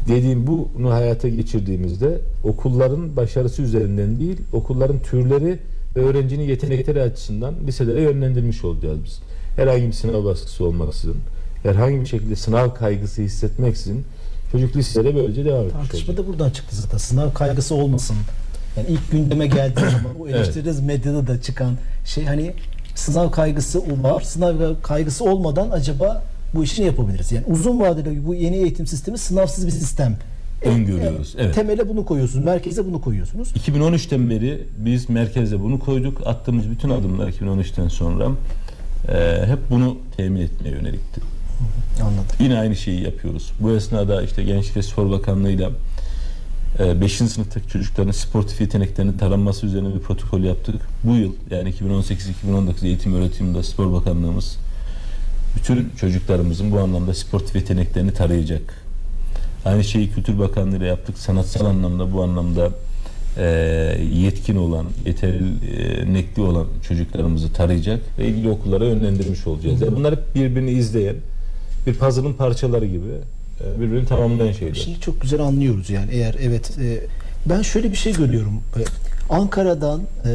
dediğim 0.08 0.46
bunu 0.46 0.90
hayata 0.90 1.28
geçirdiğimizde 1.28 2.18
okulların 2.44 3.16
başarısı 3.16 3.62
üzerinden 3.62 4.20
değil, 4.20 4.36
okulların 4.52 4.98
türleri 4.98 5.58
öğrencinin 5.94 6.44
yetenekleri 6.44 7.02
açısından 7.02 7.54
liselere 7.66 8.02
yönlendirmiş 8.02 8.64
olacağız 8.64 8.98
biz. 9.04 9.20
Herhangi 9.56 9.86
bir 9.86 9.92
sınav 9.92 10.24
baskısı 10.24 10.64
olmaksızın, 10.64 11.16
herhangi 11.62 12.00
bir 12.00 12.06
şekilde 12.06 12.36
sınav 12.36 12.74
kaygısı 12.74 13.22
hissetmeksizin 13.22 14.04
çocuk 14.52 14.76
liselere 14.76 15.14
böylece 15.14 15.44
devam 15.44 15.66
etmiş 15.66 15.88
Tartışma 15.88 16.16
da 16.16 16.26
buradan 16.26 16.50
çıktı 16.50 16.76
zaten. 16.76 16.98
Sınav 16.98 17.32
kaygısı 17.32 17.74
olmasın. 17.74 18.16
Yani 18.76 18.86
ilk 18.88 19.10
gündeme 19.10 19.46
geldiği 19.46 19.80
zaman 19.80 20.20
o 20.20 20.28
eleştiririz 20.28 20.80
medyada 20.80 21.26
da 21.26 21.42
çıkan 21.42 21.74
şey 22.06 22.24
hani 22.24 22.54
sınav 22.94 23.30
kaygısı 23.30 24.02
var. 24.02 24.20
Sınav 24.20 24.54
kaygısı 24.82 25.24
olmadan 25.24 25.70
acaba 25.70 26.24
bu 26.54 26.64
işi 26.64 26.82
ne 26.82 26.86
yapabiliriz? 26.86 27.32
Yani 27.32 27.44
uzun 27.46 27.80
vadede 27.80 28.26
bu 28.26 28.34
yeni 28.34 28.56
eğitim 28.56 28.86
sistemi 28.86 29.18
sınavsız 29.18 29.66
bir 29.66 29.72
sistem. 29.72 30.16
Öngörüyoruz, 30.66 31.34
evet. 31.38 31.54
Temele 31.54 31.88
bunu 31.88 32.04
koyuyorsunuz. 32.04 32.44
Merkeze 32.44 32.86
bunu 32.86 33.00
koyuyorsunuz. 33.00 33.52
2013'ten 33.52 34.30
beri 34.30 34.62
biz 34.78 35.10
merkeze 35.10 35.60
bunu 35.60 35.78
koyduk. 35.78 36.26
Attığımız 36.26 36.70
bütün 36.70 36.90
adımlar 36.90 37.28
2013'ten 37.28 37.88
sonra 37.88 38.28
e, 39.08 39.46
hep 39.46 39.58
bunu 39.70 39.98
temin 40.16 40.40
etmeye 40.40 40.70
yönelikti. 40.70 41.20
Anladım. 42.02 42.36
Yine 42.40 42.58
aynı 42.58 42.76
şeyi 42.76 43.02
yapıyoruz. 43.02 43.52
Bu 43.60 43.72
esnada 43.72 44.22
işte 44.22 44.42
Gençlik 44.42 44.76
ve 44.76 44.82
Spor 44.82 45.10
Bakanlığı'yla 45.10 45.70
5. 47.00 47.12
sınıftaki 47.12 47.68
çocukların 47.68 48.10
sportif 48.10 48.60
yeteneklerinin 48.60 49.18
taranması 49.18 49.66
üzerine 49.66 49.94
bir 49.94 50.00
protokol 50.00 50.40
yaptık. 50.40 50.74
Bu 51.04 51.16
yıl 51.16 51.32
yani 51.50 51.70
2018-2019 51.70 52.86
eğitim 52.86 53.14
öğretiminde 53.14 53.62
Spor 53.62 53.92
Bakanlığımız 53.92 54.56
bütün 55.56 55.90
çocuklarımızın 55.96 56.72
bu 56.72 56.78
anlamda 56.78 57.14
sportif 57.14 57.56
yeteneklerini 57.56 58.14
tarayacak. 58.14 58.83
Aynı 59.64 59.84
şeyi 59.84 60.10
Kültür 60.10 60.38
Bakanlığı 60.38 60.76
ile 60.76 60.86
yaptık. 60.86 61.18
Sanatsal 61.18 61.66
anlamda 61.66 62.12
bu 62.12 62.22
anlamda 62.22 62.70
e, 63.36 63.44
yetkin 64.12 64.56
olan, 64.56 64.86
yetenekli 65.06 66.42
olan 66.42 66.66
çocuklarımızı 66.88 67.52
tarayacak 67.52 68.00
ve 68.18 68.26
ilgili 68.26 68.50
okullara 68.50 68.84
yönlendirmiş 68.84 69.46
olacağız. 69.46 69.80
Yani 69.80 69.96
bunlar 69.96 70.12
hep 70.12 70.34
birbirini 70.34 70.70
izleyen, 70.70 71.16
bir 71.86 71.94
puzzle'ın 71.94 72.32
parçaları 72.32 72.86
gibi 72.86 73.10
e, 73.60 73.80
birbirini 73.80 74.06
tamamlayan 74.06 74.52
şeyler. 74.52 74.74
Şimdi 74.74 75.00
çok 75.00 75.20
güzel 75.20 75.40
anlıyoruz 75.40 75.90
yani 75.90 76.10
eğer 76.12 76.36
evet 76.40 76.78
e, 76.80 77.00
ben 77.46 77.62
şöyle 77.62 77.90
bir 77.90 77.96
şey 77.96 78.12
görüyorum. 78.12 78.60
E, 78.76 78.82
Ankara'dan 79.30 80.02
e, 80.24 80.30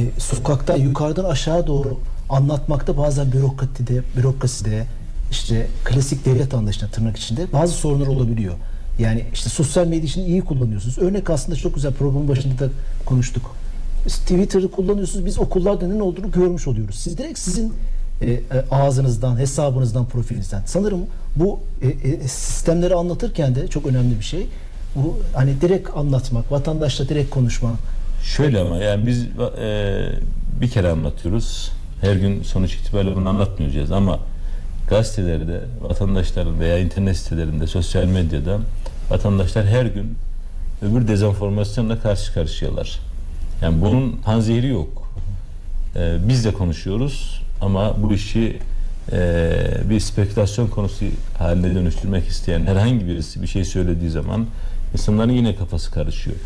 e, 0.00 0.10
sokaktan 0.18 0.76
yukarıdan 0.76 1.24
aşağı 1.24 1.66
doğru 1.66 1.98
anlatmakta 2.28 2.96
bazen 2.96 3.32
bürokratide, 3.32 4.02
bürokraside 4.16 4.86
işte 5.34 5.66
klasik 5.84 6.24
devlet 6.24 6.54
anlayışına 6.54 6.88
tırnak 6.88 7.16
içinde 7.16 7.52
bazı 7.52 7.72
sorunlar 7.72 8.06
olabiliyor. 8.06 8.54
Yani 8.98 9.24
işte 9.32 9.50
sosyal 9.50 9.86
medya 9.86 10.04
için 10.04 10.24
iyi 10.24 10.40
kullanıyorsunuz. 10.40 10.98
Örnek 10.98 11.30
aslında 11.30 11.58
çok 11.58 11.74
güzel 11.74 11.92
programın 11.92 12.28
başında 12.28 12.58
da 12.58 12.70
konuştuk. 13.06 13.56
Twitter'ı 14.06 14.70
kullanıyorsunuz. 14.70 15.26
Biz 15.26 15.38
okullarda 15.38 15.88
ne 15.88 16.02
olduğunu 16.02 16.30
görmüş 16.30 16.68
oluyoruz. 16.68 16.98
Siz 16.98 17.18
direkt 17.18 17.38
sizin 17.38 17.72
e, 18.20 18.30
e, 18.30 18.40
ağzınızdan, 18.70 19.38
hesabınızdan, 19.38 20.06
profilinizden. 20.06 20.62
Sanırım 20.66 21.00
bu 21.36 21.60
e, 21.82 21.88
e, 22.08 22.28
sistemleri 22.28 22.94
anlatırken 22.94 23.54
de 23.54 23.68
çok 23.68 23.86
önemli 23.86 24.18
bir 24.18 24.24
şey. 24.24 24.46
Bu 24.96 25.18
hani 25.34 25.60
direkt 25.60 25.90
anlatmak, 25.96 26.52
vatandaşla 26.52 27.08
direkt 27.08 27.30
konuşmak. 27.30 27.74
Şöyle 28.22 28.60
ama 28.60 28.76
yani 28.76 29.06
biz 29.06 29.24
e, 29.60 30.08
bir 30.60 30.70
kere 30.70 30.88
anlatıyoruz. 30.88 31.72
Her 32.00 32.16
gün 32.16 32.42
sonuç 32.42 32.74
itibariyle 32.74 33.16
bunu 33.16 33.28
anlatmayacağız 33.28 33.92
ama 33.92 34.20
gazetelerde, 34.88 35.60
vatandaşların 35.80 36.60
veya 36.60 36.78
internet 36.78 37.16
sitelerinde, 37.16 37.66
sosyal 37.66 38.04
medyada 38.04 38.58
vatandaşlar 39.10 39.66
her 39.66 39.86
gün 39.86 40.14
öbür 40.82 41.08
dezenformasyonla 41.08 42.00
karşı 42.00 42.34
karşıyalar. 42.34 43.00
Yani 43.62 43.80
bunun 43.80 44.12
panzehiri 44.24 44.68
yok. 44.68 45.12
E, 45.96 46.28
biz 46.28 46.44
de 46.44 46.52
konuşuyoruz 46.52 47.42
ama 47.60 48.02
bu 48.02 48.14
işi 48.14 48.58
e, 49.12 49.52
bir 49.90 50.00
spekülasyon 50.00 50.66
konusu 50.66 51.04
haline 51.38 51.74
dönüştürmek 51.74 52.28
isteyen 52.28 52.66
herhangi 52.66 53.06
birisi 53.06 53.42
bir 53.42 53.46
şey 53.46 53.64
söylediği 53.64 54.10
zaman 54.10 54.46
insanların 54.92 55.32
yine 55.32 55.56
kafası 55.56 55.90
karışıyor. 55.90 56.36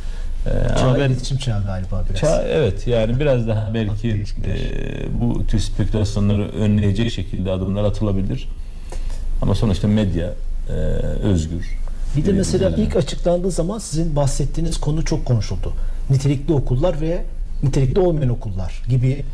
E, 0.47 0.51
ama 0.51 0.95
Çağ, 0.95 1.01
ben 1.01 1.11
iletişim 1.11 1.39
çağı 1.39 1.64
galiba 1.64 2.05
biraz. 2.11 2.22
Ça- 2.22 2.45
evet 2.49 2.86
yani 2.86 3.20
biraz 3.20 3.49
daha 3.49 3.74
belki 3.74 4.11
e, 4.11 5.20
bu 5.20 5.47
tür 5.47 5.59
spekülasyonları 5.59 6.49
önleyecek 6.53 7.12
şekilde 7.12 7.51
adımlar 7.51 7.84
atılabilir. 7.84 8.49
Ama 9.43 9.55
sonuçta 9.55 9.89
medya 9.89 10.32
e, 10.68 10.72
özgür. 11.22 11.78
Bir 12.16 12.26
de 12.26 12.32
mesela 12.32 12.70
ilk 12.70 12.97
açıklandığı 12.97 13.51
zaman 13.51 13.78
sizin 13.78 14.16
bahsettiğiniz 14.16 14.76
konu 14.80 15.05
çok 15.05 15.24
konuşuldu. 15.24 15.72
Nitelikli 16.11 16.53
okullar 16.53 17.01
ve 17.01 17.22
nitelikli 17.62 18.01
olmayan 18.01 18.28
okullar 18.28 18.82
gibi 18.89 19.24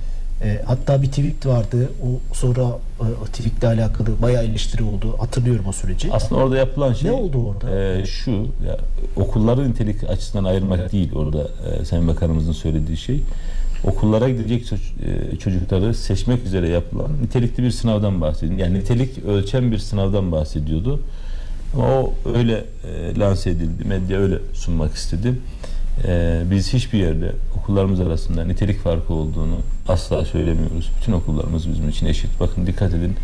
e, 0.43 0.63
hatta 0.67 1.03
bir 1.03 1.07
tweet 1.07 1.47
vardı. 1.47 1.91
O 2.03 2.35
sonra 2.35 2.61
e, 3.01 3.05
o 3.23 3.25
tweetle 3.27 3.69
alakalı 3.69 4.23
bayağı 4.23 4.45
eleştiri 4.45 4.83
oldu. 4.83 5.17
Hatırlıyorum 5.19 5.65
o 5.69 5.73
süreci. 5.73 6.13
Aslında 6.13 6.41
orada 6.41 6.57
yapılan 6.57 6.93
şey 6.93 7.11
Ne 7.11 7.15
oldu 7.15 7.39
orada? 7.49 7.81
e, 7.81 8.07
şu 8.07 8.31
ya, 8.31 8.79
okulları 9.17 9.71
nitelik 9.71 10.05
açısından 10.05 10.45
ayırmak 10.45 10.93
değil 10.93 11.13
orada 11.15 11.49
e, 11.81 11.85
Sayın 11.85 12.09
Bakanımızın 12.09 12.53
söylediği 12.53 12.97
şey 12.97 13.21
okullara 13.85 14.29
gidecek 14.29 14.73
e, 14.73 15.37
çocukları 15.37 15.95
seçmek 15.95 16.45
üzere 16.47 16.69
yapılan 16.69 17.23
nitelikli 17.23 17.63
bir 17.63 17.71
sınavdan 17.71 18.21
bahsediyor. 18.21 18.59
Yani 18.59 18.75
nitelik 18.79 19.25
ölçen 19.25 19.73
bir 19.73 19.79
sınavdan 19.79 20.33
bahsediyordu. 20.33 21.01
Ama 21.75 21.87
o 22.01 22.13
öyle 22.35 22.65
e, 22.85 23.19
lanse 23.19 23.51
edildi. 23.51 23.85
Medya 23.85 24.19
öyle 24.19 24.39
sunmak 24.53 24.95
istedi. 24.95 25.35
E, 26.05 26.43
biz 26.51 26.73
hiçbir 26.73 26.99
yerde 26.99 27.33
okullarımız 27.59 28.01
arasında 28.01 28.45
nitelik 28.45 28.81
farkı 28.81 29.15
olduğunu 29.15 29.57
asla 29.89 30.25
söylemiyoruz. 30.25 30.91
Bütün 31.01 31.13
okullarımız 31.13 31.69
bizim 31.69 31.89
için 31.89 32.07
eşit. 32.07 32.41
Bakın 32.41 32.67
dikkat 32.67 32.95
edin. 32.95 33.17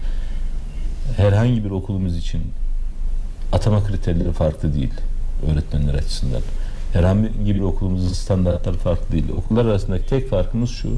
Herhangi 1.16 1.64
bir 1.64 1.70
okulumuz 1.70 2.16
için 2.16 2.40
atama 3.52 3.84
kriterleri 3.84 4.32
farklı 4.32 4.74
değil 4.74 4.92
öğretmenler 5.52 5.94
açısından. 5.94 6.42
Herhangi 6.92 7.54
bir 7.54 7.60
okulumuzun 7.60 8.12
standartları 8.12 8.76
farklı 8.76 9.12
değil. 9.12 9.24
Okullar 9.36 9.64
arasındaki 9.64 10.06
tek 10.06 10.30
farkımız 10.30 10.70
şu. 10.70 10.88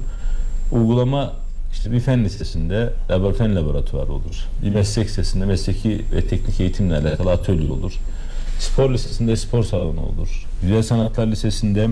Uygulama 0.72 1.32
işte 1.72 1.92
bir 1.92 2.00
fen 2.00 2.24
lisesinde 2.24 2.90
labor 3.10 3.34
fen 3.34 3.56
laboratuvarı 3.56 4.12
olur. 4.12 4.48
Bir 4.62 4.74
meslek 4.74 5.06
lisesinde 5.06 5.44
mesleki 5.44 6.04
ve 6.14 6.26
teknik 6.26 6.60
eğitimle 6.60 6.96
alakalı 6.96 7.30
atölye 7.30 7.72
olur. 7.72 7.92
Spor 8.62 8.90
lisesinde 8.92 9.36
spor 9.36 9.64
salonu 9.64 10.00
olur. 10.00 10.46
Güzel 10.62 10.82
Sanatlar 10.82 11.26
Lisesi'nde 11.26 11.88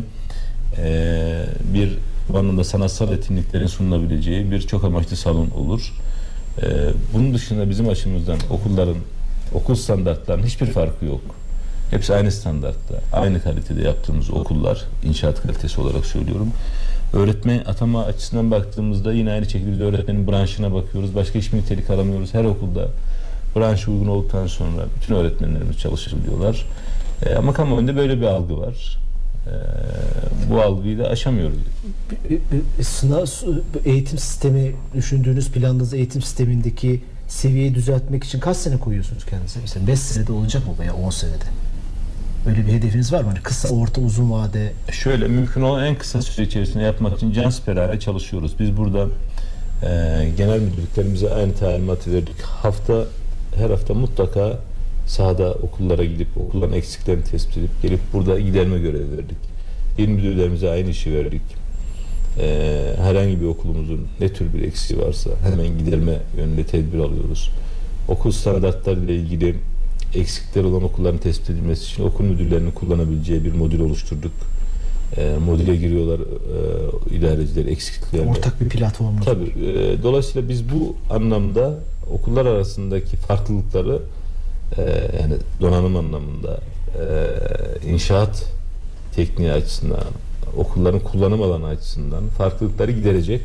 eee, 0.78 1.46
bir 1.74 1.98
bu 2.28 2.38
anlamda 2.38 2.64
sanatsal 2.64 3.12
etkinliklerin 3.12 3.66
sunulabileceği 3.66 4.50
bir 4.50 4.60
çok 4.60 4.84
amaçlı 4.84 5.16
salon 5.16 5.50
olur. 5.50 5.92
Eee, 6.62 6.68
bunun 7.14 7.34
dışında 7.34 7.70
bizim 7.70 7.88
açımızdan 7.88 8.38
okulların 8.50 8.96
okul 9.54 9.74
standartlarının 9.74 10.46
hiçbir 10.46 10.66
farkı 10.66 11.04
yok. 11.04 11.20
Hepsi 11.90 12.14
aynı 12.14 12.32
standartta, 12.32 12.94
aynı 13.12 13.42
kalitede 13.42 13.82
yaptığımız 13.82 14.30
okullar, 14.30 14.84
inşaat 15.04 15.42
kalitesi 15.42 15.80
olarak 15.80 16.06
söylüyorum. 16.06 16.52
Öğretmen 17.12 17.58
atama 17.58 18.04
açısından 18.04 18.50
baktığımızda 18.50 19.12
yine 19.12 19.32
aynı 19.32 19.50
şekilde 19.50 19.84
öğretmenin 19.84 20.26
branşına 20.28 20.74
bakıyoruz. 20.74 21.14
Başka 21.14 21.38
hiçbir 21.38 21.58
nitelik 21.58 21.90
aramıyoruz. 21.90 22.34
Her 22.34 22.44
okulda 22.44 22.88
branş 23.57 23.88
uygun 23.88 24.07
olduktan 24.07 24.46
sonra 24.46 24.86
bütün 24.96 25.14
öğretmenlerimiz 25.14 25.78
çalışabiliyorlar. 25.78 26.66
E, 27.26 27.34
ama 27.34 27.53
kamuoyunda 27.53 27.96
böyle 27.96 28.20
bir 28.20 28.26
algı 28.26 28.59
var. 28.59 28.98
E, 29.46 29.55
bu 30.51 30.61
algıyı 30.61 30.98
da 30.98 31.09
aşamıyoruz. 31.09 31.59
E, 32.78 32.82
sınav 32.82 33.26
eğitim 33.84 34.18
sistemi 34.18 34.72
düşündüğünüz 34.94 35.51
planladığınız 35.51 35.94
eğitim 35.94 36.22
sistemindeki 36.22 37.03
seviyeyi 37.28 37.74
düzeltmek 37.74 38.24
için 38.24 38.40
kaç 38.40 38.57
sene 38.57 38.78
koyuyorsunuz 38.78 39.26
kendinize? 39.26 39.61
Mesela 39.61 39.86
5 39.86 39.98
senede 39.98 40.32
olacak 40.32 40.66
mı 40.66 40.72
veya 40.78 40.94
10 40.94 41.11
senede? 41.11 41.44
Böyle 42.46 42.66
bir 42.66 42.72
hedefiniz 42.72 43.12
var 43.12 43.20
mı? 43.20 43.28
Hani 43.28 43.40
kısa, 43.40 43.68
orta, 43.68 44.01
uzun 44.01 44.30
vade. 44.30 44.72
Şöyle 44.92 45.28
mümkün 45.28 45.62
olan 45.62 45.84
en 45.84 45.98
kısa 45.98 46.22
süre 46.22 46.46
içerisinde 46.46 46.82
yapmak 46.82 47.16
için 47.16 47.32
cansperare 47.32 48.01
çalışıyoruz. 48.01 48.55
Biz 48.59 48.76
burada 48.76 49.07
e, 49.82 49.88
genel 50.36 50.61
müdürlüklerimize 50.61 51.34
aynı 51.34 51.55
talimatı 51.55 52.12
verdik. 52.12 52.42
Hafta 52.42 53.05
her 53.57 53.70
hafta 53.70 53.94
mutlaka 53.94 54.59
sahada 55.07 55.53
okullara 55.53 56.05
gidip 56.05 56.28
okulların 56.36 56.76
eksiklerini 56.76 57.24
tespit 57.24 57.57
edip 57.57 57.82
gelip 57.82 58.01
burada 58.12 58.40
giderme 58.40 58.78
görevi 58.78 59.16
verdik. 59.16 59.38
İl 59.98 60.09
müdürlerimize 60.09 60.70
aynı 60.70 60.90
işi 60.90 61.14
verdik. 61.14 61.42
E, 62.38 62.46
herhangi 63.03 63.40
bir 63.40 63.46
okulumuzun 63.46 64.07
ne 64.20 64.28
tür 64.28 64.55
bir 64.55 64.62
eksiği 64.62 65.01
varsa 65.01 65.30
hemen 65.42 65.78
giderme 65.78 66.18
yönünde 66.36 66.64
tedbir 66.64 66.98
alıyoruz. 66.98 67.51
Okul 68.09 68.30
standartları 68.30 69.01
ile 69.01 69.14
ilgili 69.14 69.55
eksikler 70.14 70.64
olan 70.64 70.82
okulların 70.82 71.18
tespit 71.18 71.51
edilmesi 71.51 71.84
için 71.84 72.03
okul 72.03 72.24
müdürlerinin 72.24 72.70
kullanabileceği 72.70 73.44
bir 73.44 73.53
modül 73.53 73.80
oluşturduk. 73.80 74.32
E, 75.16 75.36
modüle 75.46 75.76
giriyorlar 75.76 76.20
e, 76.20 77.16
idareciler 77.16 77.66
eksikliklerini. 77.66 78.30
Ortak 78.30 78.61
bir 78.61 78.68
platformumuz 78.68 79.26
var. 79.26 79.34
Tabii. 79.34 79.66
e, 79.66 80.03
dolayısıyla 80.03 80.48
biz 80.48 80.70
bu 80.70 80.96
anlamda 81.14 81.78
okullar 82.11 82.46
arasındaki 82.46 83.16
farklılıkları 83.16 84.02
e, 84.78 84.82
yani 85.20 85.34
donanım 85.61 85.96
anlamında 85.96 86.61
e, 86.94 87.88
inşaat 87.90 88.44
tekniği 89.14 89.52
açısından 89.52 90.04
okulların 90.56 91.00
kullanım 91.00 91.42
alanı 91.42 91.66
açısından 91.66 92.28
farklılıkları 92.28 92.90
giderecek 92.90 93.42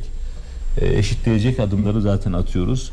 e, 0.81 0.97
eşitleyecek 0.97 1.59
adımları 1.59 2.01
zaten 2.01 2.33
atıyoruz. 2.33 2.91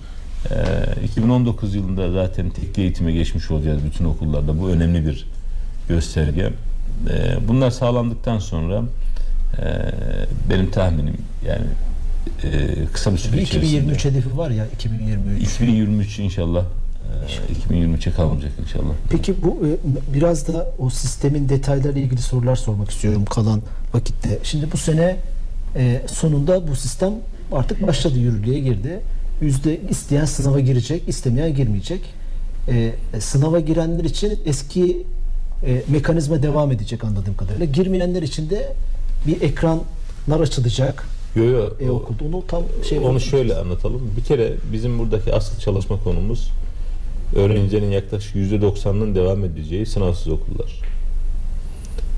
E, 0.51 1.05
2019 1.05 1.75
yılında 1.75 2.12
zaten 2.12 2.51
tekli 2.51 2.83
eğitime 2.83 3.12
geçmiş 3.12 3.51
olacağız 3.51 3.85
bütün 3.85 4.05
okullarda. 4.05 4.61
Bu 4.61 4.68
önemli 4.68 5.07
bir 5.07 5.27
gösterge. 5.89 6.53
E, 7.11 7.49
bunlar 7.49 7.70
sağlandıktan 7.70 8.39
sonra 8.39 8.83
e, 9.59 9.64
benim 10.51 10.70
tahminim 10.70 11.16
yani 11.47 11.66
e, 12.45 12.49
kısa 12.93 13.12
bir 13.12 13.18
süre 13.18 13.33
Bir 13.33 13.43
içerisinde 13.43 13.66
2023 13.66 14.05
hedefi 14.05 14.39
var 14.39 14.51
ya 14.51 14.66
2023. 14.66 15.43
2023 15.43 16.18
inşallah 16.18 16.64
e, 17.70 17.75
2023'e 17.75 18.12
kalmayacak 18.12 18.53
inşallah. 18.62 18.93
Peki 19.11 19.43
bu 19.43 19.66
e, 19.66 19.70
biraz 20.14 20.49
da 20.49 20.73
o 20.79 20.91
sistemin 20.91 21.49
detaylarıyla 21.49 22.01
ilgili 22.01 22.23
sorular 22.23 22.57
sormak 22.57 22.91
istiyorum 22.91 23.25
kalan 23.25 23.62
vakitte. 23.95 24.39
Şimdi 24.43 24.73
bu 24.73 24.77
sene 24.77 25.16
e, 25.77 26.03
sonunda 26.07 26.68
bu 26.68 26.77
sistem 26.77 27.12
artık 27.53 27.87
başladı 27.87 28.18
yürürlüğe 28.18 28.59
girdi. 28.59 29.01
Yüzde 29.41 29.81
isteyen 29.91 30.25
sınava 30.25 30.61
girecek, 30.61 31.09
istemeyen 31.09 31.55
girmeyecek. 31.55 32.01
E, 32.68 32.93
sınava 33.20 33.61
girenler 33.61 34.05
için 34.05 34.39
eski 34.47 35.07
e, 35.66 35.83
mekanizma 35.89 36.43
devam 36.43 36.73
edecek 36.73 37.05
anladığım 37.05 37.37
kadarıyla. 37.37 37.66
Girmeyenler 37.66 38.23
için 38.23 38.51
de 38.51 38.73
bir 39.27 39.43
ekranlar 39.43 40.41
açılacak 40.41 41.05
Yo, 41.37 41.45
yo, 41.45 41.70
e, 41.80 41.91
okulda. 41.91 42.24
Onu 42.24 42.47
tam 42.47 42.62
şey 42.89 42.99
Onu 42.99 43.20
şöyle 43.20 43.57
anlatalım. 43.57 44.11
Bir 44.16 44.24
kere 44.24 44.53
bizim 44.72 44.99
buradaki 44.99 45.35
asıl 45.35 45.61
çalışma 45.61 46.03
konumuz 46.05 46.51
öğrencilerin 47.37 47.91
yaklaşık 47.91 48.37
%90'ının 48.37 49.14
devam 49.14 49.45
edeceği 49.45 49.87
sınavsız 49.87 50.28
okullar. 50.28 50.80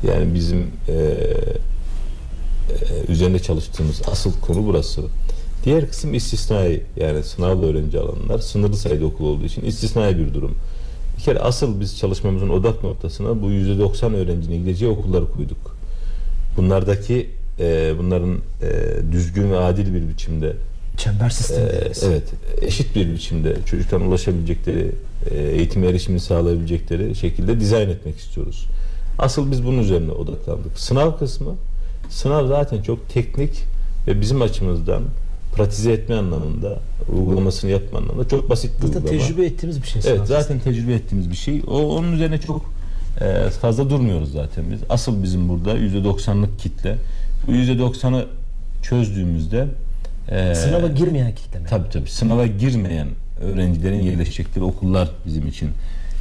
Yani 0.09 0.35
bizim 0.35 0.67
e, 0.89 0.93
e, 0.93 1.35
üzerinde 3.09 3.39
çalıştığımız 3.39 4.03
asıl 4.13 4.33
konu 4.41 4.67
burası. 4.67 5.03
Diğer 5.65 5.89
kısım 5.89 6.15
istisnai 6.15 6.81
yani 6.97 7.23
sınavlı 7.23 7.67
öğrenci 7.67 7.99
alanlar 7.99 8.39
sınırlı 8.39 8.77
sayıda 8.77 9.07
okul 9.07 9.27
olduğu 9.27 9.45
için 9.45 9.65
istisnai 9.65 10.19
bir 10.19 10.35
durum. 10.35 10.55
Bir 11.17 11.23
kere 11.23 11.39
asıl 11.39 11.81
biz 11.81 11.99
çalışmamızın 11.99 12.49
odak 12.49 12.85
noktasına 12.85 13.43
bu 13.43 13.51
%90 13.51 14.17
öğrencinin 14.17 14.59
gideceği 14.59 14.91
okulları 14.91 15.33
koyduk. 15.33 15.77
Bunlardaki 16.57 17.31
e, 17.61 17.93
bunların 17.99 18.39
e, 18.63 19.13
düzgün 19.13 19.53
ve 19.53 19.59
adil 19.59 19.95
bir 19.95 20.09
biçimde 20.09 20.53
çember 20.97 21.27
ee, 21.27 21.31
sistemi. 21.31 21.71
evet, 22.05 22.23
eşit 22.61 22.97
bir 22.97 23.13
biçimde 23.15 23.57
çocukların 23.67 24.07
ulaşabilecekleri, 24.07 24.93
e, 25.31 25.39
eğitim 25.39 25.85
erişimini 25.85 26.21
sağlayabilecekleri 26.21 27.15
şekilde 27.15 27.61
dizayn 27.61 27.89
etmek 27.89 28.19
istiyoruz. 28.19 28.67
Asıl 29.19 29.51
biz 29.51 29.65
bunun 29.65 29.79
üzerine 29.79 30.13
odaklandık. 30.13 30.79
Sınav 30.79 31.19
kısmı, 31.19 31.55
sınav 32.11 32.49
zaten 32.49 32.83
çok 32.83 33.09
teknik 33.09 33.65
ve 34.07 34.21
bizim 34.21 34.43
açımızdan 34.43 35.03
pratize 35.57 35.93
etme 35.93 36.15
anlamında, 36.15 36.79
uygulamasını 37.17 37.71
yapma 37.71 37.99
anlamında 37.99 38.29
çok 38.29 38.51
basit 38.51 38.71
bir 38.83 38.87
Zaten 38.87 39.01
uygulama. 39.01 39.19
tecrübe 39.19 39.47
ettiğimiz 39.47 39.83
bir 39.83 39.89
şey. 39.89 40.03
Evet 40.07 40.21
zaten 40.25 40.59
tecrübe 40.59 40.95
ettiğimiz 40.95 41.31
bir 41.31 41.37
şey. 41.37 41.63
O 41.67 41.97
onun 41.97 42.13
üzerine 42.13 42.41
çok 42.41 42.71
e, 43.21 43.51
fazla 43.51 43.91
durmuyoruz 43.91 44.33
zaten 44.33 44.65
biz. 44.73 44.81
Asıl 44.89 45.23
bizim 45.23 45.49
burada 45.49 45.79
%90'lık 45.79 46.59
kitle. 46.59 46.97
Bu 47.47 47.53
%90'ı 47.53 48.27
çözdüğümüzde 48.83 49.67
e, 50.29 50.55
Sınava 50.55 50.87
girmeyen 50.87 51.35
kitle 51.35 51.59
mi? 51.59 51.67
Tabii 51.71 51.89
tabii. 51.91 52.11
Sınava 52.11 52.47
girmeyen 52.47 53.09
öğrencilerin 53.41 54.03
yerleşecekleri 54.03 54.65
okullar 54.65 55.11
bizim 55.27 55.47
için 55.49 55.71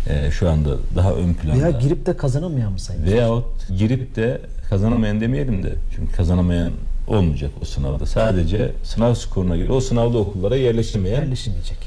e, 0.10 0.32
şu 0.32 0.50
anda 0.50 0.70
daha 0.96 1.14
ön 1.14 1.34
planda. 1.34 1.60
Veya 1.62 1.72
girip 1.72 2.06
de 2.06 2.18
kazanamayan 2.18 2.72
mı 2.72 2.80
sayın? 2.80 3.04
Veyahut 3.06 3.46
girip 3.78 4.16
de 4.16 4.42
kazanamayan 4.70 5.22
demeyelim 5.22 5.64
de. 5.64 5.74
Çünkü 5.96 6.12
kazanamayan 6.16 6.72
olmayacak 7.08 7.52
o 7.62 7.66
sınavda. 7.66 8.06
Sadece 8.06 8.72
sınav 8.84 9.14
skoruna 9.16 9.58
göre 9.58 9.72
o 9.72 9.80
sınavda 9.82 10.18
okullara 10.18 10.56
yerleşemeyen 10.56 11.22
Yerleşemeyecek. 11.22 11.78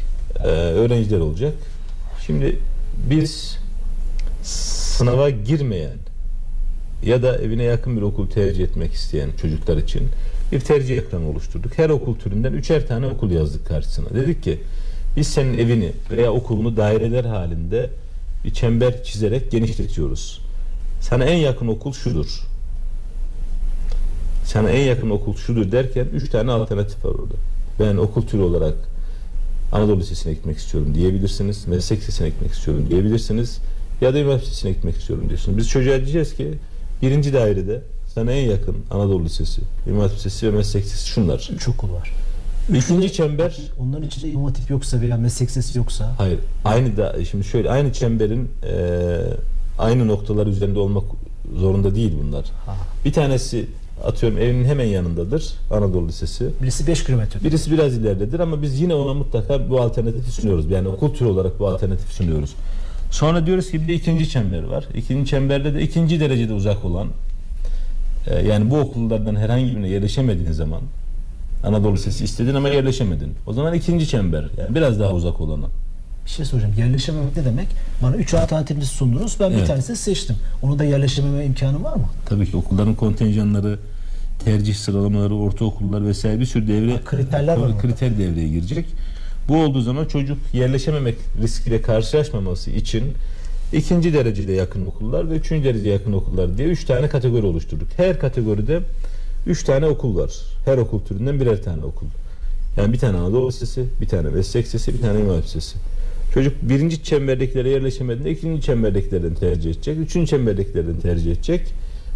e, 0.44 0.46
öğrenciler 0.48 1.18
olacak. 1.18 1.52
Şimdi 2.26 2.58
biz 3.10 3.58
sınava 4.42 5.30
girmeyen 5.30 5.96
ya 7.06 7.22
da 7.22 7.38
evine 7.38 7.62
yakın 7.62 7.96
bir 7.96 8.02
okul 8.02 8.26
tercih 8.26 8.64
etmek 8.64 8.92
isteyen 8.92 9.30
çocuklar 9.40 9.76
için 9.76 10.02
bir 10.52 10.60
tercih 10.60 10.98
ekranı 10.98 11.28
oluşturduk. 11.28 11.78
Her 11.78 11.90
okul 11.90 12.14
türünden 12.14 12.52
üçer 12.52 12.86
tane 12.86 13.06
okul 13.06 13.30
yazdık 13.30 13.66
karşısına. 13.66 14.08
Dedik 14.14 14.42
ki 14.42 14.60
biz 15.16 15.28
senin 15.28 15.58
evini 15.58 15.92
veya 16.10 16.32
okulunu 16.32 16.76
daireler 16.76 17.24
halinde 17.24 17.90
bir 18.44 18.50
çember 18.50 19.04
çizerek 19.04 19.50
genişletiyoruz. 19.50 20.40
Sana 21.00 21.24
en 21.24 21.36
yakın 21.36 21.66
okul 21.66 21.92
şudur. 21.92 22.42
Sana 24.44 24.70
en 24.70 24.84
yakın 24.84 25.10
okul 25.10 25.36
şudur 25.36 25.72
derken 25.72 26.06
üç 26.14 26.30
tane 26.30 26.52
alternatif 26.52 27.04
var 27.04 27.10
orada. 27.10 27.34
Ben 27.80 27.96
okul 27.96 28.22
türü 28.22 28.42
olarak 28.42 28.74
Anadolu 29.72 30.00
Lisesi'ne 30.00 30.32
gitmek 30.32 30.56
istiyorum 30.56 30.94
diyebilirsiniz. 30.94 31.66
Meslek 31.68 31.98
Lisesi'ne 31.98 32.28
gitmek 32.28 32.52
istiyorum 32.52 32.86
diyebilirsiniz. 32.90 33.58
Ya 34.00 34.14
da 34.14 34.18
Üniversite 34.18 34.50
Lisesi'ne 34.50 34.72
gitmek 34.72 34.96
istiyorum 34.96 35.28
diyorsunuz. 35.28 35.58
Biz 35.58 35.68
çocuğa 35.68 35.96
diyeceğiz 35.96 36.34
ki 36.34 36.54
birinci 37.02 37.32
dairede 37.32 37.82
sana 38.14 38.32
en 38.32 38.50
yakın 38.50 38.76
Anadolu 38.90 39.24
Lisesi, 39.24 39.60
Üniversite 39.86 40.16
Lisesi 40.16 40.46
ve 40.46 40.56
Meslek 40.56 40.84
Lisesi 40.84 41.08
şunlar. 41.08 41.50
Üç 41.54 41.68
okul 41.68 41.92
var. 41.92 42.12
İkinci 42.74 43.12
çember 43.12 43.58
Onların 43.78 44.06
içinde 44.06 44.28
imam 44.28 44.44
hatip 44.44 44.70
yoksa 44.70 45.00
veya 45.00 45.16
meslek 45.16 45.50
sesi 45.50 45.78
yoksa 45.78 46.14
Hayır. 46.18 46.38
Aynı 46.64 46.96
da 46.96 47.24
şimdi 47.24 47.44
şöyle 47.44 47.70
aynı 47.70 47.92
çemberin 47.92 48.50
e, 48.62 49.18
aynı 49.78 50.08
noktalar 50.08 50.46
üzerinde 50.46 50.78
olmak 50.78 51.04
zorunda 51.56 51.94
değil 51.94 52.12
bunlar. 52.24 52.44
Ha. 52.66 52.76
Bir 53.04 53.12
tanesi 53.12 53.66
atıyorum 54.04 54.38
evinin 54.38 54.64
hemen 54.64 54.84
yanındadır 54.84 55.52
Anadolu 55.70 56.08
Lisesi. 56.08 56.50
birisi 56.62 56.86
5 56.86 57.04
kilometre. 57.04 57.44
Birisi 57.44 57.70
biraz 57.70 57.94
ileridedir 57.94 58.40
ama 58.40 58.62
biz 58.62 58.80
yine 58.80 58.94
ona 58.94 59.14
mutlaka 59.14 59.70
bu 59.70 59.80
alternatifi 59.80 60.30
sunuyoruz. 60.30 60.70
Yani 60.70 60.88
okul 60.88 61.14
türü 61.14 61.28
olarak 61.28 61.60
bu 61.60 61.66
alternatifi 61.68 62.14
sunuyoruz. 62.14 62.54
Sonra 63.16 63.46
diyoruz 63.46 63.70
ki 63.70 63.82
bir 63.82 63.88
de 63.88 63.94
ikinci 63.94 64.28
çember 64.30 64.62
var. 64.62 64.84
İkinci 64.94 65.30
çemberde 65.30 65.74
de 65.74 65.82
ikinci 65.82 66.20
derecede 66.20 66.52
uzak 66.52 66.84
olan 66.84 67.08
e, 68.26 68.42
yani 68.46 68.70
bu 68.70 68.78
okullardan 68.78 69.36
herhangi 69.36 69.66
birine 69.66 69.88
yerleşemediğin 69.88 70.52
zaman 70.52 70.80
Anadolu 71.64 71.94
Lisesi 71.94 72.24
istedin 72.24 72.54
ama 72.54 72.68
yerleşemedin. 72.68 73.34
O 73.46 73.52
zaman 73.52 73.74
ikinci 73.74 74.08
çember 74.08 74.44
yani 74.58 74.74
biraz 74.74 75.00
daha 75.00 75.12
uzak 75.12 75.40
olana. 75.40 75.66
Bir 76.24 76.30
şey 76.30 76.44
soracağım. 76.44 76.74
Yerleşememek 76.78 77.36
ne 77.36 77.44
demek? 77.44 77.68
Bana 78.02 78.16
3 78.16 78.34
alternatif 78.34 78.84
sundunuz. 78.84 79.36
Ben 79.40 79.50
bir 79.50 79.56
Evet. 79.56 79.66
tanesini 79.66 79.96
seçtim. 79.96 80.36
Onu 80.62 80.78
da 80.78 80.84
yerleşememe 80.84 81.44
imkanım 81.44 81.84
var 81.84 81.96
mı? 81.96 82.06
Tabii 82.26 82.50
ki 82.50 82.56
okulların 82.56 82.94
kontenjanları, 82.94 83.78
tercih 84.44 84.74
sıralamaları, 84.74 85.34
ortaokullar 85.34 86.06
vesaire 86.06 86.40
bir 86.40 86.46
sürü 86.46 86.68
devre 86.68 86.92
Ha, 86.92 86.98
kriterler 87.04 87.56
var 87.56 87.66
orada. 87.66 87.78
kriter 87.78 88.18
devreye 88.18 88.48
girecek. 88.48 88.86
Bu 89.48 89.62
olduğu 89.62 89.80
zaman 89.80 90.04
çocuk 90.04 90.38
yerleşememek 90.52 91.14
riskiyle 91.42 91.82
karşılaşmaması 91.82 92.70
için 92.70 93.04
ikinci 93.72 94.12
derecede 94.12 94.52
yakın 94.52 94.86
okullar 94.86 95.30
ve 95.30 95.34
üçüncü 95.34 95.64
derece 95.64 95.90
yakın 95.90 96.12
okullar 96.12 96.58
diye 96.58 96.68
üç 96.68 96.84
tane 96.84 97.08
kategori 97.08 97.46
oluşturduk. 97.46 97.88
Her 97.96 98.18
kategoride 98.18 98.80
üç 99.46 99.64
tane 99.64 99.86
okul 99.86 100.16
var. 100.16 100.30
Her 100.64 100.78
okul 100.78 101.00
türünden 101.00 101.40
birer 101.40 101.62
tane 101.62 101.84
okul. 101.84 102.06
Yani 102.76 102.92
bir 102.92 102.98
tane 102.98 103.18
Anadolu 103.18 103.48
Lisesi, 103.48 103.84
bir 104.00 104.08
tane 104.08 104.28
Meslek 104.28 104.64
Lisesi, 104.64 104.94
bir 104.94 105.00
tane 105.00 105.20
İmam 105.20 105.38
Lisesi. 105.38 105.76
Çocuk 106.34 106.54
birinci 106.62 107.02
çemberdekilere 107.02 107.68
yerleşemediğinde 107.68 108.30
ikinci 108.30 108.62
çemberdekilerden 108.62 109.34
tercih 109.34 109.70
edecek, 109.70 109.98
üçüncü 109.98 110.30
çemberdekilerden 110.30 111.00
tercih 111.00 111.32
edecek. 111.32 111.60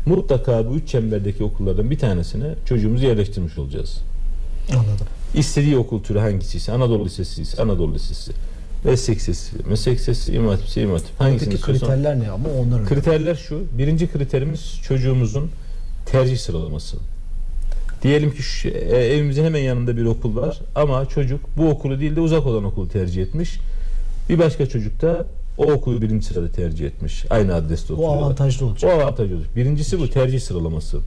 Mutlaka 0.07 0.70
bu 0.70 0.74
üç 0.74 0.89
çemberdeki 0.89 1.45
okullardan 1.45 1.91
bir 1.91 1.99
tanesine 1.99 2.55
çocuğumuzu 2.64 3.07
yerleştirmiş 3.07 3.59
olacağız. 3.59 3.99
Anladım. 4.70 5.07
İstediği 5.35 5.76
okul 5.76 6.03
türü 6.03 6.18
hangisiyse, 6.18 6.72
Anadolu 6.72 7.05
Lisesi 7.05 7.43
ise 7.43 7.62
Anadolu 7.62 7.95
Lisesi, 7.95 8.33
Meslek 8.85 9.16
Lisesi, 9.16 9.57
Meslek 9.68 9.99
Lisesi, 9.99 10.33
İmam 10.35 10.49
Hatip 10.49 10.66
ise 10.68 10.83
İmam 10.83 10.95
Hatip. 10.97 11.20
Hangisini 11.20 11.49
Peki 11.51 11.57
istiyorsan. 11.61 11.89
kriterler 11.89 12.20
ne 12.20 12.31
ama 12.31 12.49
onların? 12.49 12.87
Kriterler 12.87 13.35
şu. 13.35 13.62
Birinci 13.78 14.12
kriterimiz 14.12 14.81
çocuğumuzun 14.83 15.51
tercih 16.07 16.39
sıralaması. 16.39 16.97
Diyelim 18.03 18.31
ki 18.31 18.43
şu, 18.43 18.68
e, 18.68 18.72
evimizin 19.07 19.45
hemen 19.45 19.61
yanında 19.61 19.97
bir 19.97 20.05
okul 20.05 20.37
var 20.37 20.61
ama 20.74 21.07
çocuk 21.07 21.41
bu 21.57 21.68
okulu 21.68 22.01
değil 22.01 22.16
de 22.16 22.20
uzak 22.20 22.47
olan 22.47 22.64
okulu 22.64 22.89
tercih 22.89 23.22
etmiş. 23.22 23.59
Bir 24.28 24.39
başka 24.39 24.66
çocuk 24.66 25.03
da 25.03 25.26
o 25.59 25.72
okulu 25.72 26.03
birinci 26.03 26.26
sırada 26.26 26.53
tercih 26.53 26.87
etmiş. 26.87 27.24
Aynı 27.31 27.55
adreste 27.55 27.93
o 27.93 27.97
oturuyorlar. 27.97 28.22
avantajlı 28.22 28.66
O 28.66 28.68
olacak. 28.68 28.91
avantajlı 28.93 29.35
olacak. 29.37 29.57
Birincisi 29.57 29.99
bu 30.01 30.11
tercih 30.11 30.41
sıralaması. 30.41 30.99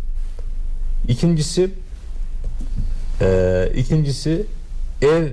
İkincisi 1.08 1.70
e, 3.24 3.72
ikincisi 3.76 4.46
ev 5.02 5.28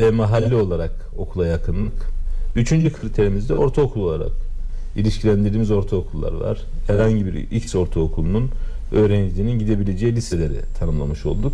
ve 0.00 0.10
mahalle 0.10 0.56
olarak 0.56 0.92
okula 1.18 1.46
yakınlık. 1.46 2.14
Üçüncü 2.56 2.92
kriterimiz 2.92 3.48
de 3.48 3.54
ortaokul 3.54 4.00
olarak 4.00 4.32
ilişkilendirdiğimiz 4.96 5.70
ortaokullar 5.70 6.32
var. 6.32 6.58
Herhangi 6.86 7.26
bir 7.26 7.34
X 7.50 7.74
ortaokulunun 7.74 8.50
öğrencinin 8.92 9.58
gidebileceği 9.58 10.16
liseleri 10.16 10.60
tanımlamış 10.78 11.26
olduk. 11.26 11.52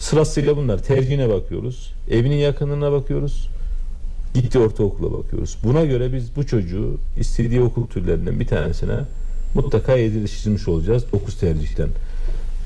Sırasıyla 0.00 0.56
bunlar 0.56 0.82
tercihine 0.82 1.28
bakıyoruz. 1.28 1.92
Evinin 2.10 2.36
yakınlığına 2.36 2.92
bakıyoruz. 2.92 3.48
Gittiği 4.34 4.58
ortaokula 4.58 5.18
bakıyoruz. 5.18 5.58
Buna 5.64 5.84
göre 5.84 6.12
biz 6.12 6.36
bu 6.36 6.46
çocuğu 6.46 6.96
istediği 7.20 7.62
okul 7.62 7.86
türlerinden 7.86 8.40
bir 8.40 8.46
tanesine 8.46 8.96
mutlaka 9.54 9.96
yetiştirmiş 9.96 10.68
olacağız 10.68 11.04
9 11.12 11.40
tercihten. 11.40 11.88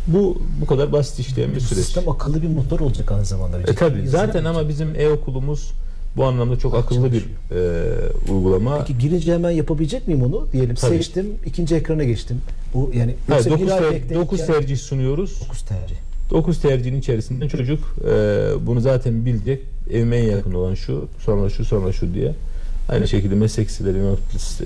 Bu 0.07 0.43
bu 0.61 0.67
kadar 0.67 0.93
basit 0.93 1.19
işleyen 1.19 1.55
bir 1.55 1.61
süreç. 1.61 1.85
Sistem 1.85 2.09
akıllı 2.09 2.43
bir 2.43 2.49
motor 2.49 2.81
olacak 2.81 3.13
aynı 3.13 3.25
zamanda. 3.25 3.61
E 3.61 3.65
tabi 3.65 4.09
zaten 4.09 4.45
ama 4.45 4.69
bizim 4.69 4.95
e-okulumuz 5.01 5.73
bu 6.17 6.25
anlamda 6.25 6.59
çok 6.59 6.75
akıllı 6.75 7.13
bir 7.13 7.25
e, 7.51 8.33
uygulama. 8.33 8.79
Peki 8.79 8.99
girince 8.99 9.35
hemen 9.35 9.51
yapabilecek 9.51 10.09
miyim 10.09 10.23
onu? 10.23 10.49
Diyelim 10.53 10.75
Tabii. 10.75 10.97
seçtim, 10.97 11.27
ikinci 11.47 11.75
ekrana 11.75 12.05
geçtim. 12.05 12.41
Bu 12.75 12.91
yani 12.95 13.15
Hayır, 13.29 13.45
yoksa 13.47 13.51
9, 13.51 13.67
bir 13.67 13.73
ay 13.73 14.09
ter- 14.09 14.15
dokuz 14.15 14.41
yani- 14.41 14.47
tercih 14.53 14.77
sunuyoruz. 14.77 15.41
Dokuz 15.45 15.63
tercih. 15.63 15.97
9 16.31 16.61
tercihin 16.61 16.99
içerisinde 16.99 17.49
çocuk 17.49 17.79
e, 18.05 18.13
bunu 18.67 18.81
zaten 18.81 19.27
bilecek. 19.27 19.63
Evime 19.91 20.17
en 20.17 20.31
yakın 20.31 20.55
olan 20.55 20.75
şu, 20.75 21.09
sonra 21.25 21.51
şu, 21.51 21.65
sonra 21.65 21.93
şu 21.93 22.15
diye. 22.15 22.35
Aynı 22.89 23.09
şekilde 23.09 23.35
meslek 23.35 23.69
liseleri, 23.69 23.99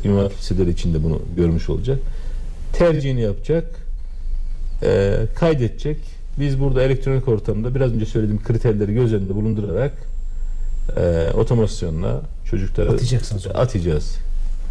imam 0.05 0.19
hatip 0.19 0.39
liseleri 0.39 0.71
için 0.71 0.95
de 0.95 1.05
bunu 1.05 1.23
görmüş 1.37 1.71
olacak. 1.71 1.99
Tercihini 2.73 3.21
yapacak, 3.21 3.86
e, 4.83 5.17
kaydedecek. 5.35 5.97
Biz 6.39 6.61
burada 6.61 6.83
elektronik 6.83 7.29
ortamda 7.29 7.75
biraz 7.75 7.93
önce 7.93 8.07
söylediğim 8.07 8.43
kriterleri 8.43 8.95
göz 8.95 9.15
önünde 9.15 9.35
bulundurarak 9.35 9.93
e, 10.97 11.31
otomasyonla 11.35 12.21
çocuklara 12.51 12.91
Atacaksınız 12.91 13.47
atacağız. 13.47 14.17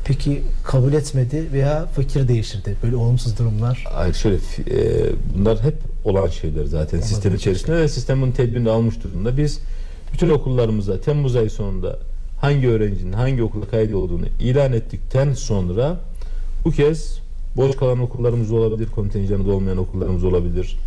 Peki 0.06 0.42
kabul 0.64 0.94
etmedi 0.94 1.44
veya 1.54 1.86
fikir 1.96 2.28
değiştirdi. 2.28 2.76
Böyle 2.84 2.96
olumsuz 2.96 3.40
durumlar. 3.40 3.84
Hayır 3.92 4.14
şöyle 4.14 4.36
e, 4.36 5.10
bunlar 5.36 5.64
hep 5.64 5.76
olan 6.04 6.28
şeyler 6.28 6.66
zaten 6.66 7.00
sistem 7.00 7.36
içerisinde 7.36 7.76
ve 7.78 7.88
sistem 7.88 8.22
bunun 8.22 8.32
tedbirini 8.32 8.70
almış 8.70 9.04
durumda. 9.04 9.38
Biz 9.38 9.60
bütün 10.14 10.30
okullarımıza 10.30 11.02
Temmuz 11.02 11.36
ayı 11.36 11.50
sonunda 11.50 12.00
hangi 12.42 12.70
öğrencinin 12.70 13.14
hangi 13.14 13.44
okula 13.44 13.66
kaydı 13.66 13.98
olduğunu 13.98 14.26
ilan 14.40 14.74
ettikten 14.74 15.34
sonra 15.34 16.00
bu 16.66 16.72
kez 16.72 17.20
boş 17.58 17.76
kalan 17.76 18.00
okullarımız 18.00 18.52
olabilir, 18.52 18.88
kontenjanı 18.96 19.54
olmayan 19.54 19.78
okullarımız 19.78 20.24
olabilir. 20.24 20.78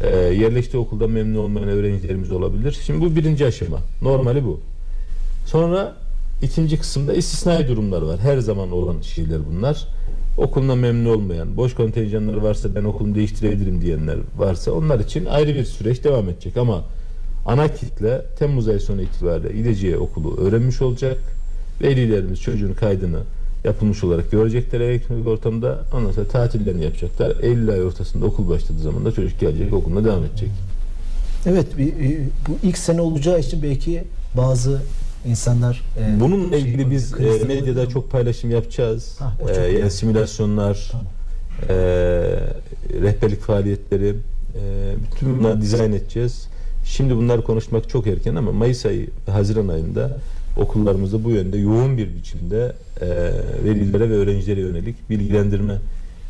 E, 0.00 0.16
yerleştiği 0.16 0.80
okulda 0.80 1.08
memnun 1.08 1.38
olmayan 1.38 1.68
öğrencilerimiz 1.68 2.32
olabilir. 2.32 2.78
Şimdi 2.86 3.00
bu 3.00 3.16
birinci 3.16 3.46
aşama. 3.46 3.78
Normali 4.02 4.44
bu. 4.44 4.60
Sonra 5.46 5.96
ikinci 6.42 6.78
kısımda 6.78 7.14
istisnai 7.14 7.68
durumlar 7.68 8.02
var. 8.02 8.18
Her 8.20 8.38
zaman 8.38 8.72
olan 8.72 9.00
şeyler 9.00 9.38
bunlar. 9.50 9.88
Okuluna 10.38 10.74
memnun 10.74 11.14
olmayan, 11.14 11.56
boş 11.56 11.74
kontenjanları 11.74 12.42
varsa 12.42 12.74
ben 12.74 12.84
okulumu 12.84 13.14
değiştirebilirim 13.14 13.80
diyenler 13.80 14.16
varsa 14.36 14.72
onlar 14.72 15.00
için 15.00 15.24
ayrı 15.24 15.54
bir 15.54 15.64
süreç 15.64 16.04
devam 16.04 16.28
edecek. 16.28 16.56
Ama 16.56 16.84
ana 17.46 17.68
kitle 17.68 18.22
Temmuz 18.38 18.68
ayı 18.68 18.80
sonu 18.80 19.02
itibariyle 19.02 19.52
gideceği 19.52 19.96
okulu 19.96 20.36
öğrenmiş 20.36 20.82
olacak. 20.82 21.18
Velilerimiz 21.82 22.40
çocuğun 22.40 22.74
kaydını 22.74 23.18
yapılmış 23.64 24.04
olarak 24.04 24.30
görecekler 24.30 24.80
elektronik 24.80 25.26
ortamda. 25.26 25.78
Ondan 25.94 26.12
sonra 26.12 26.28
tatillerini 26.28 26.84
yapacaklar. 26.84 27.32
Eylül 27.42 27.70
ayı 27.70 27.82
ortasında 27.82 28.24
okul 28.26 28.48
başladığı 28.48 28.80
zaman 28.82 29.04
da 29.04 29.12
çocuk 29.12 29.40
gelecek 29.40 29.72
okuluna 29.72 30.04
devam 30.04 30.24
edecek. 30.24 30.50
Evet 31.46 31.78
bir- 31.78 32.18
bu 32.48 32.56
ilk 32.62 32.78
sene 32.78 33.00
olacağı 33.00 33.40
için 33.40 33.62
belki 33.62 34.04
bazı 34.36 34.82
insanlar 35.26 35.82
e, 36.00 36.20
Bununla 36.20 36.50
şey- 36.50 36.60
ilgili 36.60 36.90
biz 36.90 37.14
e, 37.20 37.44
medyada 37.46 37.88
çok 37.88 38.10
paylaşım 38.10 38.50
yapacağız. 38.50 39.16
Ha, 39.18 39.32
E, 39.50 39.54
çok 39.54 39.80
yani 39.80 39.90
simülasyonlar, 39.90 40.88
Tamam. 40.92 41.06
e, 41.68 41.74
rehberlik 43.02 43.40
faaliyetleri, 43.40 44.08
e, 44.08 44.92
bütün 45.12 45.38
bunları 45.38 45.60
dizayn 45.60 45.92
edeceğiz. 45.92 46.46
Şimdi 46.84 47.16
bunları 47.16 47.42
konuşmak 47.44 47.88
çok 47.88 48.06
erken 48.06 48.34
ama 48.34 48.52
Mayıs 48.52 48.86
ayı, 48.86 49.06
Haziran 49.30 49.68
ayında 49.68 50.16
okullarımızda 50.56 51.24
bu 51.24 51.30
yönde 51.30 51.58
yoğun 51.58 51.98
bir 51.98 52.14
biçimde 52.14 52.72
e, 53.00 53.06
velilere 53.64 54.10
ve 54.10 54.14
öğrencilere 54.14 54.60
yönelik 54.60 55.10
bilgilendirme 55.10 55.78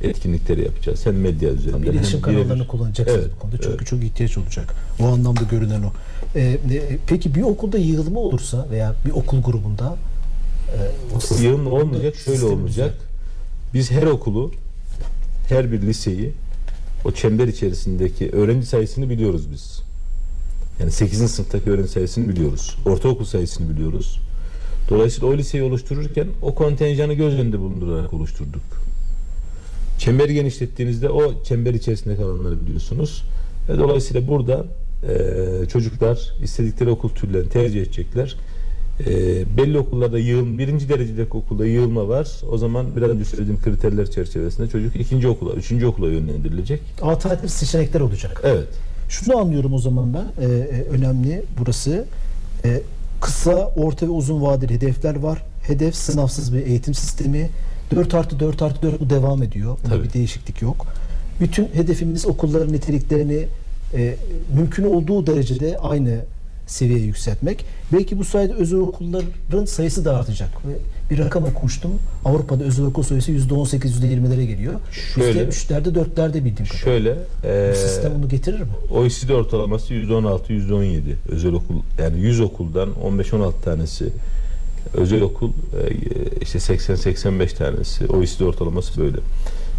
etkinlikleri 0.02 0.64
yapacağız. 0.64 1.06
Hem 1.06 1.20
medya 1.20 1.50
üzerinden 1.50 1.92
iletişim 1.92 2.20
hem 2.20 2.30
birebir. 2.30 2.42
kanallarını 2.42 2.66
kullanacaksınız 2.66 3.20
Evet, 3.20 3.32
bu 3.36 3.38
konuda. 3.38 3.56
Çünkü 3.56 3.76
evet. 3.76 3.86
çok 3.86 4.04
ihtiyaç 4.04 4.38
olacak. 4.38 4.74
O 5.00 5.06
anlamda 5.06 5.42
görünen 5.50 5.82
o. 5.82 5.92
E, 6.34 6.40
e, 6.40 6.58
peki 7.06 7.34
bir 7.34 7.42
okulda 7.42 7.78
yığılma 7.78 8.20
olursa 8.20 8.66
veya 8.70 8.94
bir 9.06 9.10
okul 9.10 9.42
grubunda 9.42 9.96
e, 11.40 11.42
Yığın 11.42 11.66
olmayacak, 11.66 12.16
şöyle 12.16 12.44
olmayacak. 12.44 12.94
Biz 13.74 13.90
her 13.90 14.02
okulu, 14.02 14.52
her 15.48 15.72
bir 15.72 15.82
liseyi 15.82 16.32
o 17.04 17.12
çember 17.12 17.48
içerisindeki 17.48 18.30
öğrenci 18.30 18.66
sayısını 18.66 19.10
biliyoruz 19.10 19.52
biz. 19.52 19.82
Yani 20.82 20.92
8. 20.92 21.30
sınıftaki 21.30 21.70
öğrenci 21.70 21.88
sayısını 21.88 22.28
biliyoruz. 22.28 22.76
Ortaokul 22.86 23.24
sayısını 23.24 23.70
biliyoruz. 23.74 24.20
Dolayısıyla 24.90 25.28
o 25.28 25.36
liseyi 25.36 25.64
oluştururken 25.64 26.26
o 26.42 26.54
kontenjanı 26.54 27.14
göz 27.14 27.34
önünde 27.34 27.58
bulundurarak 27.58 28.12
oluşturduk. 28.12 28.62
Çemberi 29.98 30.34
genişlettiğinizde 30.34 31.10
o 31.10 31.42
çember 31.44 31.74
içerisinde 31.74 32.16
kalanları 32.16 32.60
biliyorsunuz. 32.60 33.22
Ve 33.68 33.78
dolayısıyla 33.78 34.28
burada 34.28 34.66
e, 35.08 35.66
çocuklar 35.68 36.34
istedikleri 36.42 36.90
okul 36.90 37.08
türlerini 37.08 37.48
tercih 37.48 37.82
edecekler. 37.82 38.36
E, 39.06 39.12
belli 39.56 39.78
okullarda 39.78 40.18
yığılma, 40.18 40.58
birinci 40.58 40.88
derecedeki 40.88 41.36
okulda 41.36 41.66
yığılma 41.66 42.08
var. 42.08 42.28
O 42.50 42.58
zaman 42.58 42.96
biraz 42.96 43.10
önce 43.10 43.24
söylediğim 43.24 43.62
kriterler 43.62 44.10
çerçevesinde 44.10 44.68
çocuk 44.68 44.96
ikinci 44.96 45.28
okula, 45.28 45.52
üçüncü 45.52 45.86
okula 45.86 46.08
yönlendirilecek. 46.08 46.80
alternatif 47.02 47.50
seçenekler 47.50 48.00
olacak. 48.00 48.40
Evet. 48.44 48.68
Şunu 49.08 49.36
anlıyorum 49.38 49.74
o 49.74 49.78
zaman 49.78 50.14
ben. 50.14 50.44
e, 50.44 50.46
e, 50.46 50.82
önemli 50.82 51.44
burası. 51.58 52.04
E, 52.64 52.80
kısa, 53.20 53.66
orta 53.76 54.06
ve 54.06 54.10
uzun 54.10 54.42
vadeli 54.42 54.74
hedefler 54.74 55.14
var. 55.16 55.42
Hedef 55.62 55.96
sınavsız 55.96 56.54
bir 56.54 56.66
eğitim 56.66 56.94
sistemi. 56.94 57.50
4 57.90 58.14
artı 58.14 58.40
4 58.40 58.62
artı 58.62 58.82
4 58.82 59.00
bu 59.00 59.10
devam 59.10 59.42
ediyor. 59.42 59.78
Bunda 59.84 59.94
Tabii. 59.94 60.08
bir 60.08 60.12
değişiklik 60.12 60.62
yok. 60.62 60.86
Bütün 61.40 61.68
hedefimiz 61.72 62.26
okulların 62.26 62.72
niteliklerini 62.72 63.46
e, 63.94 64.14
mümkün 64.54 64.84
olduğu 64.84 65.26
derecede 65.26 65.78
aynı 65.78 66.20
seviyeye 66.66 67.06
yükseltmek. 67.06 67.64
Belki 67.92 68.18
bu 68.18 68.24
sayede 68.24 68.52
özel 68.52 68.78
okulların 68.78 69.64
sayısı 69.64 70.04
da 70.04 70.16
artacak. 70.16 70.48
Ve 70.66 70.72
bir 71.12 71.18
rakam 71.18 71.44
okumuştum. 71.44 71.90
Avrupa'da 72.24 72.64
özel 72.64 72.84
okul 72.84 73.02
sayısı 73.02 73.32
%18, 73.32 74.00
%20'lere 74.04 74.44
geliyor. 74.44 74.74
Şöyle- 75.14 75.38
%3'lerde, 75.44 75.88
4'lerde 75.94 76.34
bildiğim 76.44 76.68
kadarıyla. 76.70 76.78
Şöyle, 76.84 77.10
e, 77.44 77.72
Bu 77.72 77.76
sistem 77.76 78.12
onu 78.18 78.28
getirir 78.28 78.60
mi? 78.60 78.66
OECD 78.90 79.30
ortalaması 79.30 79.94
%16, 79.94 80.52
%17 80.52 81.16
özel 81.28 81.52
okul 81.52 81.74
yani 81.98 82.20
100 82.20 82.40
okuldan 82.40 82.88
15-16 83.04 83.60
tanesi 83.64 84.08
özel 84.94 85.22
okul 85.22 85.48
e, 85.48 85.52
işte 86.40 86.58
80-85 86.60 87.52
tanesi 87.54 88.06
OECD 88.06 88.40
ortalaması 88.40 89.00
böyle. 89.00 89.16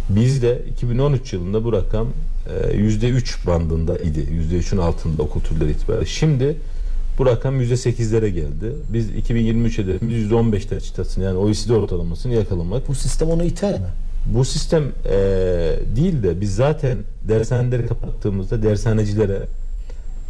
Bizde 0.08 0.62
2013 0.70 1.32
yılında 1.32 1.64
bu 1.64 1.72
rakam 1.72 2.08
e, 2.72 2.76
%3 2.76 3.46
bandında 3.46 3.98
idi. 3.98 4.20
%3'ün 4.52 4.78
altında 4.78 5.22
okul 5.22 5.40
türleri 5.40 5.70
itibariyle. 5.70 6.06
Şimdi 6.06 6.56
bu 7.18 7.26
rakam 7.26 7.60
%8'lere 7.62 8.28
geldi. 8.28 8.72
Biz 8.92 9.10
2023 9.10 9.78
hedefimiz 9.78 10.30
%15'ler 10.30 10.80
çıtasını 10.80 11.24
yani 11.24 11.38
OECD 11.38 11.70
ortalamasını 11.70 12.34
yakalamak. 12.34 12.88
Bu 12.88 12.94
sistem 12.94 13.28
onu 13.30 13.44
iter 13.44 13.72
mi? 13.80 13.86
Bu 14.34 14.44
sistem 14.44 14.82
eee, 14.82 15.78
değil 15.96 16.22
de 16.22 16.40
biz 16.40 16.54
zaten 16.54 16.98
dershaneleri 17.28 17.86
kapattığımızda 17.86 18.62
dershanecilere 18.62 19.38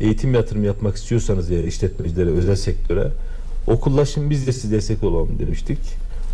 eğitim 0.01 0.35
yatırım 0.35 0.65
yapmak 0.65 0.97
istiyorsanız 0.97 1.51
eğer 1.51 1.65
işletmecilere, 1.65 2.31
özel 2.31 2.57
sektöre 2.57 3.09
okullaşın 3.67 4.31
biz 4.31 4.47
de 4.47 4.53
size 4.53 4.77
destek 4.77 5.05
olalım 5.05 5.39
demiştik. 5.39 5.79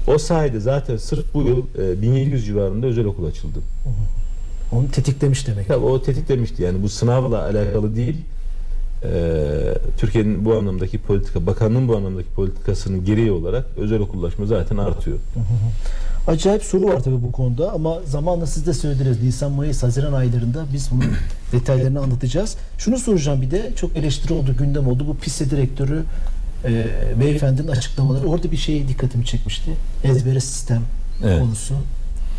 O 0.07 0.19
sayede 0.19 0.61
zaten 0.61 0.97
sırf 0.97 1.35
bu 1.35 1.43
yıl 1.43 1.63
eee, 1.79 2.03
1700 2.03 2.47
civarında 2.47 2.87
özel 2.87 3.05
okul 3.05 3.27
açıldı. 3.27 3.59
Onu 4.73 4.91
tetiklemiş 4.91 5.47
demek. 5.47 5.69
Tabii 5.69 5.85
o 5.85 6.03
tetiklemişti 6.03 6.63
yani 6.63 6.83
bu 6.83 6.89
sınavla 6.89 7.43
alakalı 7.45 7.97
değil. 7.97 8.17
Eee, 9.05 9.11
Türkiye'nin 9.99 10.45
bu 10.45 10.55
anlamdaki 10.55 10.99
politika, 10.99 11.47
bakanlığın 11.47 11.89
bu 11.89 11.97
anlamdaki 11.97 12.29
politikasının 12.29 13.05
gereği 13.05 13.31
olarak 13.31 13.67
özel 13.77 14.01
okullaşma 14.01 14.47
zaten 14.47 14.77
artıyor. 14.77 15.17
Acayip 16.27 16.63
soru 16.63 16.85
var 16.87 17.03
tabii 17.03 17.23
bu 17.23 17.33
konuda 17.33 17.73
ama 17.73 17.99
zamanla 18.07 18.47
siz 18.47 18.67
de 18.67 18.75
söylediniz. 18.75 19.23
Nisan, 19.23 19.53
Mayıs, 19.53 19.83
Haziran 19.83 20.13
aylarında 20.13 20.65
biz 20.73 20.89
bunun 20.91 21.05
detaylarını 21.53 22.01
anlatacağız. 22.01 22.57
Şunu 22.79 22.99
soracağım 22.99 23.43
bir 23.43 23.51
de 23.51 23.73
çok 23.77 23.97
eleştiri 23.97 24.33
oldu, 24.33 24.57
gündem 24.59 24.89
oldu. 24.89 25.05
Bu 25.09 25.17
PİSE 25.17 25.51
direktörü 25.51 26.03
e, 26.65 26.87
beyefendinin 27.21 27.69
açıklamaları. 27.69 28.27
Orada 28.27 28.53
bir 28.53 28.57
şey 28.57 28.89
dikkatimi 28.89 29.25
çekmişti. 29.27 29.71
Ezbere 30.05 30.41
sistem 30.41 30.83
Evet. 31.25 31.41
konusu. 31.41 31.75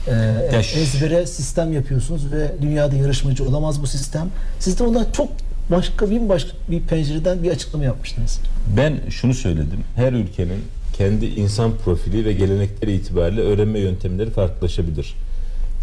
E, 0.08 0.62
ezbere 0.82 1.28
sistem 1.28 1.74
yapıyorsunuz 1.74 2.32
ve 2.32 2.52
dünyada 2.62 2.96
yarışmacı 2.96 3.50
olamaz 3.50 3.82
bu 3.82 3.88
sistem. 3.88 4.30
Siz 4.60 4.80
de 4.80 4.84
ona 4.84 5.12
çok 5.12 5.28
başka 5.72 6.10
bir 6.10 6.30
başka 6.30 6.52
bir 6.68 6.82
pencereden 6.82 7.44
bir 7.44 7.52
açıklama 7.52 7.86
yapmıştınız. 7.86 8.40
Ben 8.78 9.00
şunu 9.10 9.34
söyledim. 9.34 9.80
Her 9.96 10.14
ülkenin 10.14 10.64
kendi 10.94 11.26
insan 11.26 11.72
profili 11.86 12.26
ve 12.26 12.34
gelenekleri 12.34 12.94
itibariyle 12.94 13.42
öğrenme 13.42 13.80
yöntemleri 13.80 14.30
farklılaşabilir. 14.30 15.16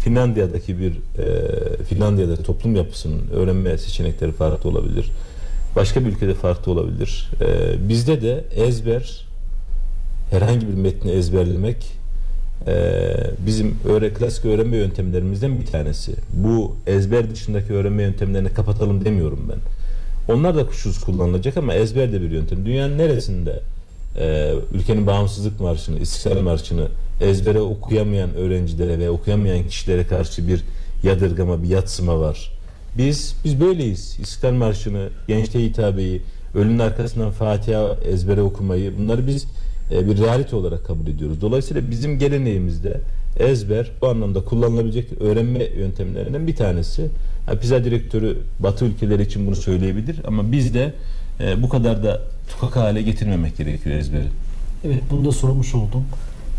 Finlandiya'daki 0.03 0.79
bir 0.79 0.91
e, 0.91 1.83
Finlandiya'da 1.83 2.35
toplum 2.35 2.75
yapısının 2.75 3.21
öğrenme 3.33 3.77
seçenekleri 3.77 4.31
farklı 4.31 4.69
olabilir. 4.69 5.11
Başka 5.75 6.05
bir 6.05 6.09
ülkede 6.09 6.33
farklı 6.33 6.71
olabilir. 6.71 7.31
E, 7.41 7.89
bizde 7.89 8.21
de 8.21 8.43
ezber 8.55 9.25
herhangi 10.31 10.67
bir 10.67 10.73
metni 10.73 11.11
ezberlemek 11.11 11.99
e, 12.67 13.13
bizim 13.45 13.75
öğre, 13.85 14.13
klasik 14.13 14.45
öğrenme 14.45 14.77
yöntemlerimizden 14.77 15.59
bir 15.59 15.65
tanesi. 15.65 16.13
Bu 16.33 16.75
ezber 16.87 17.31
dışındaki 17.31 17.73
öğrenme 17.73 18.03
yöntemlerini 18.03 18.49
kapatalım 18.49 19.05
demiyorum 19.05 19.49
ben. 19.49 19.78
Onlar 20.29 20.55
da 20.55 20.65
kuşkusuz 20.65 21.03
kullanılacak 21.03 21.57
ama 21.57 21.73
ezber 21.73 22.11
de 22.13 22.21
bir 22.21 22.31
yöntem. 22.31 22.65
Dünyanın 22.65 22.97
neresinde 22.97 23.59
e, 24.19 24.53
ülkenin 24.73 25.07
bağımsızlık 25.07 25.59
marşını, 25.59 25.99
İstiklal 25.99 26.41
Marşı'nı 26.41 26.87
ezbere 27.21 27.59
okuyamayan 27.59 28.33
öğrencilere 28.35 28.99
ve 28.99 29.09
okuyamayan 29.09 29.67
kişilere 29.67 30.07
karşı 30.07 30.47
bir 30.47 30.63
yadırgama, 31.03 31.63
bir 31.63 31.67
yatsıma 31.67 32.19
var. 32.19 32.51
Biz 32.97 33.35
biz 33.45 33.61
böyleyiz. 33.61 34.17
İstiklal 34.19 34.51
Marşı'nı, 34.51 35.09
gençliğe 35.27 35.65
hitabeyi, 35.67 36.21
ölünün 36.55 36.79
arkasından 36.79 37.31
Fatiha 37.31 37.95
ezbere 38.05 38.41
okumayı 38.41 38.97
bunları 38.97 39.27
biz 39.27 39.45
e, 39.91 40.09
bir 40.09 40.17
realite 40.17 40.55
olarak 40.55 40.85
kabul 40.85 41.07
ediyoruz. 41.07 41.41
Dolayısıyla 41.41 41.91
bizim 41.91 42.19
geleneğimizde 42.19 43.01
ezber 43.39 43.91
bu 44.01 44.07
anlamda 44.07 44.43
kullanılabilecek 44.43 45.21
öğrenme 45.21 45.63
yöntemlerinden 45.63 46.47
bir 46.47 46.55
tanesi. 46.55 47.07
Ha, 47.45 47.55
PISA 47.55 47.83
direktörü 47.83 48.37
Batı 48.59 48.85
ülkeleri 48.85 49.21
için 49.21 49.47
bunu 49.47 49.55
söyleyebilir 49.55 50.21
ama 50.27 50.51
bizde 50.51 50.93
e, 51.39 51.61
bu 51.63 51.69
kadar 51.69 52.03
da 52.03 52.21
tukak 52.49 52.75
hale 52.75 53.01
getirmemek 53.01 53.57
gerekiyor 53.57 53.95
ezberi. 53.95 54.27
Evet 54.85 55.01
bunu 55.11 55.25
da 55.25 55.31
sormuş 55.31 55.75
oldum. 55.75 56.03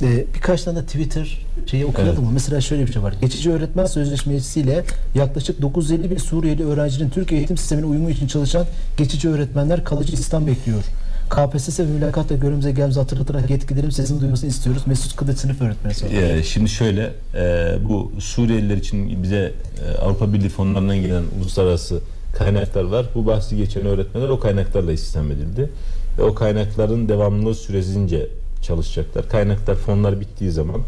Ee, 0.03 0.25
birkaç 0.35 0.63
tane 0.63 0.79
de 0.79 0.83
Twitter 0.83 1.47
şeyi 1.67 1.85
okuyalım 1.87 2.15
Evet. 2.15 2.25
mı? 2.25 2.31
Mesela 2.33 2.61
şöyle 2.61 2.87
bir 2.87 2.93
şey 2.93 3.03
var. 3.03 3.15
Geçici 3.21 3.51
öğretmen 3.51 3.87
sözleşmesiyle 3.87 4.85
yaklaşık 5.15 5.63
950 5.63 6.11
bin 6.11 6.17
Suriyeli 6.17 6.65
öğrencinin 6.65 7.11
Türkiye 7.11 7.41
eğitim 7.41 7.57
sistemine 7.57 7.87
uyumu 7.87 8.11
için 8.11 8.27
çalışan 8.27 8.67
geçici 8.97 9.29
öğretmenler 9.29 9.85
kalıcı 9.85 10.13
istihdam 10.13 10.47
bekliyor. 10.47 10.83
KPSS 11.31 11.81
ve 11.81 11.85
mülakatla 11.85 12.37
görümüze 12.37 12.73
gelmemizi 12.73 13.01
hatırlatarak 13.01 13.51
yetkililerin 13.51 13.91
sesini 13.91 14.21
duymasını 14.21 14.51
istiyoruz. 14.51 14.83
Mesut 14.87 15.17
Kılıç 15.17 15.39
sınıf 15.39 15.61
öğretmeni. 15.63 15.95
sonra. 15.95 16.13
Ee, 16.13 16.43
şimdi 16.43 16.69
şöyle 16.71 17.13
e, 17.35 17.77
bu 17.89 18.13
Suriyeliler 18.19 18.77
için 18.77 19.23
bize 19.23 19.53
e, 19.87 19.99
Avrupa 19.99 20.33
Birliği 20.33 20.49
fonlarından 20.49 20.97
gelen 20.97 21.23
uluslararası 21.41 22.01
kaynaklar 22.39 22.85
var. 22.85 23.07
Bu 23.15 23.27
bahsi 23.27 23.57
geçen 23.57 23.87
öğretmenler 23.87 24.29
o 24.29 24.41
kaynaklarla 24.41 24.93
istihdam 24.93 25.31
edildi. 25.31 25.71
Ve 26.19 26.23
o 26.23 26.35
kaynakların 26.35 27.09
devamlılığı 27.09 27.55
süresince 27.55 28.29
çalışacaklar. 28.63 29.29
Kaynaklar 29.29 29.75
fonlar 29.75 30.21
bittiği 30.21 30.51
zaman 30.51 30.81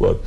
bu, 0.00 0.18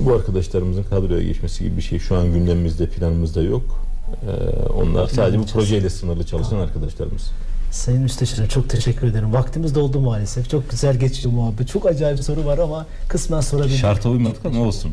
bu 0.00 0.14
arkadaşlarımızın 0.14 0.82
kadroya 0.82 1.22
geçmesi 1.22 1.64
gibi 1.64 1.76
bir 1.76 1.82
şey 1.82 1.98
şu 1.98 2.16
an 2.16 2.32
gündemimizde 2.32 2.86
planımızda 2.86 3.42
yok. 3.42 3.84
Ee, 4.08 4.68
onlar 4.68 5.06
sadece 5.06 5.38
bu 5.38 5.46
projeyle 5.46 5.90
sınırlı 5.90 6.26
çalışan 6.26 6.58
arkadaşlarımız. 6.58 7.30
Sayın 7.70 8.02
Müsteşarım 8.02 8.48
çok 8.48 8.68
teşekkür 8.70 9.06
ederim. 9.06 9.32
Vaktimiz 9.32 9.74
doldu 9.74 10.00
maalesef. 10.00 10.50
Çok 10.50 10.70
güzel 10.70 10.96
geçti 10.96 11.28
muhabbet. 11.28 11.68
Çok 11.68 11.86
acayip 11.86 12.20
soru 12.24 12.44
var 12.44 12.58
ama 12.58 12.86
kısmen 13.08 13.40
sorabilirim. 13.40 13.78
Şarta 13.78 14.08
uymadık 14.08 14.46
ama 14.46 14.60
olsun. 14.60 14.92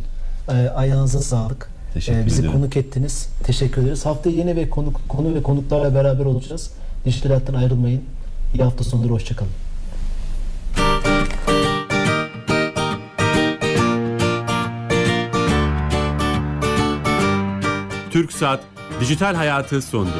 Ee, 0.49 0.51
ayağınıza 0.53 1.21
sağlık. 1.21 1.69
Teşekkür 1.93 2.19
Ee, 2.19 2.25
bizi 2.25 2.39
ederim. 2.41 2.53
konuk 2.53 2.77
ettiniz. 2.77 3.29
Teşekkür 3.43 3.81
ederiz. 3.83 4.05
Haftaya 4.05 4.35
yeni 4.35 4.55
ve 4.55 4.69
konu, 4.69 4.93
konu 5.07 5.35
ve 5.35 5.43
konuklarla 5.43 5.95
beraber 5.95 6.25
olacağız. 6.25 6.69
Dijital 7.05 7.29
hayattan 7.29 7.53
ayrılmayın. 7.53 8.01
İyi 8.53 8.63
hafta 8.63 8.83
sonları. 8.83 9.09
Hoşçakalın. 9.09 9.51
Türk 18.11 18.31
Saat 18.33 18.59
Dijital 18.99 19.35
Hayatı 19.35 19.81
sundu. 19.81 20.11